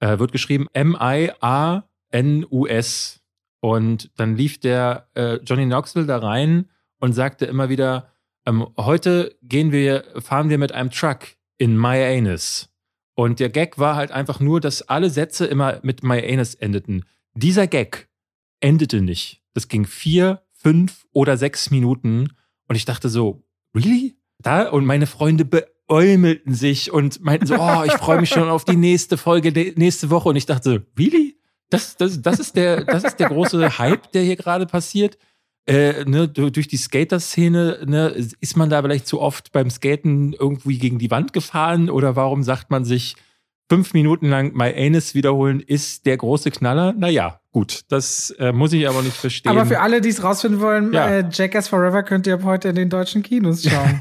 [0.00, 1.86] Äh, wird geschrieben M-I-A-N-U-S.
[3.62, 8.10] Und dann lief der äh, Johnny Knoxville da rein und sagte immer wieder,
[8.46, 12.69] ähm, heute gehen wir, fahren wir mit einem Truck in Mianus.
[13.14, 17.04] Und der Gag war halt einfach nur, dass alle Sätze immer mit My Anus endeten.
[17.34, 18.08] Dieser Gag
[18.60, 19.42] endete nicht.
[19.54, 22.28] Das ging vier, fünf oder sechs Minuten.
[22.68, 23.42] Und ich dachte so,
[23.74, 24.16] really?
[24.38, 24.68] Da?
[24.68, 28.76] Und meine Freunde beäumelten sich und meinten so, oh, ich freue mich schon auf die
[28.76, 30.28] nächste Folge nächste Woche.
[30.28, 31.36] Und ich dachte so, really?
[31.68, 35.18] Das, das, das, ist der, das ist der große Hype, der hier gerade passiert.
[35.66, 38.08] Äh, ne, durch die Skater-Szene, ne,
[38.40, 42.42] ist man da vielleicht zu oft beim Skaten irgendwie gegen die Wand gefahren oder warum
[42.42, 43.14] sagt man sich,
[43.70, 46.92] fünf Minuten lang My Anus wiederholen ist der große Knaller?
[46.92, 49.52] Naja, gut, das äh, muss ich aber nicht verstehen.
[49.52, 51.06] Aber für alle, die es rausfinden wollen, ja.
[51.06, 54.00] äh, Jackass Forever könnt ihr ab heute in den deutschen Kinos schauen.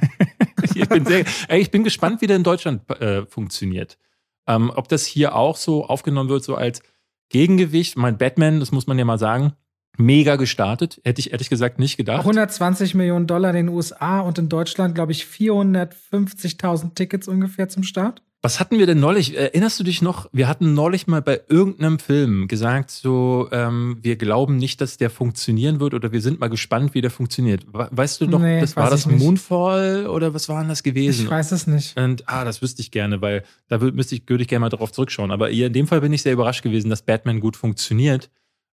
[0.74, 4.00] ich, bin sehr, ey, ich bin gespannt, wie der in Deutschland äh, funktioniert.
[4.48, 6.82] Ähm, ob das hier auch so aufgenommen wird, so als
[7.30, 7.96] Gegengewicht.
[7.96, 9.54] Mein Batman, das muss man ja mal sagen,
[10.00, 11.00] mega gestartet.
[11.04, 12.22] Hätte ich ehrlich gesagt nicht gedacht.
[12.22, 17.84] 120 Millionen Dollar in den USA und in Deutschland, glaube ich, 450.000 Tickets ungefähr zum
[17.84, 18.24] Start.
[18.42, 19.36] Was hatten wir denn neulich?
[19.36, 20.30] Erinnerst du dich noch?
[20.32, 25.10] Wir hatten neulich mal bei irgendeinem Film gesagt, so, ähm, wir glauben nicht, dass der
[25.10, 27.66] funktionieren wird oder wir sind mal gespannt, wie der funktioniert.
[27.74, 31.26] Weißt du noch, nee, das war das Moonfall oder was war denn das gewesen?
[31.26, 32.00] Ich weiß es nicht.
[32.00, 34.94] Und ah, das wüsste ich gerne, weil da würde ich, würd ich gerne mal darauf
[34.94, 35.32] zurückschauen.
[35.32, 38.30] Aber in dem Fall bin ich sehr überrascht gewesen, dass Batman gut funktioniert.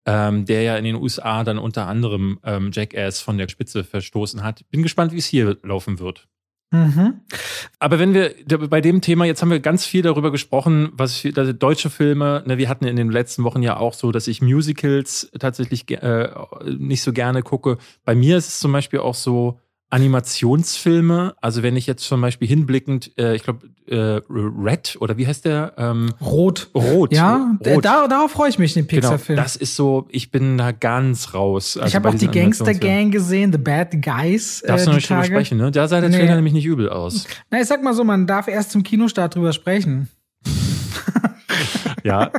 [0.05, 4.43] Ähm, der ja in den USA dann unter anderem ähm, Jackass von der Spitze verstoßen
[4.43, 4.69] hat.
[4.69, 6.27] Bin gespannt, wie es hier laufen wird.
[6.73, 7.21] Mhm.
[7.77, 8.33] Aber wenn wir
[8.67, 12.43] bei dem Thema, jetzt haben wir ganz viel darüber gesprochen, was ich, also deutsche Filme,
[12.47, 16.29] ne, wir hatten in den letzten Wochen ja auch so, dass ich Musicals tatsächlich äh,
[16.65, 17.77] nicht so gerne gucke.
[18.05, 19.59] Bei mir ist es zum Beispiel auch so,
[19.93, 25.27] Animationsfilme, also wenn ich jetzt zum Beispiel hinblickend, äh, ich glaube, äh, Red oder wie
[25.27, 25.73] heißt der?
[25.77, 26.71] Ähm, Rot.
[26.73, 27.13] Rot.
[27.13, 27.85] Ja, Rot.
[27.85, 29.35] Da, darauf freue ich mich, den genau, Pixar-Film.
[29.35, 31.77] Genau, das ist so, ich bin da ganz raus.
[31.77, 34.63] Also ich habe auch die Gangster-Gang gesehen, The Bad Guys.
[34.63, 35.69] Äh, Darfst äh, du noch nicht drüber sprechen, ne?
[35.69, 37.27] Da sah der Trailer nämlich nicht übel aus.
[37.51, 40.09] Na, ich sag mal so, man darf erst zum Kinostart drüber sprechen.
[42.03, 42.31] Ja.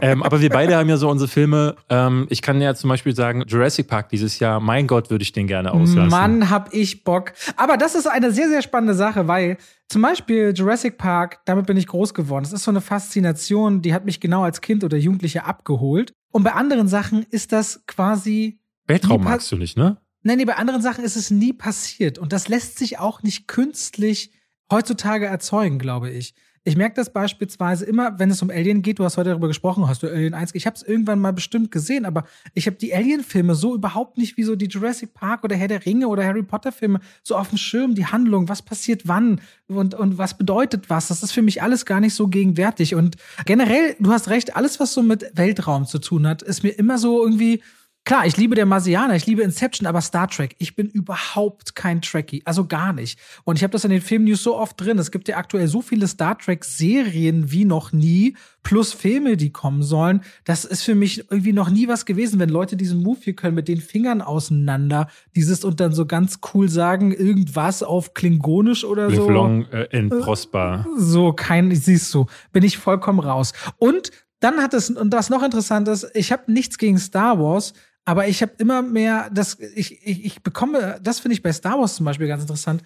[0.00, 1.76] Ähm, aber wir beide haben ja so unsere Filme.
[1.88, 5.32] Ähm, ich kann ja zum Beispiel sagen, Jurassic Park dieses Jahr, mein Gott, würde ich
[5.32, 6.08] den gerne auslassen.
[6.08, 7.32] Mann, hab ich Bock.
[7.56, 9.58] Aber das ist eine sehr, sehr spannende Sache, weil
[9.88, 12.44] zum Beispiel Jurassic Park, damit bin ich groß geworden.
[12.44, 16.12] Das ist so eine Faszination, die hat mich genau als Kind oder Jugendliche abgeholt.
[16.32, 18.58] Und bei anderen Sachen ist das quasi.
[18.86, 19.98] Weltraum magst du nicht, ne?
[20.22, 22.18] Nein, nee, bei anderen Sachen ist es nie passiert.
[22.18, 24.32] Und das lässt sich auch nicht künstlich
[24.70, 26.34] heutzutage erzeugen, glaube ich.
[26.64, 29.88] Ich merke das beispielsweise immer, wenn es um Alien geht, du hast heute darüber gesprochen,
[29.88, 32.24] hast du Alien 1, ich habe es irgendwann mal bestimmt gesehen, aber
[32.54, 35.84] ich habe die Alien-Filme so überhaupt nicht wie so die Jurassic Park oder Herr der
[35.84, 40.18] Ringe oder Harry Potter-Filme so auf dem Schirm, die Handlung, was passiert wann und, und
[40.18, 41.08] was bedeutet was.
[41.08, 42.94] Das ist für mich alles gar nicht so gegenwärtig.
[42.94, 46.70] Und generell, du hast recht, alles, was so mit Weltraum zu tun hat, ist mir
[46.70, 47.60] immer so irgendwie
[48.04, 52.02] Klar, ich liebe der Marsianer, ich liebe Inception, aber Star Trek, ich bin überhaupt kein
[52.02, 53.16] Trekkie, also gar nicht.
[53.44, 54.98] Und ich habe das in den Filmnews so oft drin.
[54.98, 59.84] Es gibt ja aktuell so viele Star Trek-Serien wie noch nie, plus Filme, die kommen
[59.84, 60.22] sollen.
[60.44, 63.54] Das ist für mich irgendwie noch nie was gewesen, wenn Leute diesen Move hier können
[63.54, 65.06] mit den Fingern auseinander,
[65.36, 69.30] dieses und dann so ganz cool sagen, irgendwas auf Klingonisch oder Live so.
[69.30, 70.84] Long äh, and prosper.
[70.98, 73.52] So, kein, siehst du, bin ich vollkommen raus.
[73.78, 74.10] Und
[74.40, 77.74] dann hat es, und was noch interessant ist, ich habe nichts gegen Star Wars,
[78.04, 81.78] aber ich habe immer mehr, das, ich, ich, ich bekomme, das finde ich bei Star
[81.78, 82.82] Wars zum Beispiel ganz interessant,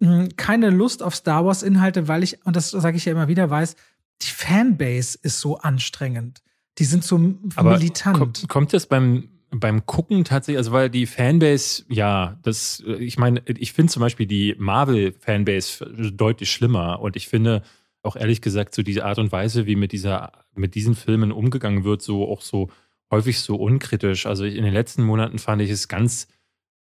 [0.00, 3.48] hm, keine Lust auf Star Wars-Inhalte, weil ich, und das sage ich ja immer wieder,
[3.48, 3.76] weiß,
[4.22, 6.42] die Fanbase ist so anstrengend.
[6.78, 8.18] Die sind so Aber militant.
[8.18, 13.42] Kommt, kommt das beim, beim Gucken tatsächlich, also weil die Fanbase, ja, das, ich meine,
[13.46, 17.62] ich finde zum Beispiel die Marvel-Fanbase deutlich schlimmer und ich finde
[18.02, 21.84] auch ehrlich gesagt so diese Art und Weise, wie mit dieser, mit diesen Filmen umgegangen
[21.84, 22.70] wird, so auch so
[23.10, 24.26] häufig so unkritisch.
[24.26, 26.28] Also in den letzten Monaten fand ich es ganz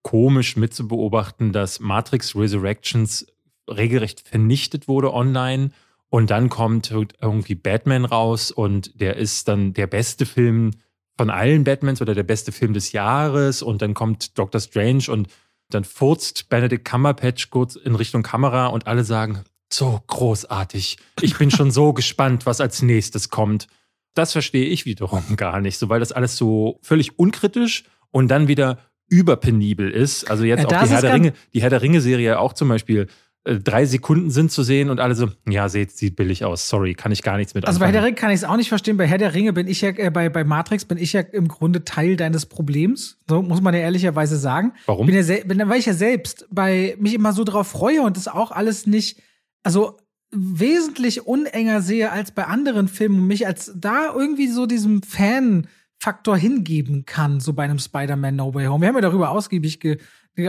[0.03, 3.26] komisch mitzubeobachten, dass Matrix Resurrections
[3.69, 5.72] regelrecht vernichtet wurde online.
[6.10, 10.72] Und dann kommt irgendwie Batman raus und der ist dann der beste Film
[11.18, 13.61] von allen Batmans oder der beste Film des Jahres.
[13.61, 15.30] Und dann kommt Doctor Strange und
[15.69, 20.98] dann furzt Benedict Cumberbatch kurz in Richtung Kamera und alle sagen, so großartig.
[21.22, 23.68] Ich bin schon so gespannt, was als nächstes kommt.
[24.13, 28.47] Das verstehe ich wiederum gar nicht, so weil das alles so völlig unkritisch und dann
[28.47, 30.29] wieder überpenibel ist.
[30.29, 33.07] Also jetzt ja, auch die Herr, der Ringe, die Herr der Ringe-Serie auch zum Beispiel.
[33.43, 36.93] Äh, drei Sekunden sind zu sehen und alle so, ja, sieht, sieht billig aus, sorry,
[36.93, 38.69] kann ich gar nichts mit Also bei Herr der Ringe kann ich es auch nicht
[38.69, 38.97] verstehen.
[38.97, 41.47] Bei Herr der Ringe bin ich ja, äh, bei, bei Matrix bin ich ja im
[41.47, 43.17] Grunde Teil deines Problems.
[43.27, 44.73] So muss man ja ehrlicherweise sagen.
[44.85, 45.07] Warum?
[45.07, 48.27] Bin ja bin, weil ich ja selbst bei mich immer so drauf freue und das
[48.27, 49.19] auch alles nicht,
[49.63, 49.97] also
[50.31, 56.37] wesentlich unenger sehe als bei anderen Filmen und mich als da irgendwie so diesem Fan-Faktor
[56.37, 58.81] hingeben kann, so bei einem Spider-Man No Way Home.
[58.81, 59.97] Wir haben ja darüber ausgiebig, ge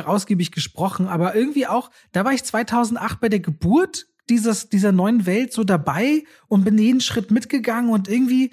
[0.05, 5.27] ausgiebig gesprochen, aber irgendwie auch, da war ich 2008 bei der Geburt dieses, dieser neuen
[5.27, 8.53] Welt so dabei und bin jeden Schritt mitgegangen und irgendwie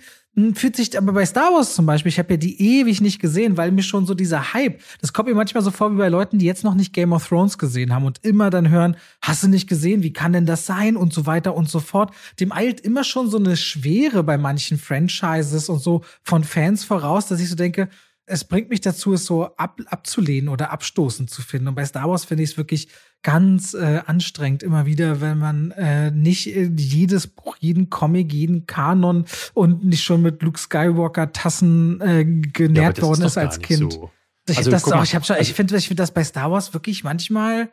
[0.56, 3.58] fühlt sich aber bei Star Wars zum Beispiel, ich habe ja die ewig nicht gesehen,
[3.58, 6.38] weil mir schon so dieser Hype, das kommt mir manchmal so vor wie bei Leuten,
[6.40, 9.48] die jetzt noch nicht Game of Thrones gesehen haben und immer dann hören, hast du
[9.48, 12.14] nicht gesehen, wie kann denn das sein und so weiter und so fort.
[12.40, 17.28] Dem eilt immer schon so eine Schwere bei manchen Franchises und so von Fans voraus,
[17.28, 17.90] dass ich so denke,
[18.30, 21.70] es bringt mich dazu, es so ab, abzulehnen oder abstoßend zu finden.
[21.70, 22.90] Und bei Star Wars finde ich es wirklich
[23.22, 28.66] ganz äh, anstrengend immer wieder, wenn man äh, nicht äh, jedes Buch, jeden Comic, jeden
[28.66, 33.60] Kanon und nicht schon mit Luke Skywalker Tassen äh, genährt ja, worden ist, ist als
[33.60, 33.94] Kind.
[33.94, 34.12] So.
[34.48, 36.52] Ich, also, das auch, ich, hab schon, ich also finde ich find das bei Star
[36.52, 37.70] Wars wirklich manchmal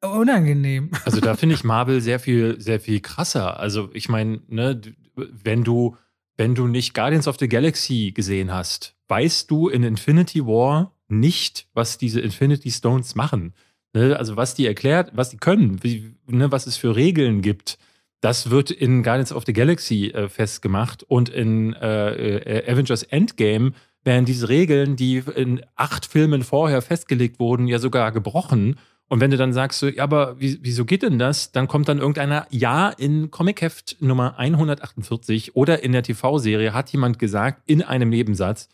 [0.00, 0.90] unangenehm.
[1.04, 3.60] Also da finde ich Marvel sehr viel, sehr viel krasser.
[3.60, 4.80] Also ich meine, ne,
[5.14, 5.96] wenn du
[6.36, 11.68] wenn du nicht Guardians of the Galaxy gesehen hast, weißt du in Infinity War nicht,
[11.74, 13.54] was diese Infinity Stones machen.
[13.94, 14.16] Ne?
[14.16, 17.78] Also was die erklärt, was die können, wie, ne, was es für Regeln gibt.
[18.20, 23.72] Das wird in Guardians of the Galaxy äh, festgemacht und in äh, äh, Avengers Endgame
[24.04, 28.78] werden diese Regeln, die in acht Filmen vorher festgelegt wurden, ja sogar gebrochen.
[29.08, 31.52] Und wenn du dann sagst, so, ja, aber wie, wieso geht denn das?
[31.52, 37.18] Dann kommt dann irgendeiner, ja, in Comic-Heft Nummer 148 oder in der TV-Serie hat jemand
[37.18, 38.68] gesagt, in einem Nebensatz.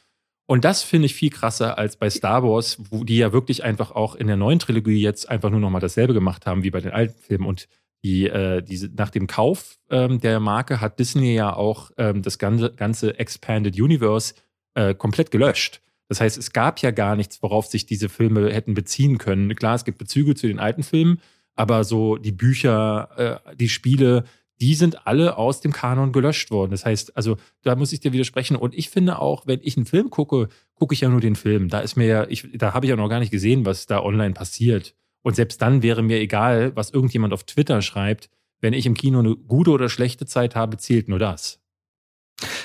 [0.50, 3.90] Und das finde ich viel krasser als bei Star Wars, wo die ja wirklich einfach
[3.90, 6.90] auch in der neuen Trilogie jetzt einfach nur nochmal dasselbe gemacht haben wie bei den
[6.90, 7.44] alten Filmen.
[7.44, 7.68] Und
[8.02, 12.38] die, äh, diese, nach dem Kauf ähm, der Marke hat Disney ja auch ähm, das
[12.38, 14.32] ganze, ganze Expanded Universe
[14.72, 15.82] äh, komplett gelöscht.
[16.08, 19.54] Das heißt, es gab ja gar nichts, worauf sich diese Filme hätten beziehen können.
[19.54, 21.20] Klar, es gibt Bezüge zu den alten Filmen,
[21.56, 24.24] aber so die Bücher, äh, die Spiele,
[24.60, 26.72] die sind alle aus dem Kanon gelöscht worden.
[26.72, 28.56] Das heißt, also da muss ich dir widersprechen.
[28.56, 31.68] Und ich finde auch, wenn ich einen Film gucke, gucke ich ja nur den Film.
[31.68, 34.02] Da ist mir ja, ich, da habe ich ja noch gar nicht gesehen, was da
[34.02, 34.94] online passiert.
[35.22, 38.30] Und selbst dann wäre mir egal, was irgendjemand auf Twitter schreibt.
[38.60, 41.60] Wenn ich im Kino eine gute oder schlechte Zeit habe, zählt nur das.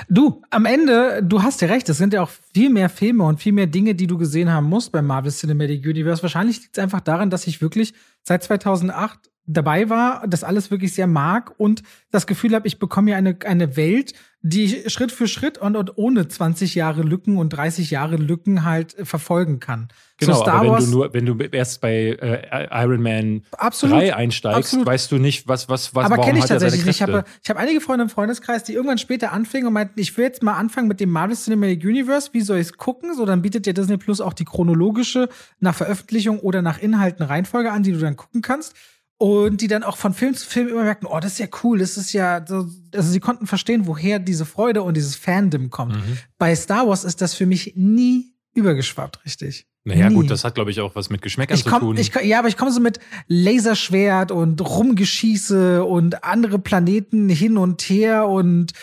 [0.08, 3.40] Du, am Ende, du hast ja recht, es sind ja auch viel mehr Filme und
[3.40, 6.22] viel mehr Dinge, die du gesehen haben musst beim Marvel Cinematic Universe.
[6.22, 10.94] Wahrscheinlich liegt es einfach daran, dass ich wirklich seit 2008 dabei war, das alles wirklich
[10.94, 14.14] sehr mag und das Gefühl habe, ich bekomme ja eine, eine Welt,
[14.46, 18.66] die ich Schritt für Schritt und, und ohne 20 Jahre Lücken und 30 Jahre Lücken
[18.66, 19.88] halt äh, verfolgen kann.
[20.18, 23.44] Genau, so Star aber wenn Wars, du nur, wenn du erst bei äh, Iron Man
[23.54, 24.86] absolut, 3 einsteigst, absolut.
[24.86, 26.98] weißt du nicht, was, was, was Aber kenne ich tatsächlich nicht.
[26.98, 30.16] Ich habe, ich habe einige Freunde im Freundeskreis, die irgendwann später anfingen und meinten, ich
[30.18, 33.16] will jetzt mal anfangen mit dem Marvel Cinematic Universe, wie soll ich es gucken?
[33.16, 35.30] So, dann bietet dir Disney Plus auch die chronologische
[35.60, 38.76] nach Veröffentlichung oder nach Inhalten Reihenfolge an, die du dann gucken kannst
[39.24, 41.80] und die dann auch von Film zu Film immer merken, oh, das ist ja cool,
[41.80, 45.96] das ist ja so, also sie konnten verstehen, woher diese Freude und dieses Fandom kommt.
[45.96, 46.18] Mhm.
[46.38, 49.66] Bei Star Wars ist das für mich nie übergeschwappt, richtig.
[49.86, 50.16] Naja, Nie.
[50.16, 51.98] gut, das hat, glaube ich, auch was mit Geschmäckern komm, zu tun.
[51.98, 57.82] Ich, ja, aber ich komme so mit Laserschwert und Rumgeschieße und andere Planeten hin und
[57.84, 58.74] her und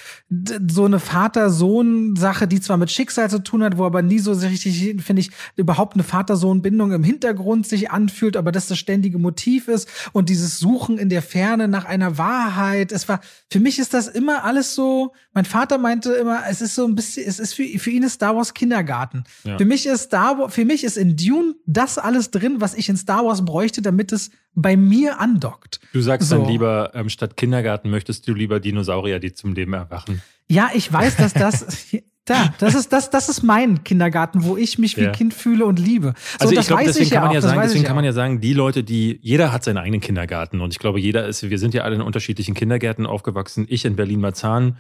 [0.69, 5.03] so eine Vater-Sohn-Sache, die zwar mit Schicksal zu tun hat, wo aber nie so richtig,
[5.03, 9.89] finde ich, überhaupt eine Vater-Sohn-Bindung im Hintergrund sich anfühlt, aber das das ständige Motiv ist
[10.13, 12.93] und dieses Suchen in der Ferne nach einer Wahrheit.
[12.93, 13.21] Es war,
[13.51, 16.95] für mich ist das immer alles so, mein Vater meinte immer, es ist so ein
[16.95, 19.25] bisschen, es ist für, für ihn ist Star Wars Kindergarten.
[19.45, 19.57] Ja.
[19.57, 22.75] Für mich ist Star Wars, für mich ist ist in Dune das alles drin, was
[22.75, 25.81] ich in Star Wars bräuchte, damit es bei mir andockt.
[25.93, 26.37] Du sagst so.
[26.37, 30.20] dann lieber, ähm, statt Kindergarten möchtest du lieber Dinosaurier, die zum Leben erwachen.
[30.51, 31.87] Ja, ich weiß, dass das.
[32.27, 35.11] Da, das ist, das, das ist mein Kindergarten, wo ich mich wie ja.
[35.11, 36.13] Kind fühle und liebe.
[36.39, 38.41] So, also ich glaube, deswegen ich kann man ja, sagen, deswegen kann man ja sagen,
[38.41, 41.75] die Leute, die, jeder hat seinen eigenen Kindergarten und ich glaube, jeder ist, wir sind
[41.75, 43.67] ja alle in unterschiedlichen Kindergärten aufgewachsen.
[43.69, 44.77] Ich in Berlin-Marzahn,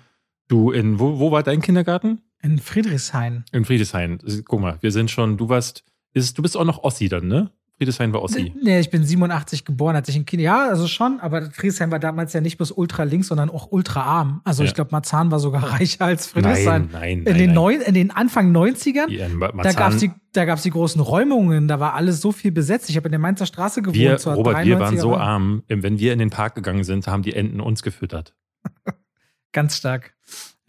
[0.46, 2.20] du in, wo, wo war dein Kindergarten?
[2.40, 3.44] In Friedrichshain.
[3.50, 4.20] In Friedrichshain.
[4.44, 5.82] Guck mal, wir sind schon, du warst
[6.12, 7.50] ist, du bist auch noch Ossi dann, ne?
[7.80, 8.52] Friedrichshain war Ossi.
[8.62, 10.42] Nee, ich bin 87 geboren, als ich ein Kind.
[10.42, 14.02] Ja, also schon, aber Friedrichshain war damals ja nicht bloß ultra links, sondern auch ultra
[14.02, 14.42] arm.
[14.44, 14.68] Also ja.
[14.68, 16.90] ich glaube, Marzahn war sogar reicher als Friedrichshain.
[16.92, 17.52] Nein, nein, in nein, den.
[17.54, 19.28] Neun, in den Anfang 90ern, ja,
[19.62, 22.90] da gab es die, da gab's die großen Räumungen, da war alles so viel besetzt.
[22.90, 23.96] Ich habe in der Mainzer Straße gewohnt.
[23.96, 27.32] Wir, Robert, wir waren so arm, wenn wir in den Park gegangen sind, haben die
[27.32, 28.34] Enten uns gefüttert.
[29.52, 30.12] Ganz stark.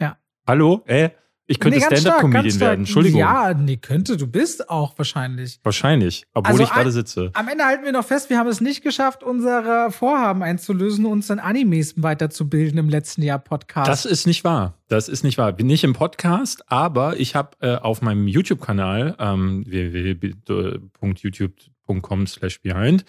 [0.00, 0.16] Ja.
[0.46, 0.82] Hallo?
[0.86, 1.10] Äh?
[1.52, 2.80] Ich könnte nee, Stand-up-Comedian werden.
[2.80, 3.20] Entschuldigung.
[3.20, 4.16] Ja, nee, könnte.
[4.16, 5.60] Du bist auch wahrscheinlich.
[5.62, 7.28] Wahrscheinlich, obwohl also ich gerade sitze.
[7.34, 11.28] Am Ende halten wir noch fest, wir haben es nicht geschafft, unsere Vorhaben einzulösen, uns
[11.28, 13.86] in Animes weiterzubilden im letzten Jahr Podcast.
[13.86, 14.78] Das ist nicht wahr.
[14.88, 15.52] Das ist nicht wahr.
[15.52, 23.04] Bin nicht im Podcast, aber ich habe äh, auf meinem YouTube-Kanal ähm, www.youtube.com slash behind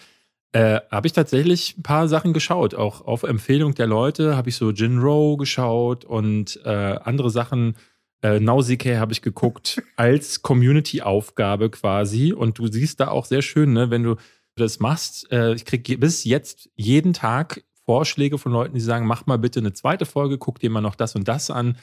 [0.54, 2.76] äh, habe ich tatsächlich ein paar Sachen geschaut.
[2.76, 7.74] Auch auf Empfehlung der Leute habe ich so Jinro geschaut und äh, andere Sachen
[8.24, 12.32] äh, Nausicaa habe ich geguckt, als Community-Aufgabe quasi.
[12.32, 14.16] Und du siehst da auch sehr schön, ne, wenn du
[14.56, 19.26] das machst, äh, ich kriege bis jetzt jeden Tag Vorschläge von Leuten, die sagen, mach
[19.26, 21.76] mal bitte eine zweite Folge, guck dir mal noch das und das an.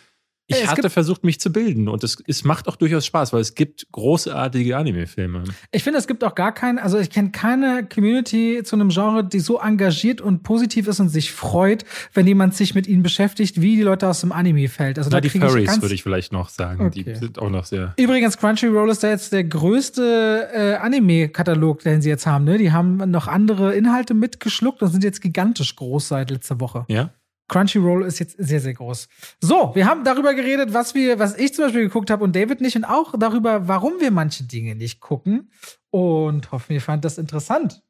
[0.51, 3.55] Ich hatte versucht, mich zu bilden und es, es macht auch durchaus Spaß, weil es
[3.55, 5.43] gibt großartige Anime-Filme.
[5.71, 9.23] Ich finde, es gibt auch gar keinen, also ich kenne keine Community zu einem Genre,
[9.23, 13.61] die so engagiert und positiv ist und sich freut, wenn jemand sich mit ihnen beschäftigt,
[13.61, 14.97] wie die Leute aus dem Anime-Feld.
[14.97, 16.85] Also Na, die Furries würde ich vielleicht noch sagen.
[16.85, 17.03] Okay.
[17.03, 17.93] Die sind auch noch sehr.
[17.97, 22.45] Übrigens, Crunchyroll ist da jetzt der größte äh, Anime-Katalog, den sie jetzt haben.
[22.45, 22.57] Ne?
[22.57, 26.85] Die haben noch andere Inhalte mitgeschluckt und sind jetzt gigantisch groß seit letzter Woche.
[26.87, 27.11] Ja.
[27.51, 29.09] Crunchyroll ist jetzt sehr, sehr groß.
[29.41, 32.61] So, wir haben darüber geredet, was wir, was ich zum Beispiel geguckt habe und David
[32.61, 35.51] nicht und auch darüber, warum wir manche Dinge nicht gucken.
[35.89, 37.83] Und hoffen, ihr fand das interessant.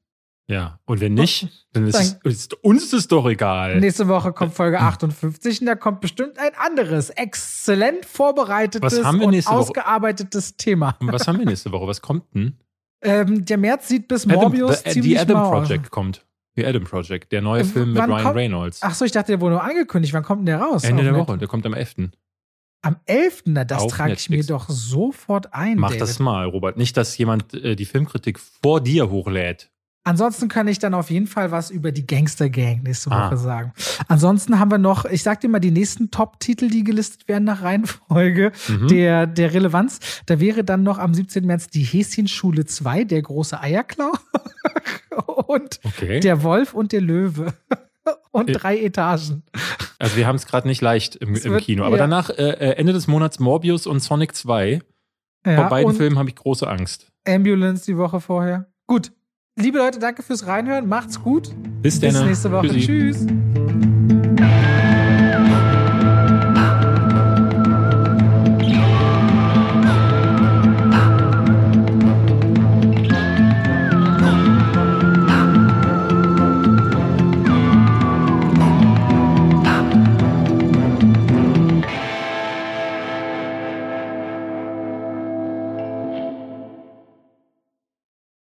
[0.47, 3.79] Ja, und wenn nicht, dann ist, es, ist uns das doch egal.
[3.79, 9.51] Nächste Woche kommt Folge 58 und da kommt bestimmt ein anderes, exzellent vorbereitetes und nächste
[9.51, 9.59] Woche?
[9.59, 10.97] ausgearbeitetes Thema.
[10.99, 11.85] Und was haben wir nächste Woche?
[11.87, 12.57] Was kommt denn?
[13.03, 15.49] Ähm, der März sieht bis Adam, Morbius the, ziemlich The Adam.
[15.49, 16.23] Project kommt.
[16.55, 18.79] The Adam Project, der neue Äh, Film mit wann Ryan kommt- Reynolds.
[18.81, 20.13] Ach so, ich dachte, der wurde nur angekündigt.
[20.13, 20.83] Wann kommt denn der raus?
[20.83, 22.11] Ende der Woche, der kommt am 11.
[22.83, 23.43] Am 11.
[23.45, 24.47] Na, das Auf trage ich mir Netflix.
[24.47, 25.77] doch sofort ein.
[25.77, 26.01] Mach David.
[26.01, 26.77] das mal, Robert.
[26.77, 29.70] Nicht, dass jemand äh, die Filmkritik vor dir hochlädt.
[30.03, 33.27] Ansonsten kann ich dann auf jeden Fall was über die Gangster Gang nächste Ah.
[33.27, 33.71] Woche sagen.
[34.07, 37.61] Ansonsten haben wir noch, ich sag dir mal, die nächsten Top-Titel, die gelistet werden nach
[37.61, 38.87] Reihenfolge Mhm.
[38.87, 39.99] der, der Relevanz.
[40.25, 41.45] Da wäre dann noch am 17.
[41.45, 44.11] März die Häschenschule 2, der große Eierklau.
[45.47, 46.19] und Okay.
[46.19, 47.53] der Wolf und der Löwe.
[48.31, 49.43] und Äh, drei Etagen.
[49.99, 51.83] also wir haben es gerade nicht leicht im, im wird- Kino.
[51.83, 52.03] Aber ja.
[52.03, 54.81] danach, äh, äh, Ende des Monats Morbius und Sonic 2.
[55.45, 57.11] Ja, Vor beiden Filmen habe ich große Angst.
[57.27, 58.65] Ambulance die Woche vorher.
[58.87, 59.11] Gut.
[59.59, 60.87] Liebe Leute, danke fürs Reinhören.
[60.87, 61.53] Macht's gut.
[61.81, 62.69] Bis, Bis nächste Woche.
[62.69, 63.25] Tschüss.